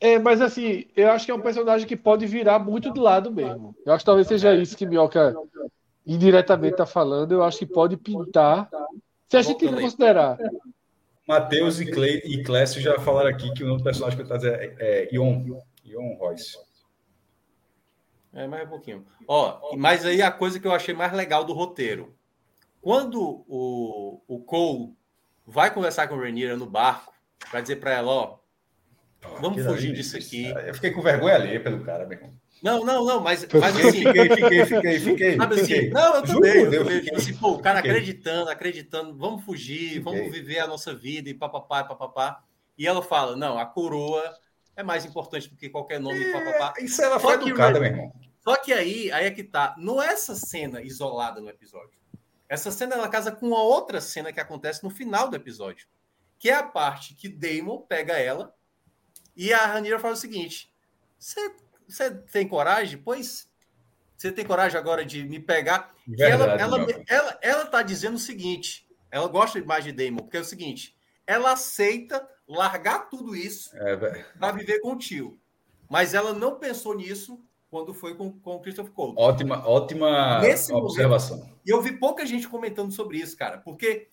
é, 0.00 0.18
mas 0.18 0.42
assim, 0.42 0.84
eu 0.94 1.10
acho 1.10 1.24
que 1.24 1.30
é 1.30 1.34
um 1.34 1.40
personagem 1.40 1.88
que 1.88 1.96
pode 1.96 2.26
virar 2.26 2.58
muito 2.58 2.92
do 2.92 3.00
lado 3.00 3.32
mesmo. 3.32 3.74
Eu 3.86 3.94
acho 3.94 4.02
que 4.02 4.06
talvez 4.06 4.28
seja 4.28 4.54
isso 4.54 4.76
que 4.76 4.84
Mioca 4.84 5.34
indiretamente 6.06 6.74
está 6.74 6.84
falando. 6.84 7.32
Eu 7.32 7.42
acho 7.42 7.58
que 7.58 7.66
pode 7.66 7.96
pintar. 7.96 8.68
Se 9.30 9.38
a 9.38 9.40
gente 9.40 9.64
não 9.64 9.80
considerar. 9.80 10.36
Matheus 11.28 11.78
e, 11.78 11.84
Clay, 11.84 12.22
e 12.24 12.42
Clécio 12.42 12.80
já 12.80 12.98
falaram 12.98 13.28
aqui 13.28 13.52
que 13.52 13.62
o 13.62 13.66
nome 13.66 13.80
do 13.80 13.84
personagem 13.84 14.16
que 14.16 14.22
está 14.22 14.38
dizendo 14.38 14.56
é, 14.56 14.74
é 14.78 15.14
Ion. 15.14 15.60
Ion 15.84 16.14
Royce. 16.14 16.56
É, 18.32 18.46
mais 18.46 18.66
um 18.66 18.70
pouquinho. 18.70 19.04
Ó, 19.26 19.76
mas 19.76 20.06
aí 20.06 20.22
a 20.22 20.30
coisa 20.30 20.58
que 20.58 20.66
eu 20.66 20.72
achei 20.72 20.94
mais 20.94 21.12
legal 21.12 21.44
do 21.44 21.52
roteiro. 21.52 22.16
Quando 22.80 23.44
o, 23.46 24.22
o 24.26 24.40
Cole 24.40 24.94
vai 25.46 25.72
conversar 25.72 26.08
com 26.08 26.14
a 26.14 26.18
Rhaenyra 26.18 26.56
no 26.56 26.64
barco, 26.64 27.12
para 27.50 27.60
dizer 27.60 27.76
para 27.76 27.92
ela, 27.92 28.10
ó, 28.10 28.38
vamos 29.38 29.62
fugir 29.62 29.92
disso 29.92 30.16
aqui. 30.16 30.46
Eu 30.46 30.74
fiquei 30.74 30.92
com 30.92 31.02
vergonha 31.02 31.34
ali 31.34 31.60
pelo 31.60 31.84
cara, 31.84 32.06
meu 32.06 32.16
irmão. 32.16 32.34
Não, 32.62 32.84
não, 32.84 33.04
não, 33.04 33.20
mas, 33.20 33.46
mas 33.52 33.76
assim. 33.76 34.04
Fiquei, 34.04 34.28
fiquei, 34.28 34.66
fiquei, 34.66 35.00
fiquei. 35.00 35.36
Sabe 35.36 35.54
assim, 35.54 35.66
fiquei. 35.66 35.90
Não, 35.90 36.16
eu 36.16 36.22
também. 36.22 36.56
Eu 36.62 36.70
também 36.70 37.00
tipo 37.02 37.16
assim, 37.16 37.34
pô, 37.34 37.50
o 37.52 37.58
cara 37.58 37.78
fiquei. 37.78 37.90
acreditando, 37.90 38.50
acreditando, 38.50 39.16
vamos 39.16 39.44
fugir, 39.44 39.94
fiquei. 39.94 40.00
vamos 40.00 40.32
viver 40.32 40.58
a 40.58 40.66
nossa 40.66 40.94
vida 40.94 41.28
e 41.28 41.34
papapá, 41.34 41.84
papapá. 41.84 42.42
E 42.76 42.86
ela 42.86 43.02
fala: 43.02 43.36
não, 43.36 43.58
a 43.58 43.66
coroa 43.66 44.34
é 44.76 44.82
mais 44.82 45.04
importante 45.04 45.48
do 45.48 45.56
que 45.56 45.68
qualquer 45.68 46.00
nome, 46.00 46.22
é, 46.22 46.32
papapá. 46.32 46.74
Isso 46.80 47.02
ela 47.02 47.18
foi 47.18 47.34
educada, 47.34 47.78
meu 47.78 47.90
irmão. 47.90 48.12
Só 48.40 48.56
que 48.56 48.72
aí, 48.72 49.10
aí 49.12 49.26
é 49.26 49.30
que 49.30 49.44
tá. 49.44 49.74
Não 49.78 50.02
é 50.02 50.06
essa 50.06 50.34
cena 50.34 50.80
isolada 50.82 51.40
no 51.40 51.50
episódio. 51.50 51.98
Essa 52.48 52.70
cena 52.70 52.94
ela 52.94 53.08
casa 53.08 53.30
com 53.30 53.46
uma 53.46 53.62
outra 53.62 54.00
cena 54.00 54.32
que 54.32 54.40
acontece 54.40 54.82
no 54.82 54.90
final 54.90 55.28
do 55.28 55.36
episódio. 55.36 55.86
Que 56.38 56.48
é 56.48 56.54
a 56.54 56.62
parte 56.62 57.14
que 57.14 57.28
Damon 57.28 57.82
pega 57.82 58.18
ela 58.18 58.54
e 59.36 59.52
a 59.52 59.66
Ranira 59.66 59.98
fala 59.98 60.14
o 60.14 60.16
seguinte: 60.16 60.72
Você 61.18 61.54
tem 62.30 62.46
coragem? 62.46 62.98
Pois 62.98 63.48
você 64.16 64.32
tem 64.32 64.44
coragem 64.44 64.78
agora 64.78 65.04
de 65.04 65.24
me 65.24 65.38
pegar? 65.38 65.94
Verdade, 66.06 66.32
ela, 66.32 66.76
ela, 66.76 66.86
ela, 67.06 67.38
ela 67.40 67.66
tá 67.66 67.82
dizendo 67.82 68.16
o 68.16 68.18
seguinte: 68.18 68.86
ela 69.10 69.28
gosta 69.28 69.62
mais 69.64 69.84
de 69.84 69.92
Damon, 69.92 70.18
porque 70.18 70.36
é 70.36 70.40
o 70.40 70.44
seguinte: 70.44 70.96
ela 71.26 71.52
aceita 71.52 72.28
largar 72.48 73.08
tudo 73.08 73.36
isso 73.36 73.70
é, 73.76 74.24
para 74.38 74.52
viver 74.56 74.80
com 74.80 74.92
o 74.92 74.98
tio. 74.98 75.38
Mas 75.88 76.14
ela 76.14 76.32
não 76.32 76.58
pensou 76.58 76.96
nisso 76.96 77.40
quando 77.70 77.94
foi 77.94 78.14
com, 78.14 78.32
com 78.32 78.56
o 78.56 78.60
Christopher 78.60 78.92
Cole. 78.92 79.14
Ótima, 79.16 79.66
ótima 79.66 80.40
Nesse 80.40 80.72
observação. 80.72 81.48
E 81.64 81.70
eu 81.70 81.80
vi 81.80 81.92
pouca 81.92 82.26
gente 82.26 82.48
comentando 82.48 82.90
sobre 82.90 83.18
isso, 83.18 83.36
cara, 83.36 83.58
porque 83.58 84.08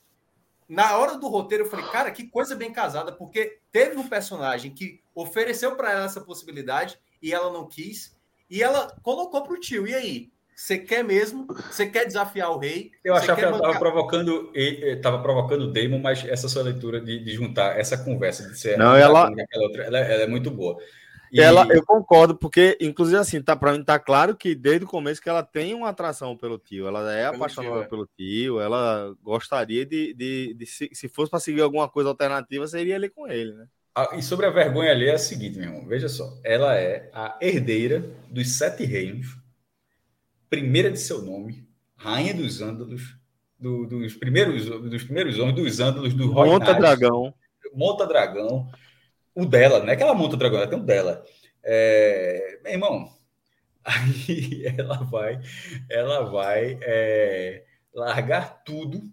na 0.68 0.98
hora 0.98 1.18
do 1.18 1.28
roteiro 1.28 1.64
eu 1.64 1.70
falei, 1.70 1.86
cara, 1.88 2.12
que 2.12 2.28
coisa 2.28 2.56
bem 2.56 2.72
casada, 2.72 3.12
porque 3.12 3.60
teve 3.72 3.98
um 3.98 4.08
personagem 4.08 4.72
que 4.72 5.02
ofereceu 5.14 5.76
para 5.76 5.92
ela 5.92 6.06
essa 6.06 6.22
possibilidade 6.22 7.00
e 7.26 7.34
ela 7.34 7.52
não 7.52 7.68
quis, 7.68 8.16
e 8.48 8.62
ela 8.62 8.96
colocou 9.02 9.42
para 9.42 9.54
o 9.54 9.60
tio. 9.60 9.88
E 9.88 9.96
aí? 9.96 10.30
Você 10.56 10.78
quer 10.78 11.04
mesmo? 11.04 11.48
Você 11.48 11.88
quer 11.88 12.06
desafiar 12.06 12.52
o 12.52 12.60
rei? 12.60 12.92
Eu 13.04 13.16
achava 13.16 13.38
que 13.38 13.44
ela 13.44 13.58
estava 13.58 13.80
provocando, 13.80 14.52
estava 14.54 15.22
provocando 15.22 15.64
o 15.64 15.74
Damon, 15.74 16.00
mas 16.00 16.24
essa 16.24 16.48
sua 16.48 16.62
leitura 16.62 17.02
de, 17.02 17.20
de 17.20 17.32
juntar 17.32 17.78
essa 17.78 17.98
conversa 17.98 18.48
de 18.48 18.58
ser 18.58 18.78
não, 18.78 18.96
ela... 18.96 19.30
Outra, 19.56 19.84
ela, 19.84 20.00
ela 20.00 20.22
é 20.22 20.28
muito 20.28 20.52
boa. 20.52 20.78
E... 21.32 21.42
Ela, 21.42 21.68
eu 21.72 21.84
concordo, 21.84 22.38
porque, 22.38 22.78
inclusive, 22.80 23.18
assim, 23.18 23.42
tá, 23.42 23.56
para 23.56 23.74
mim 23.74 23.84
tá 23.84 24.00
claro 24.00 24.36
que 24.36 24.56
desde 24.56 24.86
o 24.86 24.88
começo 24.88 25.22
que 25.22 25.28
ela 25.28 25.44
tem 25.44 25.74
uma 25.74 25.90
atração 25.90 26.38
pelo 26.38 26.60
tio, 26.60 26.88
ela 26.88 27.12
é 27.12 27.24
pelo 27.24 27.36
apaixonada 27.36 27.76
tio, 27.76 27.84
é. 27.84 27.88
pelo 27.88 28.10
tio, 28.16 28.62
ela 28.62 29.14
gostaria 29.22 29.86
de, 29.86 30.14
de, 30.14 30.54
de 30.54 30.66
se, 30.66 30.90
se 30.94 31.10
fosse 31.10 31.32
para 31.32 31.40
seguir 31.40 31.62
alguma 31.62 31.90
coisa 31.90 32.08
alternativa, 32.08 32.68
seria 32.68 32.96
ali 32.96 33.10
com 33.10 33.28
ele, 33.28 33.52
né? 33.52 33.66
E 34.14 34.22
sobre 34.22 34.46
a 34.46 34.50
vergonha 34.50 34.92
ali 34.92 35.08
é 35.08 35.14
a 35.14 35.18
seguinte, 35.18 35.58
meu 35.58 35.70
irmão, 35.70 35.86
veja 35.86 36.10
só, 36.10 36.38
ela 36.44 36.76
é 36.76 37.10
a 37.14 37.38
herdeira 37.40 38.10
dos 38.30 38.52
sete 38.52 38.84
reinos, 38.84 39.38
primeira 40.50 40.92
de 40.92 41.00
seu 41.00 41.22
nome, 41.22 41.66
rainha 41.96 42.34
dos 42.34 42.62
ândalos, 42.62 43.18
do, 43.58 43.86
dos 43.86 44.14
primeiros 44.16 44.66
dos 44.66 45.04
primeiros 45.04 45.40
homens, 45.40 45.56
dos 45.56 45.80
ândalos, 45.80 46.14
do 46.14 46.28
Monta 46.34 46.74
Dragão. 46.74 47.34
Monta 47.74 48.06
Dragão 48.06 48.70
o 49.36 49.46
dela, 49.46 49.80
não 49.80 49.90
é 49.90 49.96
que 49.96 50.02
ela 50.02 50.16
monta 50.16 50.36
o 50.36 50.38
dragão, 50.38 50.60
ela 50.60 50.68
tem 50.68 50.80
o 50.80 50.84
dela. 50.84 51.24
É, 51.62 52.60
meu 52.64 52.74
irmão, 52.74 53.14
aí 53.84 54.64
ela 54.78 55.04
vai, 55.04 55.42
ela 55.90 56.22
vai 56.22 56.80
é, 56.82 57.66
largar 57.94 58.64
tudo 58.64 59.04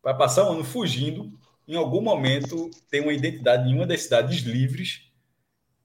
para 0.00 0.14
passar 0.14 0.44
um 0.44 0.52
ano 0.52 0.64
fugindo. 0.64 1.36
Em 1.70 1.76
algum 1.76 2.00
momento 2.00 2.68
tem 2.90 3.00
uma 3.00 3.12
identidade 3.12 3.70
em 3.70 3.72
uma 3.76 3.86
das 3.86 4.02
cidades 4.02 4.40
livres 4.40 5.08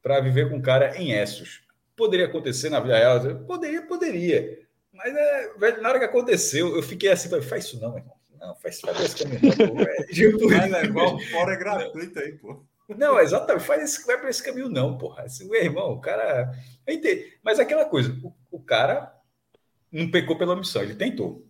para 0.02 0.20
viver 0.20 0.50
com 0.50 0.56
um 0.56 0.62
cara 0.62 0.98
em 0.98 1.12
Essos. 1.12 1.62
Poderia 1.96 2.26
acontecer 2.26 2.72
na 2.72 2.80
vida 2.80 2.98
real? 2.98 3.20
Poderia, 3.46 3.84
poderia. 3.84 4.66
Mas 4.92 5.16
é, 5.16 5.82
na 5.82 5.90
hora 5.90 6.00
que 6.00 6.06
aconteceu, 6.06 6.76
eu 6.76 6.82
fiquei 6.82 7.12
assim, 7.12 7.30
faz 7.40 7.66
isso 7.66 7.80
não, 7.80 7.90
meu 7.90 8.00
irmão. 8.00 8.16
Não, 8.40 8.56
faz, 8.56 8.82
faz 8.82 9.00
esse 9.00 9.16
caminho 9.16 9.42
não, 9.44 9.76
pô. 9.76 9.82
É, 9.84 10.58
Vai 10.58 10.70
levar 10.70 11.20
fora 11.30 11.54
é 11.54 11.56
gratuito 11.56 12.18
aí, 12.18 12.32
pô. 12.32 12.66
Não, 12.90 13.20
exatamente. 13.20 13.68
Faz 13.68 13.84
esse, 13.84 14.08
vai 14.08 14.20
para 14.20 14.32
esse 14.32 14.42
caminho, 14.42 14.70
não, 14.70 14.98
porra. 14.98 15.28
Esse, 15.28 15.46
meu 15.46 15.62
irmão, 15.62 15.92
o 15.92 16.02
cara. 16.02 16.52
Mas 17.44 17.60
aquela 17.60 17.86
coisa, 17.86 18.12
o, 18.24 18.34
o, 18.50 18.60
cara 18.60 19.16
não 19.92 20.10
pecou 20.10 20.36
pela 20.36 20.56
missão, 20.56 20.82
ele 20.82 20.96
tentou. 20.96 21.46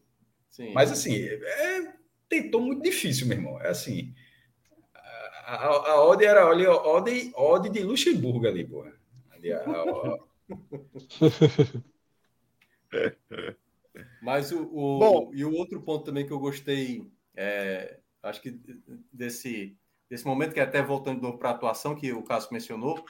Sim. 0.51 0.73
Mas 0.73 0.91
assim, 0.91 1.23
é, 1.23 1.93
tentou 2.27 2.59
muito 2.59 2.83
difícil, 2.83 3.27
meu 3.27 3.37
irmão. 3.37 3.61
É 3.61 3.69
assim. 3.69 4.13
A, 5.45 5.91
a, 5.91 6.03
Ode 6.05 6.25
era 6.25 6.47
olha, 6.47 6.71
Ode, 6.71 7.31
Ode 7.35 7.69
de 7.69 7.83
Luxemburgo 7.83 8.47
ali, 8.47 8.65
porra. 8.67 8.93
Ali, 9.31 9.53
a, 9.53 9.59
a, 9.59 10.17
Mas 14.21 14.51
o, 14.51 14.63
o, 14.63 14.99
Bom, 14.99 15.31
e 15.33 15.45
o 15.45 15.53
outro 15.53 15.81
ponto 15.81 16.03
também 16.03 16.25
que 16.25 16.33
eu 16.33 16.39
gostei, 16.39 17.07
é, 17.35 17.99
acho 18.23 18.41
que 18.41 18.59
desse 19.13 19.77
desse 20.09 20.25
momento, 20.25 20.53
que 20.53 20.59
é 20.59 20.63
até 20.63 20.81
voltando 20.81 21.37
para 21.37 21.49
a 21.49 21.53
atuação 21.53 21.95
que 21.95 22.11
o 22.13 22.23
Cássio 22.23 22.53
mencionou, 22.53 23.03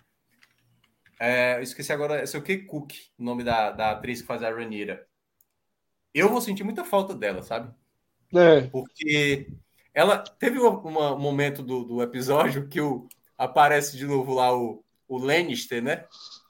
é, 1.19 1.57
eu 1.57 1.61
esqueci 1.61 1.91
agora, 1.91 2.23
é 2.23 2.37
o 2.37 2.41
Kay 2.41 2.63
Cook, 2.63 2.93
o 3.17 3.23
nome 3.23 3.43
da, 3.43 3.71
da 3.71 3.91
atriz 3.91 4.21
que 4.21 4.27
faz 4.27 4.43
a 4.43 4.49
Ranira. 4.49 5.07
Eu 6.13 6.29
vou 6.29 6.41
sentir 6.41 6.63
muita 6.63 6.83
falta 6.83 7.13
dela, 7.13 7.41
sabe? 7.41 7.73
É. 8.33 8.61
Porque 8.67 9.47
ela 9.95 10.17
teve 10.17 10.59
uma, 10.59 10.77
uma, 10.79 11.15
um 11.15 11.19
momento 11.19 11.63
do, 11.63 11.83
do 11.83 12.03
episódio 12.03 12.67
que 12.67 12.81
o, 12.81 13.07
aparece 13.37 13.97
de 13.97 14.05
novo 14.05 14.33
lá 14.33 14.55
o, 14.55 14.83
o 15.07 15.17
Lannister, 15.17 15.81
né? 15.81 16.05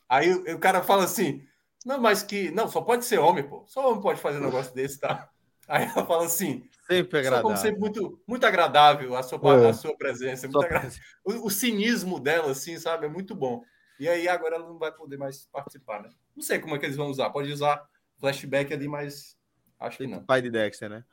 Aí 0.09 0.33
o, 0.33 0.55
o 0.55 0.59
cara 0.59 0.83
fala 0.83 1.03
assim: 1.03 1.45
não, 1.85 2.01
mas 2.01 2.23
que. 2.23 2.49
Não, 2.49 2.67
só 2.67 2.81
pode 2.81 3.05
ser 3.05 3.19
homem, 3.19 3.47
pô. 3.47 3.63
Só 3.67 3.91
homem 3.91 4.01
pode 4.01 4.19
fazer 4.19 4.39
um 4.39 4.45
negócio 4.45 4.73
desse, 4.75 4.99
tá? 4.99 5.29
Aí 5.67 5.85
ela 5.85 6.05
fala 6.05 6.25
assim: 6.25 6.67
Sempre 6.87 7.19
agradável. 7.19 7.43
Como 7.43 7.57
sempre, 7.57 7.79
muito, 7.79 8.21
muito 8.27 8.45
agradável 8.45 9.15
a 9.15 9.21
sua, 9.21 9.39
é. 9.63 9.69
a 9.69 9.73
sua 9.73 9.95
presença. 9.95 10.47
Muito 10.47 10.67
o, 11.23 11.47
o, 11.47 11.49
cinismo 11.49 12.19
dela, 12.19 12.51
assim, 12.51 12.77
sabe? 12.79 13.05
É 13.05 13.09
muito 13.09 13.35
bom. 13.35 13.63
E 13.99 14.09
aí 14.09 14.27
agora 14.27 14.55
ela 14.55 14.67
não 14.67 14.77
vai 14.77 14.91
poder 14.91 15.17
mais 15.17 15.47
participar, 15.51 16.01
né? 16.01 16.09
Não 16.35 16.43
sei 16.43 16.59
como 16.59 16.75
é 16.75 16.79
que 16.79 16.85
eles 16.85 16.97
vão 16.97 17.07
usar. 17.07 17.29
Pode 17.29 17.51
usar 17.51 17.83
flashback 18.19 18.73
ali, 18.73 18.87
mas 18.87 19.37
acho 19.79 19.97
que 19.97 20.07
não. 20.07 20.23
Pai 20.23 20.41
de 20.41 20.49
Dexter, 20.49 20.89
né? 20.89 21.03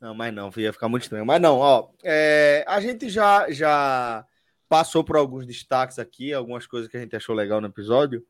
Não, 0.00 0.14
mas 0.14 0.32
não, 0.32 0.50
ia 0.56 0.72
ficar 0.72 0.88
muito 0.88 1.02
estranho. 1.02 1.26
Mas 1.26 1.40
não, 1.40 1.58
ó, 1.58 1.90
é, 2.02 2.64
a 2.66 2.80
gente 2.80 3.08
já, 3.10 3.50
já 3.50 4.24
passou 4.68 5.04
por 5.04 5.16
alguns 5.16 5.46
destaques 5.46 5.98
aqui, 5.98 6.32
algumas 6.32 6.66
coisas 6.66 6.88
que 6.88 6.96
a 6.96 7.00
gente 7.00 7.14
achou 7.14 7.34
legal 7.34 7.60
no 7.60 7.66
episódio 7.66 8.24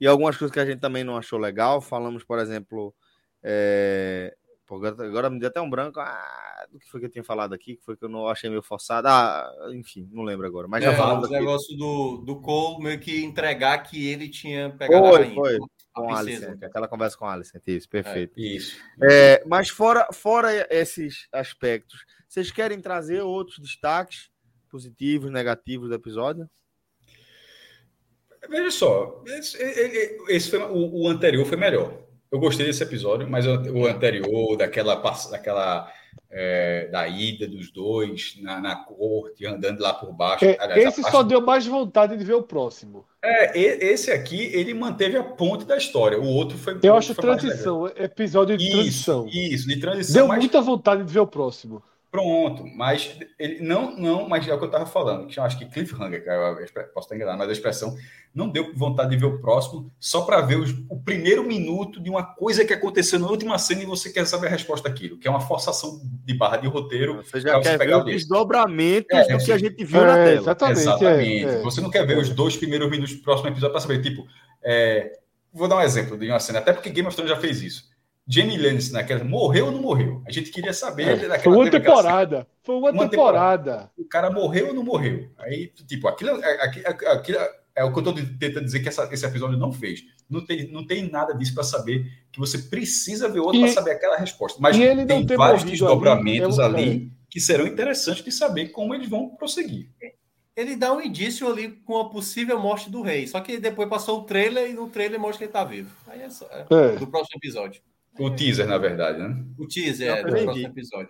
e 0.00 0.06
algumas 0.06 0.36
coisas 0.36 0.52
que 0.52 0.60
a 0.60 0.66
gente 0.66 0.80
também 0.80 1.04
não 1.04 1.16
achou 1.16 1.38
legal. 1.38 1.80
Falamos, 1.80 2.24
por 2.24 2.38
exemplo, 2.38 2.94
é, 3.42 4.34
agora 4.68 5.30
me 5.30 5.38
deu 5.38 5.48
até 5.48 5.60
um 5.60 5.70
branco. 5.70 6.00
Ah, 6.00 6.66
do 6.70 6.78
que 6.78 6.90
foi 6.90 7.00
que 7.00 7.06
eu 7.06 7.10
tinha 7.10 7.24
falado 7.24 7.54
aqui? 7.54 7.76
Que 7.76 7.84
foi 7.84 7.96
que 7.96 8.04
eu 8.04 8.08
não 8.08 8.26
achei 8.28 8.50
meio 8.50 8.62
forçado. 8.62 9.06
Ah, 9.06 9.48
enfim, 9.72 10.08
não 10.12 10.24
lembro 10.24 10.46
agora. 10.46 10.66
Mas 10.66 10.82
já 10.82 10.92
é, 10.92 10.96
falamos. 10.96 11.28
O 11.28 11.32
negócio 11.32 11.76
do, 11.76 12.18
do 12.18 12.40
Cole 12.40 12.82
meio 12.82 12.98
que 12.98 13.24
entregar 13.24 13.78
que 13.78 14.08
ele 14.08 14.28
tinha 14.28 14.70
pegado 14.70 15.06
foi, 15.06 15.16
a 15.16 15.18
rainha, 15.20 15.34
Foi, 15.34 15.58
com 15.96 16.12
a 16.12 16.18
Alicent, 16.18 16.62
aquela 16.62 16.86
conversa 16.86 17.16
com 17.16 17.24
a 17.24 17.32
Alicent, 17.32 17.62
isso, 17.66 17.88
perfeito. 17.88 18.38
É, 18.38 18.42
isso. 18.42 18.76
É, 19.02 19.42
mas 19.46 19.70
fora, 19.70 20.06
fora 20.12 20.66
esses 20.70 21.26
aspectos, 21.32 22.04
vocês 22.28 22.50
querem 22.50 22.80
trazer 22.80 23.22
outros 23.22 23.58
destaques 23.58 24.30
positivos, 24.70 25.30
negativos 25.30 25.88
do 25.88 25.94
episódio? 25.94 26.48
Veja 28.48 28.70
só, 28.70 29.24
esse, 29.26 29.56
esse 30.28 30.50
foi, 30.50 30.58
o, 30.60 31.04
o 31.04 31.08
anterior 31.08 31.46
foi 31.46 31.56
melhor. 31.56 31.98
eu 32.30 32.38
gostei 32.38 32.66
desse 32.66 32.82
episódio, 32.82 33.28
mas 33.28 33.46
o 33.46 33.86
anterior, 33.86 34.56
daquela, 34.56 34.96
daquela 35.30 35.90
é, 36.30 36.88
da 36.88 37.08
ida 37.08 37.46
dos 37.46 37.70
dois 37.70 38.36
na, 38.40 38.60
na, 38.60 38.76
corte, 38.76 39.46
andando 39.46 39.80
lá 39.80 39.94
por 39.94 40.12
baixo. 40.12 40.44
É, 40.44 40.56
Aliás, 40.60 40.98
esse 40.98 41.10
só 41.10 41.22
deu 41.22 41.40
mais 41.40 41.66
vontade 41.66 42.16
de 42.16 42.24
ver 42.24 42.34
o 42.34 42.42
próximo. 42.42 43.04
É, 43.22 43.58
esse 43.58 44.10
aqui, 44.10 44.50
ele 44.52 44.74
manteve 44.74 45.16
a 45.16 45.22
ponte 45.22 45.64
da 45.64 45.76
história. 45.76 46.20
O 46.20 46.26
outro 46.26 46.58
foi. 46.58 46.78
Eu 46.82 46.94
acho 46.94 47.14
foi 47.14 47.22
transição, 47.22 47.86
episódio 47.96 48.56
de 48.56 48.66
isso, 48.66 48.76
transição. 48.76 49.26
Isso, 49.28 49.68
de 49.68 49.76
transição. 49.76 50.14
Deu 50.14 50.28
mas... 50.28 50.38
muita 50.38 50.60
vontade 50.60 51.04
de 51.04 51.12
ver 51.12 51.20
o 51.20 51.26
próximo. 51.26 51.82
Pronto, 52.16 52.64
mas 52.74 53.14
ele 53.38 53.60
não, 53.60 53.94
não, 53.94 54.26
mas 54.26 54.48
é 54.48 54.54
o 54.54 54.56
que 54.56 54.64
eu 54.64 54.68
estava 54.68 54.86
falando, 54.86 55.26
que 55.26 55.38
eu 55.38 55.44
acho 55.44 55.58
que 55.58 55.66
cliffhanger, 55.66 56.24
que 56.24 56.30
eu 56.30 56.84
posso 56.94 57.04
estar 57.04 57.14
enganado, 57.14 57.36
mas 57.36 57.50
a 57.50 57.52
expressão 57.52 57.94
não 58.34 58.48
deu 58.48 58.72
vontade 58.74 59.10
de 59.10 59.18
ver 59.18 59.26
o 59.26 59.38
próximo 59.38 59.92
só 60.00 60.22
para 60.22 60.40
ver 60.40 60.56
os, 60.56 60.70
o 60.88 60.98
primeiro 60.98 61.44
minuto 61.44 62.02
de 62.02 62.08
uma 62.08 62.24
coisa 62.24 62.64
que 62.64 62.72
aconteceu 62.72 63.18
na 63.18 63.26
última 63.26 63.58
cena 63.58 63.82
e 63.82 63.84
você 63.84 64.10
quer 64.10 64.26
saber 64.26 64.46
a 64.46 64.50
resposta 64.50 64.88
daquilo, 64.88 65.18
que 65.18 65.28
é 65.28 65.30
uma 65.30 65.42
forçação 65.42 66.00
de 66.24 66.32
barra 66.32 66.56
de 66.56 66.66
roteiro. 66.68 67.22
Você 67.22 67.38
já 67.38 67.60
quer 67.60 67.76
ver 67.76 67.94
o 67.96 68.04
desdobramento 68.04 69.14
é, 69.14 69.36
do 69.36 69.44
que 69.44 69.52
a 69.52 69.58
gente 69.58 69.84
viu 69.84 70.00
é, 70.00 70.06
na 70.06 70.14
tela. 70.14 70.40
Exatamente. 70.40 70.80
exatamente. 70.80 71.44
É, 71.44 71.48
é. 71.48 71.62
você 71.62 71.82
não 71.82 71.90
quer 71.90 72.06
ver 72.06 72.16
os 72.16 72.30
dois 72.30 72.56
primeiros 72.56 72.90
minutos 72.90 73.14
do 73.14 73.20
próximo 73.20 73.50
episódio 73.50 73.72
para 73.72 73.80
saber, 73.82 74.00
tipo, 74.00 74.26
é, 74.64 75.18
vou 75.52 75.68
dar 75.68 75.76
um 75.76 75.82
exemplo 75.82 76.16
de 76.16 76.30
uma 76.30 76.40
cena, 76.40 76.60
até 76.60 76.72
porque 76.72 76.88
Game 76.88 77.06
of 77.06 77.14
Thrones 77.14 77.30
já 77.30 77.38
fez 77.38 77.62
isso 77.62 77.94
Jamie 78.28 78.58
Lannister 78.58 78.94
naquela 78.94 79.22
morreu 79.22 79.66
ou 79.66 79.72
não 79.72 79.80
morreu? 79.80 80.22
A 80.26 80.32
gente 80.32 80.50
queria 80.50 80.72
saber. 80.72 81.24
É, 81.24 81.38
foi 81.38 81.52
uma 81.52 81.70
temporada. 81.70 82.46
Foi 82.64 82.74
uma, 82.74 82.90
uma 82.90 83.08
temporada. 83.08 83.62
temporada. 83.62 83.92
O 83.96 84.04
cara 84.04 84.30
morreu 84.30 84.68
ou 84.68 84.74
não 84.74 84.82
morreu? 84.82 85.30
Aí, 85.38 85.72
tipo, 85.86 86.08
aquilo, 86.08 86.32
aquilo, 86.32 86.86
aquilo 86.86 87.38
é 87.76 87.84
o 87.84 87.92
que 87.92 87.98
eu 87.98 88.10
estou 88.10 88.14
tentando 88.14 88.64
dizer 88.64 88.80
que 88.80 88.88
essa, 88.88 89.06
esse 89.12 89.24
episódio 89.24 89.58
não 89.58 89.70
fez. 89.70 90.02
Não 90.28 90.44
tem, 90.44 90.66
não 90.72 90.84
tem 90.84 91.08
nada 91.08 91.34
disso 91.34 91.54
para 91.54 91.62
saber 91.62 92.10
que 92.32 92.40
você 92.40 92.58
precisa 92.58 93.28
ver 93.28 93.40
outro 93.40 93.60
para 93.60 93.68
saber 93.68 93.90
aquela 93.92 94.16
resposta. 94.16 94.58
Mas 94.60 94.76
tem 94.76 95.26
vários 95.36 95.62
desdobramentos 95.62 96.58
ali, 96.58 96.82
ali 96.82 97.12
é. 97.12 97.16
que 97.30 97.38
serão 97.38 97.66
interessantes 97.66 98.24
de 98.24 98.32
saber 98.32 98.68
como 98.68 98.94
eles 98.94 99.08
vão 99.08 99.28
prosseguir. 99.28 99.90
Ele 100.56 100.74
dá 100.74 100.90
um 100.90 101.02
indício 101.02 101.46
ali 101.46 101.68
com 101.84 101.98
a 102.00 102.08
possível 102.08 102.58
morte 102.58 102.88
do 102.88 103.02
rei. 103.02 103.26
Só 103.26 103.40
que 103.40 103.58
depois 103.58 103.90
passou 103.90 104.20
o 104.20 104.24
trailer 104.24 104.70
e 104.70 104.72
no 104.72 104.88
trailer 104.88 105.20
mostra 105.20 105.38
que 105.38 105.44
ele 105.44 105.50
está 105.50 105.62
vivo. 105.62 105.94
Aí 106.06 106.22
é, 106.22 106.30
só, 106.30 106.46
é, 106.46 106.66
é. 106.70 106.96
do 106.96 107.06
próximo 107.06 107.36
episódio. 107.36 107.82
O 108.18 108.30
teaser, 108.30 108.66
na 108.66 108.78
verdade, 108.78 109.18
né? 109.18 109.44
O 109.58 109.66
teaser, 109.66 110.10
é, 110.10 110.22
do 110.22 110.28
próximo 110.28 110.66
episódio. 110.66 111.08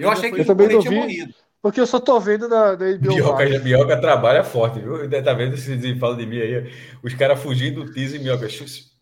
Eu 0.00 0.10
achei 0.10 0.30
que 0.30 0.40
eu 0.40 0.46
também 0.46 0.68
não 0.68 0.80
vi, 0.80 0.94
morrido. 0.94 1.34
Porque 1.60 1.80
eu 1.80 1.86
só 1.86 1.98
tô 1.98 2.20
vendo 2.20 2.48
na, 2.48 2.76
na 2.76 2.96
HBO 2.96 2.98
Bioca, 3.14 3.58
Bioca 3.58 4.00
trabalha 4.00 4.44
forte, 4.44 4.78
viu? 4.78 5.08
Tá 5.22 5.32
vendo 5.32 5.56
se 5.56 5.98
fala 5.98 6.16
de 6.16 6.26
mim 6.26 6.38
aí? 6.38 6.72
Os 7.02 7.14
caras 7.14 7.40
fugindo 7.40 7.84
do 7.84 7.92
teaser, 7.92 8.20
Bioca. 8.20 8.46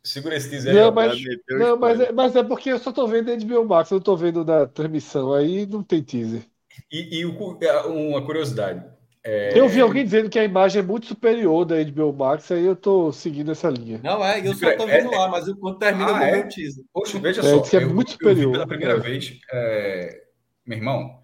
Segura 0.03 0.37
esse 0.37 0.49
teaser 0.49 0.73
não, 0.73 0.89
aí. 0.89 0.95
Mas, 0.95 1.23
não, 1.49 1.77
mas 1.77 2.01
é, 2.01 2.13
mas 2.13 2.37
é 2.37 2.43
porque 2.43 2.71
eu 2.71 2.79
só 2.79 2.93
tô 2.93 3.07
vendo 3.07 3.31
na 3.31 3.45
HBO 3.45 3.67
Max, 3.67 3.91
eu 3.91 3.97
não 3.97 4.03
tô 4.03 4.17
vendo 4.17 4.45
na 4.45 4.67
transmissão, 4.67 5.35
aí 5.35 5.67
não 5.67 5.83
tem 5.83 6.03
teaser. 6.03 6.43
E, 6.91 7.21
e 7.21 7.23
é, 7.23 7.81
uma 7.83 8.25
curiosidade. 8.25 8.85
É... 9.27 9.59
Eu 9.59 9.69
vi 9.69 9.81
alguém 9.81 10.05
dizendo 10.05 10.31
que 10.31 10.39
a 10.39 10.45
imagem 10.45 10.79
é 10.81 10.85
muito 10.85 11.07
superior 11.07 11.65
da 11.65 11.83
HBO 11.83 12.13
Max, 12.13 12.53
aí 12.53 12.65
eu 12.65 12.77
tô 12.77 13.11
seguindo 13.11 13.51
essa 13.51 13.69
linha. 13.69 14.01
Não, 14.03 14.25
é, 14.25 14.39
eu 14.47 14.55
só 14.55 14.71
tô 14.77 14.87
vendo 14.87 15.13
é, 15.13 15.19
lá, 15.19 15.29
mas 15.29 15.53
quando 15.55 15.79
termina 15.79 16.17
ah, 16.17 16.25
é? 16.25 16.45
o 16.45 16.49
teaser. 16.49 16.85
Poxa, 16.93 17.19
veja 17.21 17.41
é, 17.41 17.45
só. 17.45 17.77
É 17.77 17.83
eu, 17.83 17.93
muito 17.93 18.13
superior. 18.13 18.45
Eu 18.45 18.49
vi 18.51 18.53
pela 18.53 18.67
primeira 18.69 19.01
vez, 19.01 19.37
é, 19.53 20.23
meu 20.65 20.79
irmão, 20.79 21.21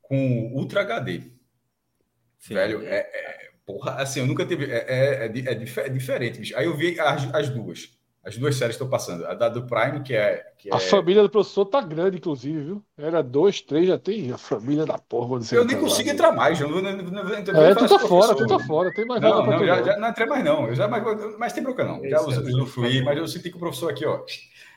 com 0.00 0.52
Ultra 0.54 0.82
HD. 0.82 1.22
Sim. 2.38 2.54
Velho, 2.54 2.82
é, 2.86 2.98
é, 2.98 3.50
porra, 3.66 3.94
assim, 3.96 4.20
eu 4.20 4.26
nunca 4.28 4.46
tive. 4.46 4.70
É, 4.70 5.24
é, 5.24 5.24
é, 5.26 5.88
diferente, 5.88 6.38
bicho. 6.38 6.56
Aí 6.56 6.66
eu 6.66 6.76
vi 6.76 7.00
as, 7.00 7.34
as 7.34 7.48
duas. 7.48 7.99
As 8.22 8.36
duas 8.36 8.54
séries 8.54 8.74
estão 8.74 8.88
passando. 8.88 9.24
A 9.24 9.32
da 9.32 9.48
do 9.48 9.66
Prime, 9.66 10.02
que 10.02 10.14
é. 10.14 10.44
Que 10.58 10.70
a 10.70 10.76
é... 10.76 10.80
família 10.80 11.22
do 11.22 11.30
professor 11.30 11.64
tá 11.64 11.80
grande, 11.80 12.18
inclusive, 12.18 12.60
viu? 12.60 12.84
Era 12.98 13.22
dois, 13.22 13.62
três, 13.62 13.88
já 13.88 13.98
tem 13.98 14.30
a 14.30 14.36
família 14.36 14.84
da 14.84 14.98
porra. 14.98 15.40
Eu 15.50 15.64
nem 15.64 15.78
consigo 15.78 16.08
lá, 16.08 16.14
entrar 16.14 16.32
mais. 16.32 16.60
Eu 16.60 16.68
não, 16.68 16.82
não, 16.82 16.96
não, 16.96 17.24
não, 17.24 17.62
é, 17.64 17.74
tu 17.74 17.88
tá 17.88 17.98
fora, 17.98 18.34
tu 18.34 18.46
tá 18.46 18.58
fora. 18.58 18.92
Tem 18.92 19.06
mais 19.06 19.22
não, 19.22 19.30
nada 19.30 19.56
não, 19.56 19.66
já, 19.66 19.82
já, 19.82 19.96
não 19.96 20.08
entrei 20.10 20.26
mais, 20.26 20.44
não. 20.44 20.68
Eu 20.68 20.74
já, 20.74 20.86
mas, 20.86 21.02
mas 21.38 21.52
tem 21.54 21.62
bronca, 21.62 21.82
não. 21.82 22.06
Já 22.06 22.20
usufruí, 22.20 23.02
mas 23.02 23.16
eu 23.16 23.26
senti 23.26 23.50
que 23.50 23.56
o 23.56 23.60
professor 23.60 23.90
aqui, 23.90 24.04
ó. 24.04 24.22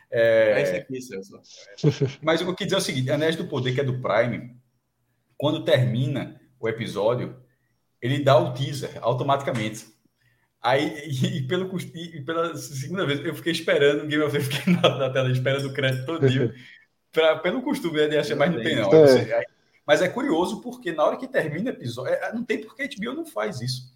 É... 0.10 0.62
é 0.62 0.78
aqui, 0.78 1.00
mas 2.22 2.40
eu 2.40 2.56
quis 2.56 2.68
dizer 2.68 2.78
o 2.78 2.82
seguinte: 2.82 3.12
Anéis 3.12 3.36
do 3.36 3.46
Poder, 3.46 3.74
que 3.74 3.82
é 3.82 3.84
do 3.84 4.00
Prime, 4.00 4.56
quando 5.36 5.66
termina 5.66 6.40
o 6.60 6.70
episódio, 6.70 7.36
ele 8.02 8.24
dá 8.24 8.38
o 8.38 8.54
teaser 8.54 8.98
automaticamente. 9.02 9.93
Aí, 10.64 11.10
e, 11.10 11.38
e 11.38 11.48
pelo, 11.48 11.70
e 11.94 12.22
pela 12.22 12.56
segunda 12.56 13.06
vez, 13.06 13.20
eu 13.26 13.36
fiquei 13.36 13.52
esperando 13.52 14.04
o 14.04 14.08
Game 14.08 14.24
of 14.24 14.32
Thrones, 14.32 14.48
fiquei 14.48 14.74
na, 14.74 14.98
na 14.98 15.10
tela 15.10 15.30
esperando 15.30 15.66
o 15.66 15.74
crédito 15.74 16.06
todo 16.06 16.30
dia, 16.30 16.56
pra, 17.12 17.36
pelo 17.36 17.62
costume 17.62 17.98
né, 17.98 18.08
de 18.08 18.18
achar, 18.18 18.38
mas 18.38 18.50
não 18.50 18.64
tem 18.64 18.78
não. 18.78 18.94
É. 18.94 19.44
Mas 19.86 20.02
é 20.02 20.08
curioso 20.08 20.62
porque 20.62 20.94
na 20.94 21.04
hora 21.04 21.18
que 21.18 21.28
termina 21.28 21.70
o 21.70 21.74
episódio, 21.74 22.14
é, 22.14 22.32
não 22.34 22.46
tem 22.46 22.62
porque 22.62 22.84
a 22.84 22.88
HBO 22.88 23.14
não 23.14 23.26
faz 23.26 23.60
isso. 23.60 23.94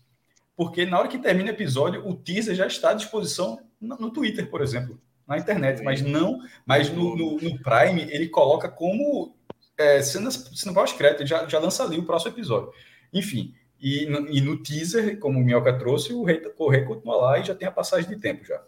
Porque 0.57 0.85
na 0.85 0.99
hora 0.99 1.07
que 1.07 1.17
termina 1.17 1.49
o 1.49 1.53
episódio, 1.53 2.05
o 2.05 2.13
teaser 2.13 2.53
já 2.53 2.67
está 2.67 2.89
à 2.89 2.93
disposição 2.93 3.61
no, 3.79 3.95
no 3.95 4.11
Twitter, 4.11 4.49
por 4.49 4.61
exemplo, 4.61 4.99
na 5.25 5.37
internet, 5.37 5.81
mas 5.81 6.01
não, 6.01 6.39
mas 6.65 6.89
no, 6.89 7.15
no, 7.15 7.37
no 7.37 7.59
Prime 7.59 8.01
ele 8.11 8.27
coloca 8.27 8.67
como 8.67 9.37
é, 9.77 10.01
sendo, 10.01 10.29
sendo 10.31 10.73
pós-crédito, 10.73 11.25
já, 11.25 11.47
já 11.47 11.59
lança 11.59 11.83
ali 11.83 11.97
o 11.97 12.05
próximo 12.05 12.33
episódio. 12.33 12.73
Enfim, 13.13 13.53
e 13.79 14.05
no, 14.05 14.27
e 14.29 14.41
no 14.41 14.61
teaser, 14.61 15.19
como 15.19 15.39
o 15.39 15.43
Minhoca 15.43 15.77
trouxe, 15.77 16.13
o 16.13 16.23
rei, 16.23 16.41
o 16.57 16.69
rei 16.69 16.83
continua 16.83 17.15
lá 17.17 17.39
e 17.39 17.43
já 17.43 17.55
tem 17.55 17.67
a 17.67 17.71
passagem 17.71 18.09
de 18.09 18.19
tempo 18.19 18.45
já. 18.45 18.61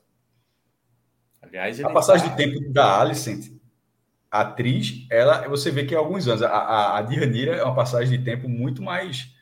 Aliás, 1.41 1.83
a 1.83 1.89
passagem 1.89 2.29
tá... 2.29 2.35
de 2.35 2.43
tempo 2.43 2.71
da 2.71 2.99
Alicent, 2.99 3.51
a 4.29 4.41
atriz, 4.41 5.07
ela, 5.09 5.47
você 5.47 5.71
vê 5.71 5.85
que 5.85 5.95
há 5.95 5.99
alguns 5.99 6.27
anos, 6.27 6.43
a, 6.43 6.49
a, 6.49 6.97
a 6.99 7.01
Dianira 7.01 7.55
é 7.55 7.63
uma 7.63 7.75
passagem 7.75 8.17
de 8.17 8.23
tempo 8.23 8.47
muito 8.47 8.81
mais 8.81 9.33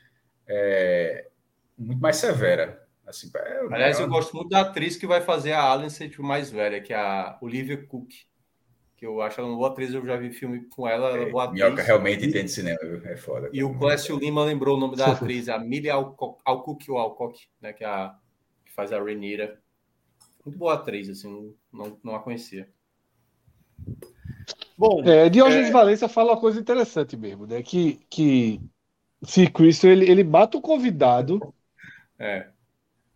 é, 0.46 1.28
muito 1.76 2.00
mais 2.00 2.16
severa. 2.16 2.82
Assim, 3.06 3.30
é, 3.34 3.60
Aliás, 3.70 4.00
é 4.00 4.02
eu 4.02 4.08
gosto 4.08 4.34
muito 4.34 4.48
da 4.48 4.60
atriz 4.60 4.96
que 4.96 5.06
vai 5.06 5.20
fazer 5.20 5.52
a 5.52 5.70
Alicent 5.70 6.18
mais 6.18 6.50
velha, 6.50 6.80
que 6.80 6.92
é 6.92 6.96
a 6.96 7.38
Olivia 7.40 7.76
Cook 7.86 8.10
que 8.98 9.06
eu 9.06 9.22
acho 9.22 9.40
ela 9.40 9.48
uma 9.48 9.56
boa 9.56 9.70
atriz, 9.70 9.94
eu 9.94 10.04
já 10.04 10.16
vi 10.16 10.32
filme 10.32 10.64
com 10.64 10.86
ela, 10.86 11.10
ela 11.10 11.28
é, 11.28 11.30
boa 11.30 11.44
atriz. 11.44 11.62
Minhoca 11.62 11.82
realmente 11.82 12.26
entende 12.26 12.50
cinema, 12.50 12.80
é 13.04 13.16
foda. 13.16 13.48
E 13.52 13.62
o 13.62 13.78
Clécio 13.78 14.18
Lima 14.18 14.44
lembrou 14.44 14.76
o 14.76 14.80
nome 14.80 14.96
da 14.96 15.12
atriz, 15.12 15.48
a 15.48 15.56
Millie 15.56 15.88
Alcock, 15.88 16.90
ou 16.90 16.98
Alcock, 16.98 17.38
né, 17.60 17.72
que, 17.72 17.84
é 17.84 17.86
a, 17.86 18.16
que 18.66 18.72
faz 18.72 18.92
a 18.92 19.00
Renira. 19.00 19.60
Muito 20.44 20.58
boa 20.58 20.74
atriz, 20.74 21.08
assim, 21.08 21.54
não, 21.72 21.96
não 22.02 22.16
a 22.16 22.18
conhecia. 22.18 22.68
Bom, 24.76 25.04
é, 25.04 25.28
Diógenes 25.28 25.68
é... 25.68 25.72
Valença 25.72 26.08
fala 26.08 26.32
uma 26.32 26.40
coisa 26.40 26.58
interessante 26.58 27.16
mesmo, 27.16 27.46
né, 27.46 27.62
que, 27.62 28.00
que 28.10 28.60
se 29.22 29.46
Cristo, 29.46 29.86
ele, 29.86 30.10
ele 30.10 30.24
mata 30.24 30.58
o 30.58 30.60
convidado 30.60 31.54
é. 32.18 32.48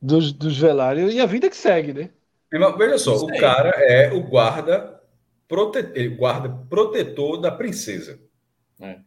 dos, 0.01 0.33
dos 0.33 0.57
velários 0.57 1.13
e 1.13 1.21
a 1.21 1.27
vida 1.27 1.51
que 1.51 1.57
segue, 1.57 1.93
né? 1.93 2.11
Irmão, 2.53 2.77
veja 2.77 2.99
só, 2.99 3.17
o 3.17 3.39
cara 3.39 3.71
é 3.79 4.13
o 4.13 4.23
guarda 4.23 4.92
prote... 5.53 6.09
guarda 6.09 6.49
protetor 6.71 7.39
da 7.39 7.53
princesa. 7.53 8.19
É. 8.81 9.01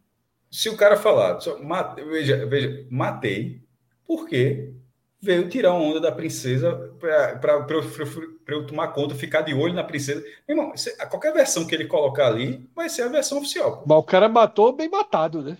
Se 0.48 0.68
o 0.68 0.76
cara 0.76 0.96
falar, 0.96 1.40
só, 1.40 1.60
mate... 1.60 2.04
veja, 2.04 2.46
veja, 2.46 2.86
matei, 2.88 3.60
porque 4.06 4.72
veio 5.20 5.48
tirar 5.48 5.72
uma 5.72 5.82
onda 5.82 6.00
da 6.00 6.12
princesa 6.12 6.72
para 7.00 8.54
eu 8.54 8.64
tomar 8.64 8.88
conta, 8.88 9.16
ficar 9.16 9.40
de 9.40 9.52
olho 9.52 9.74
na 9.74 9.82
princesa. 9.82 10.24
Meu 10.46 10.56
irmão, 10.56 10.72
qualquer 11.10 11.32
versão 11.32 11.66
que 11.66 11.74
ele 11.74 11.86
colocar 11.86 12.28
ali 12.28 12.64
vai 12.76 12.88
ser 12.88 13.02
a 13.02 13.08
versão 13.08 13.38
oficial. 13.38 13.82
Mas 13.84 13.98
o 13.98 14.02
cara 14.04 14.28
matou 14.28 14.72
bem 14.72 14.88
matado, 14.88 15.42
né? 15.42 15.58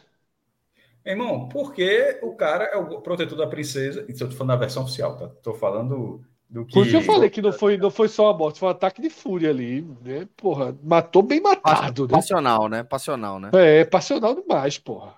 Meu 1.05 1.14
irmão, 1.14 1.49
porque 1.49 2.20
o 2.22 2.37
cara 2.37 2.64
é 2.66 2.76
o 2.76 3.01
protetor 3.01 3.37
da 3.37 3.47
princesa. 3.49 4.07
Isso 4.09 4.22
eu 4.22 4.28
tô 4.28 4.37
falando 4.37 4.51
da 4.51 4.57
versão 4.57 4.84
oficial, 4.84 5.16
tá? 5.16 5.28
Tô 5.43 5.53
falando 5.53 6.24
do 6.49 6.64
que... 6.64 6.74
Por 6.74 6.86
isso 6.86 6.97
eu 6.97 7.03
falei 7.03 7.28
que 7.28 7.42
não 7.42 7.53
foi, 7.53 7.76
não 7.76 7.90
foi 7.90 8.09
só 8.09 8.30
a 8.30 8.36
morte, 8.36 8.59
foi 8.59 8.68
um 8.68 8.72
ataque 8.72 9.03
de 9.03 9.11
fúria 9.11 9.51
ali, 9.51 9.82
né? 10.03 10.28
Porra, 10.36 10.76
matou 10.82 11.22
bem 11.22 11.40
matado. 11.40 12.07
Né? 12.07 12.12
Passional, 12.12 12.68
né? 12.68 12.82
Passional, 12.82 13.40
né? 13.40 13.51
É, 13.53 13.84
passional 13.84 14.34
demais, 14.34 14.78
porra. 14.78 15.14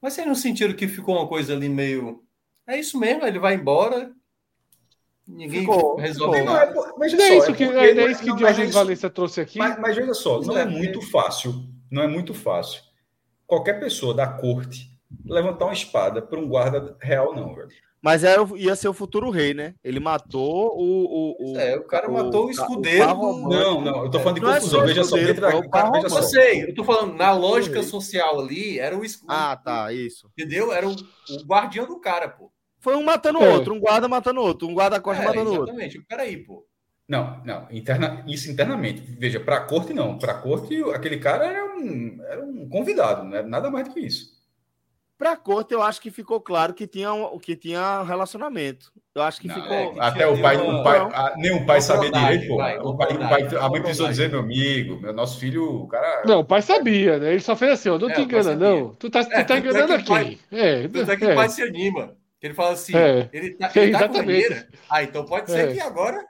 Mas 0.00 0.14
vocês 0.14 0.26
não 0.26 0.34
sentiram 0.34 0.74
que 0.74 0.86
ficou 0.86 1.16
uma 1.16 1.26
coisa 1.26 1.54
ali 1.54 1.68
meio. 1.68 2.22
É 2.66 2.78
isso 2.78 2.98
mesmo, 2.98 3.26
ele 3.26 3.38
vai 3.38 3.54
embora. 3.54 4.12
Ninguém 5.26 5.60
ficou, 5.60 5.96
resolve 5.96 6.38
ficou. 6.38 6.54
nada. 6.54 6.74
Não 6.74 6.84
é, 6.84 6.92
mas 6.98 7.12
não 7.14 7.24
é 7.24 7.38
isso 7.38 7.54
que, 7.54 7.64
é, 7.64 7.90
é 7.90 8.10
isso 8.10 8.22
que 8.22 8.36
Diogenes 8.36 8.74
Valência 8.74 9.08
trouxe 9.08 9.40
aqui. 9.40 9.58
Mas, 9.58 9.78
mas 9.78 9.96
veja 9.96 10.12
só, 10.12 10.40
não 10.42 10.56
é, 10.56 10.62
é 10.62 10.66
muito 10.66 11.00
fácil. 11.00 11.64
Não 11.90 12.02
é 12.02 12.06
muito 12.06 12.34
fácil. 12.34 12.82
Qualquer 13.46 13.80
pessoa 13.80 14.14
da 14.14 14.26
corte 14.26 14.90
levantar 15.24 15.64
uma 15.64 15.72
espada 15.72 16.20
para 16.20 16.38
um 16.38 16.48
guarda 16.48 16.96
real, 17.00 17.34
não, 17.34 17.54
velho. 17.54 17.70
Mas 18.04 18.22
era, 18.22 18.46
ia 18.56 18.76
ser 18.76 18.88
o 18.88 18.92
futuro 18.92 19.30
rei, 19.30 19.54
né? 19.54 19.74
Ele 19.82 19.98
matou 19.98 20.76
o. 20.76 21.38
o, 21.40 21.54
o 21.54 21.58
é, 21.58 21.74
o 21.74 21.84
cara 21.84 22.06
o, 22.06 22.12
matou 22.12 22.48
o 22.48 22.50
escudeiro. 22.50 23.10
O 23.14 23.48
não, 23.48 23.80
não, 23.80 24.04
eu 24.04 24.10
tô 24.10 24.20
falando 24.20 24.40
de 24.40 24.46
é 24.46 24.54
confusão. 24.56 24.82
É 24.82 24.86
veja 24.88 25.04
só, 25.04 25.16
dentro 25.16 25.40
da. 25.40 25.68
Cara, 25.70 25.90
veja 25.90 26.10
só. 26.10 26.18
Eu 26.18 26.22
sei, 26.24 26.64
eu 26.64 26.74
tô 26.74 26.84
falando, 26.84 27.14
na 27.14 27.32
lógica 27.32 27.82
social 27.82 28.38
ali, 28.38 28.78
era 28.78 28.94
o 28.94 29.06
escudo. 29.06 29.32
Ah, 29.32 29.56
tá, 29.56 29.90
isso. 29.90 30.30
Entendeu? 30.36 30.70
Era 30.70 30.86
o, 30.86 30.92
o 30.92 31.46
guardião 31.46 31.86
do 31.86 31.98
cara, 31.98 32.28
pô. 32.28 32.52
Foi 32.78 32.94
um 32.94 33.02
matando 33.02 33.38
o 33.38 33.42
é. 33.42 33.48
outro, 33.48 33.72
um 33.72 33.80
guarda 33.80 34.06
matando 34.06 34.38
o 34.38 34.44
outro, 34.44 34.68
um 34.68 34.74
guarda-costa 34.74 35.22
é, 35.22 35.26
matando 35.26 35.48
o 35.48 35.52
outro. 35.54 35.70
Exatamente, 35.70 36.02
peraí, 36.06 36.36
pô. 36.36 36.66
Não, 37.08 37.42
não, 37.42 37.66
interna, 37.70 38.22
isso 38.28 38.50
internamente. 38.50 39.00
Veja, 39.00 39.40
para 39.40 39.56
a 39.56 39.60
corte 39.64 39.94
não. 39.94 40.18
Para 40.18 40.32
a 40.32 40.38
corte, 40.38 40.78
aquele 40.92 41.16
cara 41.16 41.46
era 41.46 41.64
um, 41.74 42.18
era 42.22 42.44
um 42.44 42.68
convidado, 42.68 43.24
não 43.24 43.34
era 43.34 43.46
nada 43.46 43.70
mais 43.70 43.88
do 43.88 43.94
que 43.94 44.00
isso. 44.00 44.33
Para 45.16 45.32
a 45.32 45.36
corte, 45.36 45.72
eu 45.72 45.80
acho 45.80 46.00
que 46.00 46.10
ficou 46.10 46.40
claro 46.40 46.74
que 46.74 46.86
tinha, 46.88 47.12
um, 47.12 47.38
que 47.38 47.54
tinha 47.54 48.02
relacionamento. 48.02 48.92
Eu 49.14 49.22
acho 49.22 49.40
que 49.40 49.46
não, 49.46 49.54
ficou. 49.54 49.76
É, 49.76 49.94
até 50.00 50.26
o 50.26 50.40
pai, 50.42 50.56
uma, 50.56 50.80
o 50.80 50.82
pai 50.82 50.98
a, 50.98 51.34
nem 51.36 51.52
o 51.52 51.64
pai 51.64 51.80
sabia 51.80 52.10
direito, 52.10 52.48
pô. 52.48 52.56
Vai, 52.56 52.78
o 52.78 52.96
pai, 52.96 53.12
o 53.12 53.18
pai, 53.20 53.48
a 53.60 53.68
mãe 53.68 53.80
precisou 53.80 54.08
dizer, 54.08 54.28
meu 54.28 54.40
amigo, 54.40 55.00
meu 55.00 55.12
nosso 55.12 55.38
filho, 55.38 55.82
o 55.82 55.86
cara. 55.86 56.24
Não, 56.26 56.40
o 56.40 56.44
pai 56.44 56.62
sabia, 56.62 57.18
né? 57.20 57.30
Ele 57.30 57.40
só 57.40 57.54
fez 57.54 57.72
assim, 57.72 57.90
ó, 57.90 57.98
não 57.98 58.10
é, 58.10 58.14
te 58.14 58.22
engana, 58.22 58.56
não. 58.56 58.92
Tu 58.96 59.08
tá, 59.08 59.20
é, 59.20 59.44
tu 59.44 59.46
tá 59.46 59.58
enganando 59.58 59.92
é 59.92 59.96
aqui. 59.96 60.08
Pai, 60.08 60.38
é, 60.50 60.88
tanto 60.88 61.10
é 61.12 61.16
que 61.16 61.26
o 61.26 61.34
pai 61.34 61.48
se 61.48 61.62
anima. 61.62 62.16
Ele 62.42 62.52
fala 62.52 62.72
assim, 62.72 62.94
é, 62.94 63.28
ele 63.32 63.54
tá, 63.54 63.70
ele 63.74 63.92
tá 63.92 64.08
com 64.08 64.18
Ah, 64.90 65.02
então 65.02 65.24
pode 65.24 65.50
ser 65.50 65.72
que 65.72 65.80
agora. 65.80 66.22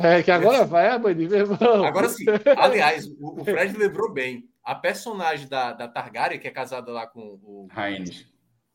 É, 0.00 0.22
que 0.22 0.30
agora 0.30 0.64
vai 0.66 0.88
a 0.88 0.98
mãe 0.98 1.14
de 1.14 1.28
meu 1.28 1.40
irmão. 1.40 1.84
Agora 1.84 2.08
sim. 2.08 2.24
Aliás, 2.56 3.06
o, 3.20 3.40
o 3.40 3.44
Fred 3.44 3.72
lembrou 3.78 4.12
bem. 4.12 4.48
A 4.64 4.74
personagem 4.74 5.46
da, 5.46 5.72
da 5.72 5.86
Targaryen, 5.86 6.40
que 6.40 6.48
é 6.48 6.50
casada 6.50 6.90
lá 6.90 7.06
com 7.06 7.38
o. 7.42 7.68
Rhaenys. 7.70 8.26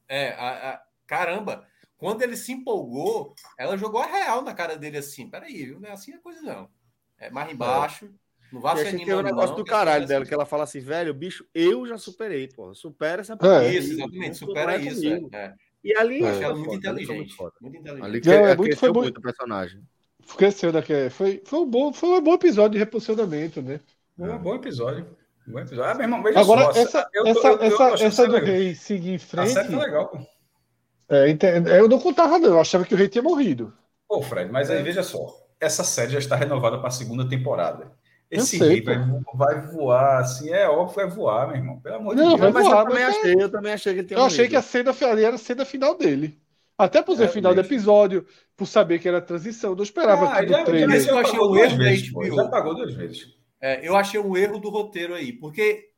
É, 0.07 0.29
a, 0.33 0.69
a, 0.69 0.81
caramba, 1.07 1.67
quando 1.97 2.21
ele 2.21 2.37
se 2.37 2.51
empolgou, 2.51 3.33
ela 3.57 3.77
jogou 3.77 4.01
a 4.01 4.05
real 4.05 4.41
na 4.41 4.53
cara 4.53 4.77
dele 4.77 4.97
assim. 4.97 5.29
Peraí, 5.29 5.65
viu? 5.65 5.79
Não 5.79 5.89
é 5.89 5.91
assim 5.91 6.13
a 6.13 6.19
coisa, 6.19 6.41
não. 6.41 6.69
É 7.17 7.29
mais 7.29 7.51
embaixo. 7.51 8.09
Não 8.51 8.61
vai 8.61 8.77
ser 8.77 8.97
que 8.97 9.09
é 9.09 9.15
o 9.15 9.21
negócio 9.21 9.49
não, 9.49 9.57
do 9.57 9.65
caralho 9.65 10.07
dela, 10.07 10.25
que 10.25 10.33
ela 10.33 10.45
fala 10.45 10.63
assim, 10.63 10.79
velho, 10.79 11.13
bicho, 11.13 11.45
eu 11.53 11.85
já 11.85 11.97
superei, 11.97 12.47
pô. 12.47 12.73
Supera 12.73 13.21
essa 13.21 13.37
é. 13.41 13.73
Isso, 13.73 13.93
exatamente, 13.93 14.37
supera 14.37 14.77
isso. 14.77 15.07
É, 15.07 15.37
é. 15.37 15.53
E 15.83 15.95
ali 15.95 16.23
é. 16.23 16.41
ela 16.41 16.55
muito 16.55 16.73
inteligente. 16.73 17.35
Muito 17.61 17.77
inteligente. 17.77 18.05
Ali 18.05 18.21
que, 18.21 18.29
é, 18.29 18.55
muito, 18.55 18.77
foi 18.77 18.91
muito 18.91 19.21
personagem. 19.21 19.81
Esqueceu 20.25 20.71
daquele. 20.71 21.09
Foi, 21.09 21.41
foi, 21.45 21.59
um 21.59 21.65
bom, 21.65 21.93
foi 21.93 22.09
um 22.09 22.23
bom 22.23 22.33
episódio 22.33 22.71
de 22.71 22.79
reposicionamento, 22.79 23.61
né? 23.61 23.79
Foi 24.17 24.29
um 24.29 24.39
bom 24.39 24.55
episódio. 24.55 25.05
Bom 25.47 25.59
episódio. 25.59 25.91
Ah, 25.91 25.93
meu 25.93 26.03
irmão, 26.03 26.21
veja 26.21 26.39
Agora, 26.39 26.73
só, 26.73 26.79
essa, 26.79 27.09
eu, 27.13 27.25
essa, 27.27 27.47
eu, 27.47 27.57
eu, 27.57 27.63
essa, 27.63 28.05
essa 28.05 28.27
do 28.27 28.37
rei 28.37 28.75
seguir 28.75 29.13
em 29.13 29.17
frente. 29.17 29.49
A 29.49 29.53
série 29.53 29.69
tá 29.69 29.79
legal, 29.79 30.07
pô. 30.07 30.19
É, 31.09 31.79
eu 31.79 31.89
não 31.89 31.99
contava, 31.99 32.37
não. 32.37 32.49
Eu 32.49 32.59
achava 32.59 32.85
que 32.85 32.93
o 32.93 32.97
rei 32.97 33.09
tinha 33.09 33.23
morrido. 33.23 33.73
Pô, 34.07 34.21
Fred, 34.21 34.51
mas 34.51 34.69
aí 34.69 34.79
é. 34.79 34.83
veja 34.83 35.01
só. 35.01 35.35
Essa 35.59 35.83
série 35.83 36.11
já 36.11 36.19
está 36.19 36.35
renovada 36.35 36.77
para 36.77 36.87
a 36.87 36.91
segunda 36.91 37.27
temporada. 37.27 37.91
Esse 38.29 38.59
sei, 38.59 38.69
rei 38.69 38.81
vai, 38.81 38.97
vai, 39.33 39.61
voar, 39.67 40.19
assim, 40.19 40.51
é 40.51 40.69
óbvio 40.69 40.89
que 40.89 40.95
vai 40.95 41.09
voar, 41.09 41.47
meu 41.47 41.57
irmão. 41.57 41.79
Pelo 41.79 41.95
amor 41.95 42.15
não, 42.15 42.35
de 42.35 42.41
Deus. 42.41 42.53
Mas 42.53 42.65
voar, 42.65 42.79
eu, 42.79 42.87
também 42.87 43.03
achei, 43.03 43.33
eu 43.33 43.49
também 43.49 43.73
achei 43.73 43.93
que 43.93 43.99
ele 43.99 44.07
tinha 44.07 44.17
Eu 44.17 44.21
morrido. 44.21 44.35
achei 44.35 44.47
que 44.47 44.55
a 44.55 44.61
cena 44.61 44.95
ali 45.11 45.23
era 45.23 45.35
a 45.35 45.39
cena 45.39 45.65
final 45.65 45.97
dele. 45.97 46.39
Até 46.77 47.01
por 47.01 47.17
ser 47.17 47.23
é, 47.23 47.27
final 47.27 47.53
do 47.53 47.59
episódio, 47.59 48.25
por 48.55 48.67
saber 48.67 48.99
que 48.99 49.07
era 49.07 49.19
transição. 49.19 49.75
Não 49.75 49.83
esperava 49.83 50.29
ah, 50.29 50.45
que 50.45 50.51
no 50.51 50.63
trailer. 50.63 51.07
Eu 51.07 51.17
achei 51.17 51.39
um 51.39 51.55
erro 51.57 51.77
vezes, 51.77 52.07
Já 52.07 52.47
pagou 52.47 52.75
duas 52.75 52.93
vezes. 52.93 53.38
É, 53.62 53.86
eu 53.88 53.95
achei 53.95 54.20
um 54.20 54.38
erro 54.38 54.60
do 54.60 54.70
roteiro 54.70 55.14
aí, 55.14 55.34
porque 55.34 55.89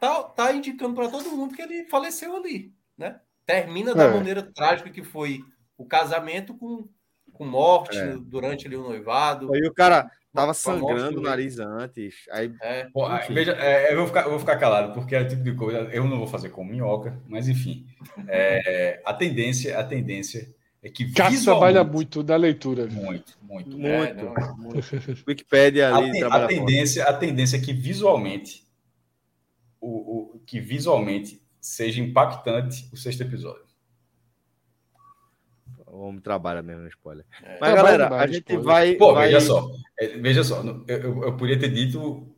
tá, 0.00 0.22
tá 0.22 0.52
indicando 0.52 0.94
para 0.94 1.08
todo 1.08 1.30
mundo 1.30 1.54
que 1.54 1.62
ele 1.62 1.84
faleceu 1.84 2.36
ali, 2.36 2.72
né? 2.96 3.20
Termina 3.46 3.94
da 3.94 4.04
é. 4.04 4.10
maneira 4.10 4.42
trágica 4.42 4.90
que 4.90 5.02
foi 5.02 5.40
o 5.76 5.84
casamento 5.84 6.54
com, 6.54 6.88
com 7.32 7.44
morte 7.44 7.96
é. 7.96 8.16
durante 8.16 8.66
ali 8.66 8.76
o 8.76 8.82
noivado. 8.82 9.52
Aí 9.54 9.62
o 9.62 9.74
cara 9.74 10.10
tava 10.32 10.54
sangrando 10.54 11.20
o 11.20 11.22
nariz 11.22 11.58
antes. 11.58 12.26
Aí, 12.30 12.52
é. 12.60 12.84
Pô, 12.92 13.06
veja, 13.28 13.52
é, 13.52 13.92
eu, 13.92 13.98
vou 13.98 14.06
ficar, 14.06 14.22
eu 14.22 14.30
vou 14.30 14.38
ficar 14.38 14.56
calado, 14.56 14.92
porque 14.92 15.14
é 15.14 15.20
o 15.20 15.28
tipo 15.28 15.42
de 15.42 15.54
coisa. 15.54 15.80
Eu 15.92 16.04
não 16.04 16.18
vou 16.18 16.26
fazer 16.26 16.48
com 16.48 16.64
minhoca, 16.64 17.18
mas 17.28 17.48
enfim. 17.48 17.86
É, 18.28 19.00
a 19.04 19.14
tendência, 19.14 19.78
a 19.78 19.84
tendência 19.84 20.52
é 20.84 20.90
que 20.90 21.10
Cássio 21.12 21.44
trabalha 21.44 21.82
muito 21.82 22.22
na 22.22 22.36
leitura. 22.36 22.86
Muito, 22.86 23.32
muito. 23.40 23.70
Muito. 23.70 23.86
É, 23.86 24.12
não, 24.12 24.56
muito. 24.58 24.80
Wikipedia 25.26 25.94
ali. 25.94 26.22
A, 26.22 26.26
a 26.28 26.46
tendência, 26.46 27.04
a 27.04 27.12
tendência 27.14 27.56
é 27.56 27.60
que 27.60 27.72
visualmente 27.72 28.66
o, 29.80 30.34
o, 30.36 30.38
que 30.40 30.60
visualmente 30.60 31.42
seja 31.58 32.02
impactante 32.02 32.86
o 32.92 32.98
sexto 32.98 33.22
episódio. 33.22 33.64
O 35.86 36.00
homem 36.00 36.20
trabalha 36.20 36.60
mesmo 36.60 36.82
no 36.82 36.88
spoiler. 36.88 37.24
É, 37.42 37.56
Mas, 37.58 37.74
galera, 37.74 38.14
a 38.14 38.26
gente 38.26 38.40
spoiler. 38.40 38.64
vai. 38.64 38.94
Pô, 38.96 39.14
vai... 39.14 39.28
veja 39.28 39.40
só. 39.40 39.70
É, 39.98 40.06
veja 40.18 40.44
só, 40.44 40.62
eu, 40.62 40.84
eu, 40.86 41.22
eu 41.22 41.36
podia 41.38 41.58
ter 41.58 41.70
dito 41.72 42.33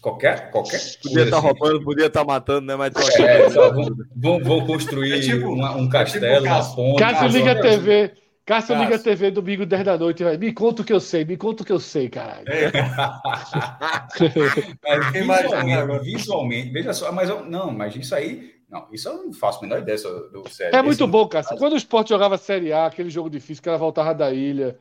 Qualquer, 0.00 0.50
qualquer 0.50 0.80
Podia 1.00 1.22
estar 1.22 1.30
tá 1.30 1.38
assim. 1.38 1.46
roubando, 1.46 1.84
podia 1.84 2.06
estar 2.06 2.20
tá 2.20 2.26
matando, 2.26 2.66
né? 2.66 2.74
Mas 2.74 2.92
é, 3.20 3.46
vão, 4.16 4.42
vão, 4.42 4.66
construir 4.66 5.12
é 5.12 5.20
tipo, 5.20 5.50
uma, 5.50 5.76
um 5.76 5.88
castelo, 5.88 6.26
é 6.26 6.40
tipo 6.40 6.52
uma 6.52 6.74
ponte. 6.74 6.98
Cássio 6.98 7.28
liga 7.28 7.52
a 7.52 7.60
TV. 7.60 8.12
Cássio 8.44 8.76
liga 8.76 8.96
a 8.96 8.98
TV 8.98 9.30
domingo 9.30 9.64
10 9.64 9.84
da 9.84 9.96
noite. 9.96 10.24
Vai. 10.24 10.36
Me 10.36 10.52
conta 10.52 10.82
o 10.82 10.84
que 10.84 10.92
eu 10.92 10.98
sei, 10.98 11.24
me 11.24 11.36
conta 11.36 11.62
o 11.62 11.66
que 11.66 11.70
eu 11.70 11.78
sei, 11.78 12.08
caralho. 12.08 12.44
É. 12.48 12.72
mas 14.84 15.12
visualmente, 15.12 16.04
visualmente, 16.04 16.70
veja 16.70 16.92
só, 16.92 17.12
mas 17.12 17.28
não, 17.28 17.70
mas 17.70 17.94
isso 17.94 18.16
aí 18.16 18.50
não, 18.68 18.88
isso 18.90 19.06
eu 19.06 19.26
não 19.26 19.32
faço 19.32 19.58
a 19.58 19.62
menor 19.62 19.78
ideia 19.80 19.98
do 19.98 20.48
série. 20.48 20.74
É 20.74 20.80
muito 20.80 21.06
bom, 21.06 21.28
Cássio. 21.28 21.58
Quando 21.58 21.74
o 21.74 21.76
esporte 21.76 22.08
jogava 22.08 22.38
Série 22.38 22.72
A, 22.72 22.86
aquele 22.86 23.10
jogo 23.10 23.28
difícil 23.28 23.62
que 23.62 23.68
ela 23.68 23.78
voltava 23.78 24.14
da 24.14 24.32
ilha, 24.32 24.78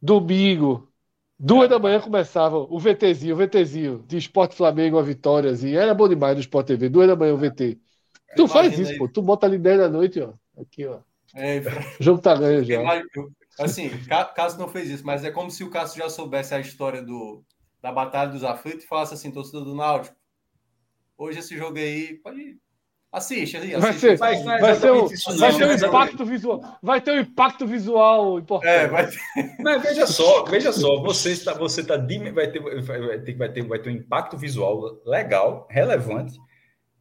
domingo, 0.00 0.88
duas 1.38 1.68
da 1.68 1.78
manhã 1.78 2.00
começava 2.00 2.58
o 2.58 2.78
VTzinho, 2.78 3.34
o 3.34 3.38
VTzinho, 3.38 4.04
de 4.06 4.16
Esporte 4.16 4.56
Flamengo, 4.56 4.98
a 4.98 5.02
vitóriazinha. 5.02 5.80
Era 5.80 5.94
bom 5.94 6.08
demais 6.08 6.34
no 6.34 6.40
Sport 6.40 6.66
TV, 6.66 6.88
duas 6.88 7.06
da 7.06 7.16
manhã 7.16 7.34
o 7.34 7.38
VT. 7.38 7.78
Tu 8.36 8.48
faz 8.48 8.78
isso, 8.78 8.92
aí. 8.92 8.98
pô. 8.98 9.08
Tu 9.08 9.22
bota 9.22 9.46
ali 9.46 9.58
10 9.58 9.78
da 9.78 9.88
noite, 9.88 10.20
ó. 10.20 10.32
Aqui, 10.60 10.86
ó. 10.86 11.00
É, 11.34 11.60
o 12.00 12.02
jogo 12.02 12.20
tá 12.20 12.34
ganho 12.34 12.64
já. 12.64 12.80
Assim, 13.60 13.90
Cássio 14.34 14.58
não 14.58 14.68
fez 14.68 14.88
isso, 14.88 15.04
mas 15.04 15.24
é 15.24 15.30
como 15.30 15.50
se 15.50 15.64
o 15.64 15.70
Cássio 15.70 16.02
já 16.02 16.08
soubesse 16.08 16.54
a 16.54 16.60
história 16.60 17.02
do, 17.02 17.42
da 17.82 17.90
Batalha 17.90 18.30
dos 18.30 18.44
Aflitos 18.44 18.84
e 18.84 18.88
falasse 18.88 19.14
assim, 19.14 19.30
torcedor 19.30 19.64
do 19.64 19.74
Náutico, 19.74 20.16
hoje 21.16 21.40
esse 21.40 21.56
jogo 21.56 21.78
aí, 21.78 22.14
pode 22.22 22.56
Assiste, 23.10 23.56
assiste. 23.56 23.76
Vai 23.78 23.92
ser, 23.94 24.18
vai, 24.18 24.42
vai 24.42 24.74
ser, 24.74 24.92
um, 24.92 25.08
vai 25.38 25.56
ter 25.56 25.66
um 25.66 25.88
impacto 25.88 26.24
visual. 26.26 26.78
Vai 26.82 27.00
ter 27.00 27.12
um 27.12 27.20
impacto 27.20 27.66
visual 27.66 28.38
importante. 28.38 28.70
É, 28.70 28.86
vai 28.86 29.06
ter... 29.06 29.18
Mas 29.60 29.82
veja 29.82 30.06
só, 30.06 30.44
veja 30.44 30.72
só, 30.72 31.00
você 31.00 31.32
está, 31.32 31.54
você 31.54 31.80
está 31.80 31.96
vai 31.96 32.06
ter, 32.50 32.60
vai 32.60 33.18
ter, 33.18 33.34
vai 33.34 33.48
ter, 33.48 33.66
vai 33.66 33.78
ter 33.78 33.90
um 33.90 33.94
impacto 33.94 34.36
visual 34.36 35.00
legal, 35.06 35.66
relevante. 35.70 36.38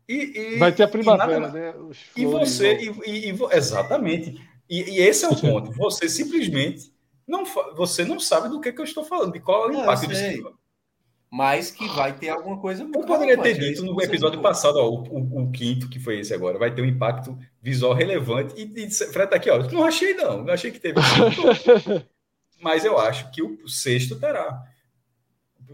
E, 0.08 0.55
e 0.55 0.58
vai 0.58 0.72
ter 0.72 0.84
a 0.84 0.88
primavera, 0.88 1.38
e 1.38 1.39
nada, 1.41 1.53
né? 1.53 1.74
e 2.16 2.26
você, 2.26 2.78
e, 3.05 3.30
e, 3.30 3.38
exatamente. 3.51 4.41
E, 4.70 4.84
e, 4.84 4.99
esse 4.99 5.26
é 5.26 5.30
o 5.30 5.36
ponto. 5.36 5.74
Você 5.74 6.08
simplesmente 6.08 6.93
não, 7.28 7.43
você 7.76 8.05
não 8.05 8.18
sabe 8.18 8.47
do 8.47 8.62
que, 8.62 8.72
que 8.72 8.80
eu 8.80 8.86
estou 8.86 9.03
falando, 9.03 9.34
de 9.34 9.41
qual 9.41 9.66
é 9.66 9.76
o 9.76 9.82
impacto 9.82 10.08
disso 10.08 10.57
mas 11.30 11.71
que 11.71 11.88
vai 11.89 12.13
ter 12.13 12.30
alguma 12.30 12.59
coisa 12.59 12.84
muito 12.84 12.99
Eu 12.99 13.05
poderia 13.05 13.38
ter 13.41 13.57
dito 13.57 13.84
no 13.84 14.01
episódio 14.01 14.41
passado, 14.41 14.78
ó, 14.78 14.88
o, 14.88 15.03
o, 15.03 15.43
o, 15.43 15.51
quinto, 15.51 15.89
que 15.89 15.99
foi 15.99 16.19
esse 16.19 16.34
agora, 16.34 16.57
vai 16.57 16.73
ter 16.73 16.82
um 16.82 16.86
impacto 16.86 17.38
visual 17.61 17.93
relevante. 17.93 18.53
E, 18.55 18.63
e 18.63 18.89
Fred 18.89 19.30
tá 19.30 19.36
aqui, 19.36 19.49
ó. 19.49 19.57
Não 19.57 19.84
achei, 19.84 20.13
não. 20.13 20.43
Não 20.43 20.53
achei 20.53 20.71
que 20.71 20.80
teve. 20.80 20.99
mas 22.61 22.86
eu 22.86 22.97
acho 22.97 23.30
que 23.32 23.41
o 23.41 23.67
sexto 23.67 24.17
terá. 24.19 24.63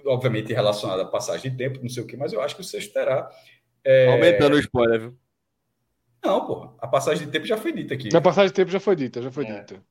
Obviamente 0.06 0.52
relacionado 0.52 1.02
à 1.02 1.06
passagem 1.06 1.52
de 1.52 1.58
tempo, 1.58 1.80
não 1.82 1.90
sei 1.90 2.02
o 2.02 2.08
que, 2.08 2.18
mas 2.18 2.34
eu 2.34 2.42
acho 2.42 2.56
que 2.56 2.62
o 2.62 2.66
sexto 2.66 2.92
terá. 2.92 3.30
É... 3.84 4.12
Aumentando 4.12 4.56
o 4.56 4.60
spoiler, 4.60 5.00
viu? 5.00 5.18
Não, 6.24 6.48
porra. 6.48 6.74
A 6.80 6.88
passagem 6.88 7.26
de 7.26 7.32
tempo 7.32 7.46
já 7.46 7.58
foi 7.58 7.74
dita 7.74 7.94
aqui. 7.94 8.16
A 8.16 8.22
passagem 8.22 8.50
de 8.50 8.56
tempo 8.56 8.72
já 8.72 8.80
foi 8.80 8.96
dita, 8.96 9.22
já 9.22 9.30
foi 9.30 9.46
é. 9.46 9.60
dita. 9.60 9.84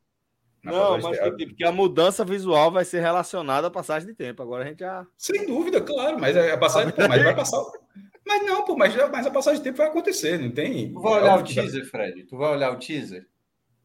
Não, 0.63 0.99
mas 1.01 1.19
que, 1.19 1.47
porque 1.47 1.65
a 1.65 1.73
mudança 1.73 2.25
visual 2.25 2.71
vai 2.71 2.85
ser 2.85 3.01
relacionada 3.01 3.67
à 3.67 3.71
passagem 3.71 4.09
de 4.09 4.15
tempo. 4.15 4.43
Agora 4.43 4.65
a 4.65 4.67
gente 4.69 4.81
já. 4.81 5.05
Sem 5.17 5.47
dúvida, 5.47 5.81
claro, 5.81 6.19
mas 6.21 6.37
a 6.37 6.57
passagem 6.57 6.93
pô, 6.93 7.09
mas 7.09 7.23
vai 7.23 7.35
passar. 7.35 7.63
Mas 8.25 8.47
não, 8.47 8.65
pô, 8.65 8.77
mas, 8.77 8.95
mas 9.11 9.27
a 9.27 9.33
passagem 9.33 9.59
de 9.59 9.65
tempo 9.65 9.79
vai 9.79 9.89
acontecer, 9.89 10.39
não 10.39 10.49
tem. 10.49 10.93
Tu 10.93 11.01
vai 11.01 11.21
olhar 11.21 11.41
o 11.41 11.43
teaser, 11.43 11.85
Fred? 11.85 12.23
Tu 12.23 12.37
vai 12.37 12.53
olhar 12.53 12.71
o 12.71 12.79
teaser? 12.79 13.27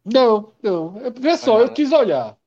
Não, 0.06 0.54
não. 0.62 0.94
Vê 1.20 1.36
só, 1.36 1.60
eu 1.60 1.74
quis 1.74 1.92
olhar. 1.92 2.38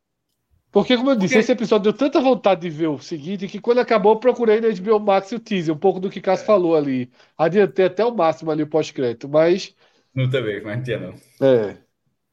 Porque, 0.70 0.96
como 0.96 1.10
eu 1.10 1.16
disse, 1.16 1.34
porque... 1.34 1.40
esse 1.40 1.52
episódio 1.52 1.90
deu 1.90 1.92
tanta 1.92 2.20
vontade 2.20 2.60
de 2.60 2.70
ver 2.70 2.86
o 2.86 2.98
seguinte 3.00 3.48
que 3.48 3.60
quando 3.60 3.78
acabou 3.78 4.12
eu 4.12 4.20
procurei 4.20 4.60
na 4.60 4.68
HBO 4.68 5.00
Max 5.00 5.32
o 5.32 5.40
teaser, 5.40 5.74
um 5.74 5.78
pouco 5.78 5.98
do 5.98 6.08
que 6.08 6.20
Cássio 6.20 6.44
é. 6.44 6.46
falou 6.46 6.76
ali. 6.76 7.10
Adiantei 7.36 7.86
até 7.86 8.04
o 8.04 8.14
máximo 8.14 8.52
ali 8.52 8.62
o 8.62 8.68
pós-crédito, 8.68 9.28
mas. 9.28 9.74
Não 10.14 10.30
também, 10.30 10.62
mas 10.62 10.76
não 10.76 10.84
tinha 10.84 10.98
não. 10.98 11.14
É. 11.44 11.76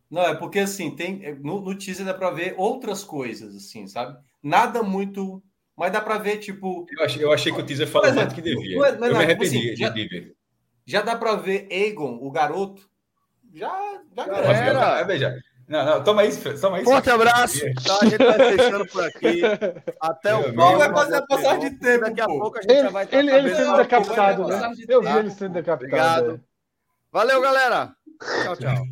Não, 0.10 0.22
é 0.22 0.36
porque 0.36 0.60
assim, 0.60 0.96
tem 0.96 1.26
é, 1.26 1.34
no, 1.36 1.60
no 1.60 1.76
teaser 1.76 2.06
dá 2.06 2.14
para 2.14 2.32
ver 2.32 2.56
outras 2.58 3.04
coisas, 3.04 3.56
assim, 3.56 3.88
sabe? 3.88 4.18
Nada 4.42 4.82
muito. 4.82 5.44
Mas 5.76 5.92
dá 5.92 6.02
para 6.02 6.18
ver, 6.18 6.38
tipo. 6.38 6.86
Eu 6.90 7.06
achei, 7.06 7.24
eu 7.24 7.32
achei 7.32 7.52
que 7.52 7.60
o 7.60 7.66
teaser 7.66 7.88
falou 7.88 8.14
mais 8.14 8.30
do 8.30 8.36
que 8.36 8.42
devia. 8.42 8.80
Mas, 8.80 9.00
mas, 9.00 9.10
eu 9.12 9.18
me 9.18 9.26
tipo 9.26 9.32
arrependi 9.32 9.68
assim, 9.68 9.76
já, 9.76 9.90
de 9.90 10.08
ver. 10.08 10.36
Já 10.86 11.02
dá 11.02 11.16
para 11.16 11.36
ver 11.36 11.68
Egon, 11.70 12.18
o 12.22 12.32
garoto. 12.32 12.90
Já, 13.54 14.02
já 14.16 14.26
era. 14.26 15.00
É, 15.00 15.04
veja. 15.04 15.38
Não, 15.68 15.84
não, 15.84 16.04
toma 16.04 16.24
isso, 16.24 16.42
toma 16.62 16.80
isso. 16.80 16.90
Forte 16.90 17.10
abraço. 17.10 17.60
Tá, 17.84 18.00
a 18.02 18.06
gente 18.06 18.24
vai 18.24 18.58
fechando 18.58 18.88
por 18.88 19.04
aqui. 19.04 19.42
Até 20.00 20.34
o 20.34 20.44
final. 20.44 20.78
vai 20.78 20.94
fazer 20.94 21.16
a 21.18 21.22
passagem 21.24 21.70
de 21.72 21.80
tempo. 21.80 22.06
Daqui 22.06 22.22
a 22.22 22.26
pouco 22.26 22.58
a 22.58 22.62
gente 22.62 22.72
ele, 22.72 22.82
já 22.84 22.90
vai 22.90 23.04
estar. 23.04 23.18
Ele, 23.18 23.32
ele 23.32 23.56
sendo 23.56 23.78
decapitado, 23.78 24.48
né? 24.48 24.74
Eu 24.88 25.02
vi 25.02 25.10
ele 25.10 25.30
sendo 25.32 25.54
decapitado. 25.54 26.24
Obrigado. 26.24 26.44
Valeu, 27.12 27.42
galera. 27.42 27.92
Tchau, 28.44 28.56
tchau. 28.56 28.86